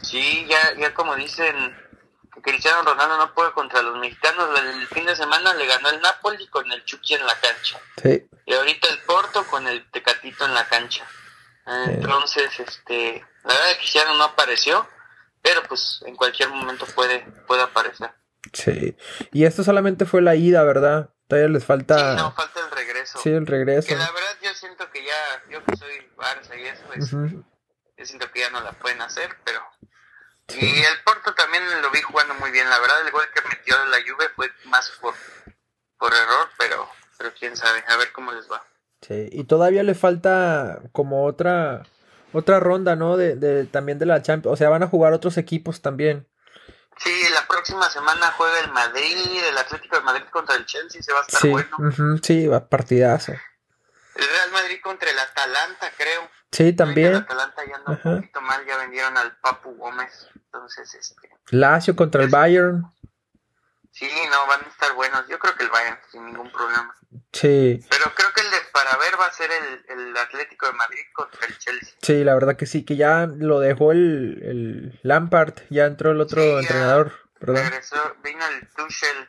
Sí, 0.00 0.46
ya, 0.48 0.80
ya 0.80 0.92
como 0.94 1.14
dicen 1.14 1.54
Cristiano 2.42 2.82
Ronaldo 2.82 3.16
no 3.18 3.34
puede 3.34 3.52
contra 3.52 3.82
los 3.82 3.96
mexicanos, 3.98 4.48
el 4.60 4.86
fin 4.88 5.06
de 5.06 5.16
semana 5.16 5.54
le 5.54 5.66
ganó 5.66 5.88
el 5.90 6.00
Napoli 6.00 6.46
con 6.48 6.70
el 6.72 6.84
Chucky 6.84 7.14
en 7.14 7.26
la 7.26 7.34
cancha. 7.40 7.78
Sí, 8.02 8.26
Y 8.46 8.54
ahorita 8.54 8.88
el 8.88 8.98
Porto 9.00 9.44
con 9.46 9.66
el 9.66 9.88
Tecatito 9.90 10.44
en 10.44 10.54
la 10.54 10.66
cancha. 10.68 11.06
Ah, 11.66 11.84
Entonces, 11.88 12.58
este, 12.58 13.24
la 13.44 13.54
verdad 13.54 13.68
es 13.70 13.74
que 13.74 13.80
Cristiano 13.80 14.14
no 14.16 14.24
apareció, 14.24 14.88
pero 15.40 15.62
pues 15.64 16.02
en 16.06 16.16
cualquier 16.16 16.48
momento 16.50 16.84
puede, 16.94 17.20
puede 17.46 17.62
aparecer. 17.62 18.12
sí. 18.52 18.96
Y 19.32 19.44
esto 19.44 19.62
solamente 19.64 20.04
fue 20.04 20.22
la 20.22 20.34
ida, 20.34 20.62
¿verdad? 20.64 21.10
Todavía 21.28 21.48
les 21.48 21.62
Sí, 21.62 21.66
falta, 21.68 22.14
no, 22.14 22.32
falta 22.32 22.60
el 22.60 22.70
regreso. 22.72 23.18
sí, 23.22 23.30
el 23.30 23.46
regreso. 23.46 23.88
Que 23.88 23.96
la 23.96 24.10
verdad 24.10 24.36
yo 24.42 24.52
siento 24.54 24.90
que 24.90 25.04
ya, 25.04 25.42
yo 25.50 25.64
que 25.64 25.76
soy 25.76 26.10
Barça 26.16 26.58
y 26.58 26.66
eso, 26.66 26.82
es- 26.94 27.12
Ujú. 27.12 27.44
yo 27.96 28.04
siento 28.04 28.30
que 28.32 28.40
ya 28.40 28.50
no 28.50 28.60
la 28.60 28.72
pueden 28.72 29.00
hacer, 29.00 29.30
pero... 29.44 29.60
Y 30.60 30.82
el 30.82 31.02
Porto 31.04 31.34
también 31.34 31.62
lo 31.82 31.90
vi 31.90 32.00
jugando 32.02 32.34
muy 32.34 32.50
bien, 32.50 32.68
la 32.68 32.78
verdad 32.78 33.00
el 33.04 33.10
gol 33.10 33.24
que 33.34 33.48
metió 33.48 33.76
la 33.86 33.98
Juve 33.98 34.28
fue 34.34 34.50
más 34.66 34.90
por, 35.00 35.14
por 35.98 36.12
error, 36.12 36.48
pero, 36.58 36.88
pero 37.18 37.32
quién 37.38 37.56
sabe, 37.56 37.82
a 37.88 37.96
ver 37.96 38.12
cómo 38.12 38.32
les 38.32 38.50
va. 38.50 38.62
Sí, 39.00 39.28
y 39.32 39.44
todavía 39.44 39.82
le 39.82 39.94
falta 39.94 40.80
como 40.92 41.24
otra 41.24 41.82
otra 42.32 42.60
ronda, 42.60 42.96
¿no? 42.96 43.16
De, 43.16 43.36
de 43.36 43.64
también 43.66 43.98
de 43.98 44.06
la 44.06 44.22
Champions, 44.22 44.54
o 44.54 44.56
sea, 44.56 44.68
van 44.70 44.82
a 44.82 44.88
jugar 44.88 45.12
otros 45.12 45.36
equipos 45.36 45.82
también. 45.82 46.26
Sí, 46.98 47.10
la 47.34 47.46
próxima 47.46 47.88
semana 47.90 48.32
juega 48.36 48.60
el 48.60 48.70
Madrid, 48.70 49.44
el 49.48 49.58
Atlético 49.58 49.96
de 49.96 50.02
Madrid 50.02 50.24
contra 50.30 50.54
el 50.56 50.66
Chelsea, 50.66 51.02
se 51.02 51.12
va 51.12 51.18
a 51.20 51.22
estar 51.22 51.40
Sí, 51.40 51.48
bueno. 51.48 51.76
sí, 52.22 52.46
va 52.46 52.68
partidazo. 52.68 53.32
El 54.14 54.28
Real 54.28 54.50
Madrid 54.52 54.78
contra 54.82 55.10
el 55.10 55.18
Atalanta, 55.18 55.90
creo. 55.96 56.28
Sí, 56.50 56.68
El 56.68 56.76
también. 56.76 57.14
Atalanta 57.14 57.64
ya 57.64 57.76
anda 57.76 57.92
Ajá. 57.94 58.08
un 58.10 58.16
poquito 58.16 58.40
mal, 58.42 58.64
ya 58.66 58.76
vendieron 58.76 59.16
al 59.16 59.36
Papu 59.38 59.74
Gómez. 59.76 60.28
Entonces, 60.36 60.94
este, 60.94 61.30
Lazio 61.50 61.96
contra 61.96 62.22
el 62.22 62.28
Bayern. 62.28 62.82
sí, 63.90 64.08
no, 64.30 64.46
van 64.46 64.60
a 64.64 64.68
estar 64.68 64.92
buenos. 64.94 65.26
Yo 65.28 65.38
creo 65.38 65.54
que 65.56 65.64
el 65.64 65.70
Bayern, 65.70 65.98
sin 66.10 66.26
ningún 66.26 66.50
problema. 66.52 66.94
Sí, 67.32 67.84
Pero 67.90 68.04
creo 68.14 68.32
que 68.34 68.40
el 68.40 68.50
de 68.50 68.56
para 68.72 68.96
ver 68.96 69.18
va 69.20 69.26
a 69.26 69.32
ser 69.32 69.50
el, 69.52 69.84
el 69.88 70.16
Atlético 70.16 70.66
de 70.66 70.72
Madrid 70.72 71.02
contra 71.14 71.46
el 71.46 71.58
Chelsea. 71.58 71.94
sí, 72.00 72.24
la 72.24 72.32
verdad 72.34 72.56
que 72.56 72.64
sí, 72.66 72.84
que 72.86 72.96
ya 72.96 73.26
lo 73.26 73.60
dejó 73.60 73.92
el, 73.92 74.40
el 74.42 75.00
Lampard, 75.02 75.54
ya 75.68 75.84
entró 75.84 76.10
el 76.12 76.20
otro 76.22 76.40
Sí, 76.42 76.48
entrenador, 76.60 77.12
¿verdad? 77.40 77.64
Regresó, 77.64 78.16
vino 78.24 78.42
el 78.46 78.66
Tuchel, 78.68 79.28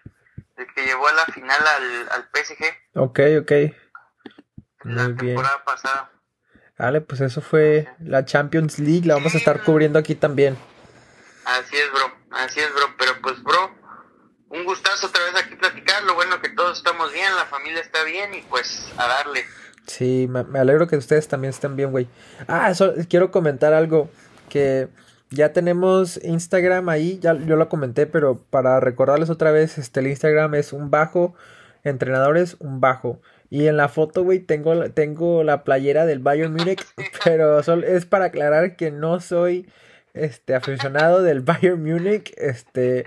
el 0.57 0.73
que 0.73 0.85
llevó 0.85 1.09
a 1.09 1.13
la 1.13 1.25
final 1.25 1.59
al, 1.67 2.09
al 2.11 2.29
PSG 2.33 2.65
Ok, 2.95 3.19
ok. 3.41 3.51
La 4.83 5.03
Muy 5.03 5.13
bien. 5.13 5.35
temporada 5.35 5.63
pasada. 5.65 6.11
Vale, 6.77 7.01
pues 7.01 7.21
eso 7.21 7.41
fue 7.41 7.87
la 7.99 8.25
Champions 8.25 8.79
League, 8.79 9.05
la 9.05 9.15
vamos 9.15 9.35
a 9.35 9.37
estar 9.37 9.63
cubriendo 9.63 9.99
aquí 9.99 10.15
también. 10.15 10.57
Así 11.45 11.75
es, 11.75 11.91
bro. 11.91 12.11
Así 12.31 12.59
es, 12.59 12.73
bro. 12.73 12.85
Pero 12.97 13.11
pues, 13.21 13.41
bro, 13.43 13.71
un 14.49 14.63
gustazo 14.65 15.07
otra 15.07 15.23
vez 15.25 15.35
aquí 15.43 15.55
platicar. 15.55 16.03
Lo 16.03 16.15
bueno 16.15 16.41
que 16.41 16.49
todos 16.49 16.77
estamos 16.77 17.11
bien, 17.13 17.33
la 17.35 17.45
familia 17.45 17.79
está 17.81 18.03
bien 18.03 18.33
y 18.33 18.41
pues 18.43 18.91
a 18.97 19.07
darle. 19.07 19.45
Sí, 19.85 20.27
me, 20.29 20.43
me 20.43 20.59
alegro 20.59 20.87
que 20.87 20.97
ustedes 20.97 21.27
también 21.27 21.49
estén 21.49 21.75
bien, 21.75 21.91
güey. 21.91 22.07
Ah, 22.47 22.71
eso, 22.71 22.93
quiero 23.09 23.31
comentar 23.31 23.73
algo 23.73 24.09
que 24.49 24.87
ya 25.29 25.51
tenemos 25.51 26.19
Instagram 26.23 26.89
ahí, 26.89 27.19
ya 27.19 27.33
yo 27.33 27.55
lo 27.55 27.67
comenté, 27.69 28.05
pero 28.05 28.43
para 28.49 28.79
recordarles 28.79 29.29
otra 29.29 29.51
vez, 29.51 29.77
este 29.77 29.99
el 29.99 30.07
Instagram 30.07 30.55
es 30.55 30.73
un 30.73 30.89
bajo, 30.89 31.35
entrenadores 31.83 32.55
un 32.59 32.79
bajo. 32.79 33.19
Y 33.53 33.67
en 33.67 33.77
la 33.77 33.87
foto, 33.87 34.23
güey, 34.23 34.39
tengo, 34.39 34.73
la- 34.73 34.89
tengo 34.89 35.43
la 35.43 35.63
playera 35.63 36.07
del 36.07 36.17
Bayern 36.17 36.53
Múnich, 36.53 36.83
pero 37.23 37.61
sol- 37.61 37.83
es 37.83 38.07
para 38.07 38.25
aclarar 38.25 38.75
que 38.75 38.89
no 38.89 39.19
soy 39.19 39.67
este 40.15 40.55
aficionado 40.55 41.21
del 41.21 41.41
Bayern 41.49 41.83
Múnich, 41.83 42.33
este 42.37 43.05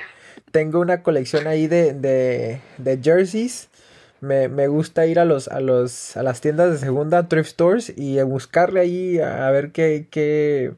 tengo 0.52 0.78
una 0.78 1.02
colección 1.02 1.48
ahí 1.48 1.66
de, 1.66 1.94
de, 1.94 2.60
de 2.78 2.98
jerseys. 3.02 3.68
Me, 4.20 4.48
me 4.48 4.68
gusta 4.68 5.04
ir 5.06 5.18
a 5.18 5.24
los, 5.24 5.48
a 5.48 5.58
los, 5.60 6.16
a 6.16 6.22
las 6.22 6.40
tiendas 6.40 6.70
de 6.70 6.78
segunda, 6.78 7.26
thrift 7.28 7.50
stores, 7.50 7.92
y 7.96 8.22
buscarle 8.22 8.78
ahí 8.80 9.18
a, 9.18 9.48
a 9.48 9.50
ver 9.50 9.72
qué, 9.72 10.06
qué 10.10 10.72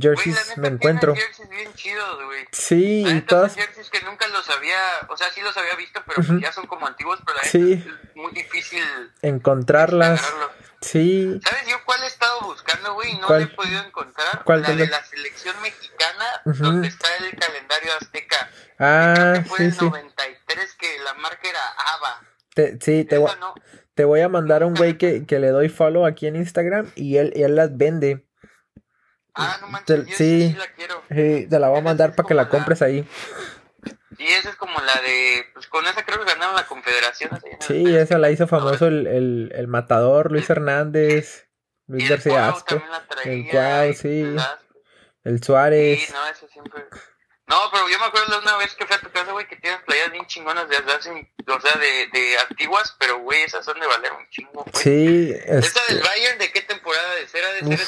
jerseys 0.00 0.56
me 0.56 0.68
encuentro. 0.68 1.14
jerseys 1.14 1.48
bien 1.48 1.72
chidos, 1.74 2.24
güey. 2.24 2.44
Sí, 2.52 3.04
y 3.06 3.20
todas, 3.22 3.54
jerseys 3.54 3.90
que 3.90 4.00
nunca 4.02 4.26
los 4.28 4.48
había, 4.50 4.76
o 5.08 5.16
sea, 5.16 5.30
sí 5.30 5.40
los 5.42 5.56
había 5.56 5.74
visto, 5.76 6.02
pero 6.06 6.22
pues 6.26 6.40
ya 6.40 6.52
son 6.52 6.66
como 6.66 6.86
antiguos, 6.86 7.18
pero 7.26 7.38
la 7.38 7.44
Sí. 7.44 7.72
es 7.74 8.16
muy 8.16 8.32
difícil 8.32 8.82
encontrarlas. 9.22 10.20
Sí, 10.80 11.40
¿Sabes 11.44 11.66
yo 11.68 11.76
cuál 11.84 12.02
he 12.02 12.06
estado 12.06 12.40
buscando, 12.40 12.94
güey? 12.94 13.12
y 13.12 13.18
No 13.18 13.28
¿Cuál? 13.28 13.42
he 13.42 13.46
podido 13.46 13.80
encontrar. 13.84 14.42
¿Cuál, 14.44 14.62
la 14.62 14.70
de 14.74 14.88
la 14.88 15.04
selección 15.04 15.54
mexicana, 15.62 16.24
Ujú. 16.44 16.64
donde 16.64 16.88
está 16.88 17.06
el 17.18 17.38
calendario 17.38 17.92
azteca. 18.00 18.50
Creo 18.76 18.88
ah, 18.88 19.32
que 19.36 19.44
fue 19.48 19.58
sí, 19.58 19.64
el 19.64 19.72
sí. 19.74 19.84
93 19.84 20.74
que 20.74 20.98
la 21.04 21.14
marca 21.14 21.48
era 21.48 21.60
ABA. 21.94 22.20
Te, 22.54 22.78
sí, 22.80 23.04
te, 23.04 23.16
voy- 23.18 23.30
Esa 23.30 23.38
no. 23.38 23.54
te 23.94 24.04
voy 24.04 24.20
a 24.22 24.28
mandar 24.28 24.64
a 24.64 24.66
un 24.66 24.74
güey 24.74 24.98
que, 24.98 25.24
que 25.24 25.38
le 25.38 25.50
doy 25.50 25.68
follow 25.68 26.04
aquí 26.04 26.26
en 26.26 26.34
Instagram 26.34 26.90
y 26.96 27.16
él, 27.18 27.32
y 27.36 27.44
él 27.44 27.54
las 27.54 27.76
vende. 27.76 28.26
Ah, 29.34 29.58
no 29.60 29.66
Te- 29.84 29.96
manches, 29.96 30.06
sí. 30.08 30.14
sí. 30.16 30.48
sí 30.52 30.56
la 30.58 30.66
quiero. 30.72 31.02
Sí, 31.10 31.46
te 31.48 31.58
la 31.58 31.68
voy 31.68 31.78
a 31.78 31.82
mandar 31.82 32.14
para 32.14 32.26
que 32.28 32.34
la 32.34 32.48
compres 32.48 32.82
ahí. 32.82 33.06
Sí, 34.16 34.26
esa 34.28 34.50
es 34.50 34.56
como 34.56 34.78
la 34.80 35.00
de, 35.00 35.46
pues 35.54 35.66
con 35.66 35.84
esa 35.86 36.04
creo 36.04 36.18
que 36.20 36.26
ganaron 36.32 36.54
la 36.54 36.66
confederación. 36.66 37.30
Sí, 37.60 37.96
esa 37.96 38.18
la 38.18 38.30
hizo 38.30 38.46
famoso 38.46 38.86
el, 38.86 39.06
el, 39.06 39.52
el 39.54 39.66
matador, 39.68 40.30
Luis 40.30 40.48
Hernández, 40.50 41.48
Luis 41.88 42.08
García 42.08 42.48
Asco, 42.48 42.80
el 43.24 43.48
Cuau, 43.50 43.92
sí. 43.94 44.36
El 45.24 45.38
Sí, 45.38 45.44
Suárez. 45.44 46.10
no, 46.12 46.26
eso 46.28 46.46
siempre. 46.48 46.84
No, 47.48 47.56
pero 47.72 47.88
yo 47.88 47.98
me 47.98 48.04
acuerdo 48.06 48.32
de 48.32 48.38
una 48.38 48.56
vez 48.56 48.74
que 48.74 48.86
fui 48.86 48.96
a 48.96 49.00
tu 49.00 49.10
casa, 49.10 49.32
güey, 49.32 49.46
que 49.48 49.56
tienes 49.56 49.80
playas 49.82 50.10
bien 50.12 50.26
chingonas 50.26 50.68
de 50.68 50.76
hace, 50.76 51.10
o 51.10 51.60
sea, 51.60 51.78
de, 51.80 52.06
de 52.12 52.38
antiguas, 52.48 52.94
pero 52.98 53.18
güey, 53.18 53.42
esas 53.42 53.64
son 53.64 53.78
de 53.80 53.86
valer 53.86 54.12
un 54.12 54.28
chingo, 54.30 54.64
güey. 54.64 54.74
Sí, 54.74 55.32
¿Esta 55.34 55.58
este, 55.80 55.94
del 55.94 56.02
Bayern 56.02 56.38
de 56.38 56.52
qué 56.52 56.60
temporada 56.62 57.14
de 57.16 57.26
ser? 57.28 57.44
¿Ha 57.44 57.52
de 57.52 57.76
ser 57.76 57.86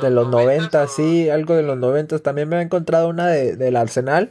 de 0.00 0.10
los 0.10 0.28
90, 0.28 0.82
o- 0.84 0.88
sí, 0.88 1.28
algo 1.30 1.54
de 1.54 1.62
los 1.62 1.76
90. 1.78 2.18
También 2.20 2.48
me 2.48 2.56
ha 2.56 2.62
encontrado 2.62 3.08
una 3.08 3.28
de, 3.28 3.56
del 3.56 3.76
Arsenal 3.76 4.30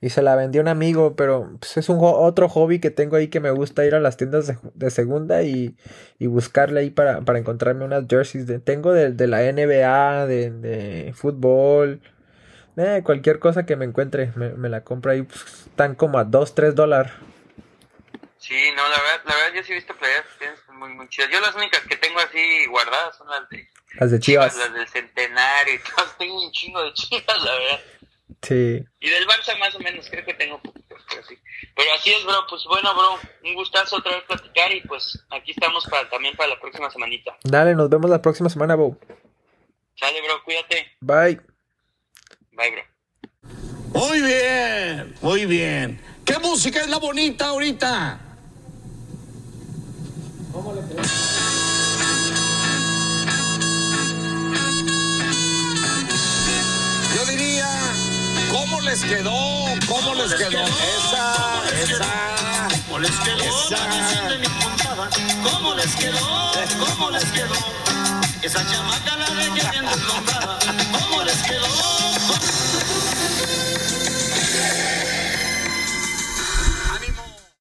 y 0.00 0.10
se 0.10 0.22
la 0.22 0.36
vendió 0.36 0.60
un 0.60 0.68
amigo, 0.68 1.16
pero 1.16 1.56
pues, 1.58 1.76
es 1.76 1.88
un 1.88 1.98
otro 2.00 2.48
hobby 2.48 2.78
que 2.78 2.90
tengo 2.90 3.16
ahí 3.16 3.28
que 3.28 3.40
me 3.40 3.50
gusta 3.50 3.84
ir 3.84 3.94
a 3.94 4.00
las 4.00 4.16
tiendas 4.16 4.46
de, 4.46 4.56
de 4.74 4.90
segunda 4.90 5.42
y, 5.42 5.76
y 6.18 6.26
buscarle 6.26 6.80
ahí 6.80 6.90
para, 6.90 7.22
para 7.22 7.38
encontrarme 7.38 7.84
unas 7.84 8.04
jerseys. 8.08 8.46
De, 8.46 8.58
tengo 8.60 8.92
de, 8.92 9.12
de 9.12 9.26
la 9.26 9.42
NBA, 9.42 10.26
de, 10.26 10.50
de 10.50 11.12
fútbol, 11.14 12.00
eh, 12.76 13.02
cualquier 13.04 13.38
cosa 13.40 13.66
que 13.66 13.76
me 13.76 13.84
encuentre, 13.86 14.32
me, 14.36 14.50
me 14.54 14.68
la 14.68 14.82
compro 14.84 15.10
ahí. 15.12 15.22
pues, 15.22 15.42
están 15.68 15.94
como 15.96 16.18
a 16.18 16.24
2, 16.24 16.54
3 16.54 16.74
dólares. 16.74 17.12
Sí, 18.38 18.54
no, 18.76 18.82
la 18.88 18.96
verdad, 19.02 19.20
la 19.26 19.34
verdad 19.34 19.54
yo 19.56 19.62
sí 19.64 19.72
he 19.72 19.76
visto 19.76 19.94
playas 19.96 20.24
muy, 20.74 20.90
muy 20.94 21.08
chidas. 21.08 21.28
Yo 21.30 21.40
las 21.40 21.54
únicas 21.56 21.80
que 21.88 21.96
tengo 21.96 22.20
así 22.20 22.66
guardadas 22.66 23.16
son 23.16 23.28
las 23.28 23.48
de 23.48 23.66
Las 23.94 24.10
de 24.10 24.20
Chivas, 24.20 24.56
las 24.56 24.72
del 24.72 24.88
Centenario 24.88 25.74
y 25.74 25.78
todas. 25.78 26.16
Tengo 26.18 26.44
un 26.44 26.52
chingo 26.52 26.82
de 26.82 26.92
Chivas, 26.92 27.42
la 27.42 27.52
verdad. 27.52 27.80
Sí. 28.42 28.84
Y 29.00 29.08
del 29.10 29.26
Barça 29.26 29.58
más 29.58 29.74
o 29.74 29.80
menos, 29.80 30.08
creo 30.08 30.24
que 30.24 30.34
tengo 30.34 30.60
poquitos, 30.62 31.02
pero 31.08 31.24
sí. 31.24 31.36
Pero 31.74 31.90
así 31.98 32.10
es, 32.10 32.24
bro, 32.24 32.46
pues 32.48 32.62
bueno, 32.68 32.94
bro, 32.94 33.18
un 33.44 33.54
gustazo 33.54 33.96
otra 33.96 34.12
vez 34.12 34.24
platicar 34.24 34.72
y 34.72 34.80
pues 34.82 35.18
aquí 35.30 35.50
estamos 35.50 35.84
para 35.86 36.08
también 36.08 36.36
para 36.36 36.50
la 36.50 36.60
próxima 36.60 36.88
semanita. 36.90 37.36
Dale, 37.42 37.74
nos 37.74 37.88
vemos 37.88 38.08
la 38.10 38.22
próxima 38.22 38.48
semana, 38.48 38.76
Bo. 38.76 38.96
Sale, 39.96 40.22
bro, 40.22 40.44
cuídate. 40.44 40.92
Bye. 41.00 41.40
Bye, 42.52 42.70
bro. 42.70 42.98
Muy 43.92 44.20
bien, 44.20 45.14
muy 45.20 45.46
bien. 45.46 46.00
¿Qué 46.24 46.38
música 46.38 46.80
es 46.80 46.88
la 46.88 46.98
bonita 46.98 47.46
ahorita? 47.46 48.20
yo 57.18 57.26
diría, 57.26 57.68
¿cómo 58.50 58.80
les 58.80 59.02
quedó? 59.02 59.32
¿Cómo, 59.88 60.14
les, 60.14 60.34
quedó? 60.34 60.64
Esa, 60.64 61.34
esa. 61.82 62.68
¿Cómo 62.86 62.98
les 63.00 63.10
quedó? 63.10 63.44
¿Cómo 65.42 65.74
les 65.74 65.96
quedó? 65.96 66.52
¿Cómo 66.78 67.10
les 67.10 67.24
quedó? 67.24 67.54
Esa 68.42 68.64
chamaca 68.70 69.16
la 69.16 69.26
que 69.26 69.50
bien 69.50 69.86
¿Cómo 70.92 71.24
les 71.24 71.42
quedó? 71.42 72.57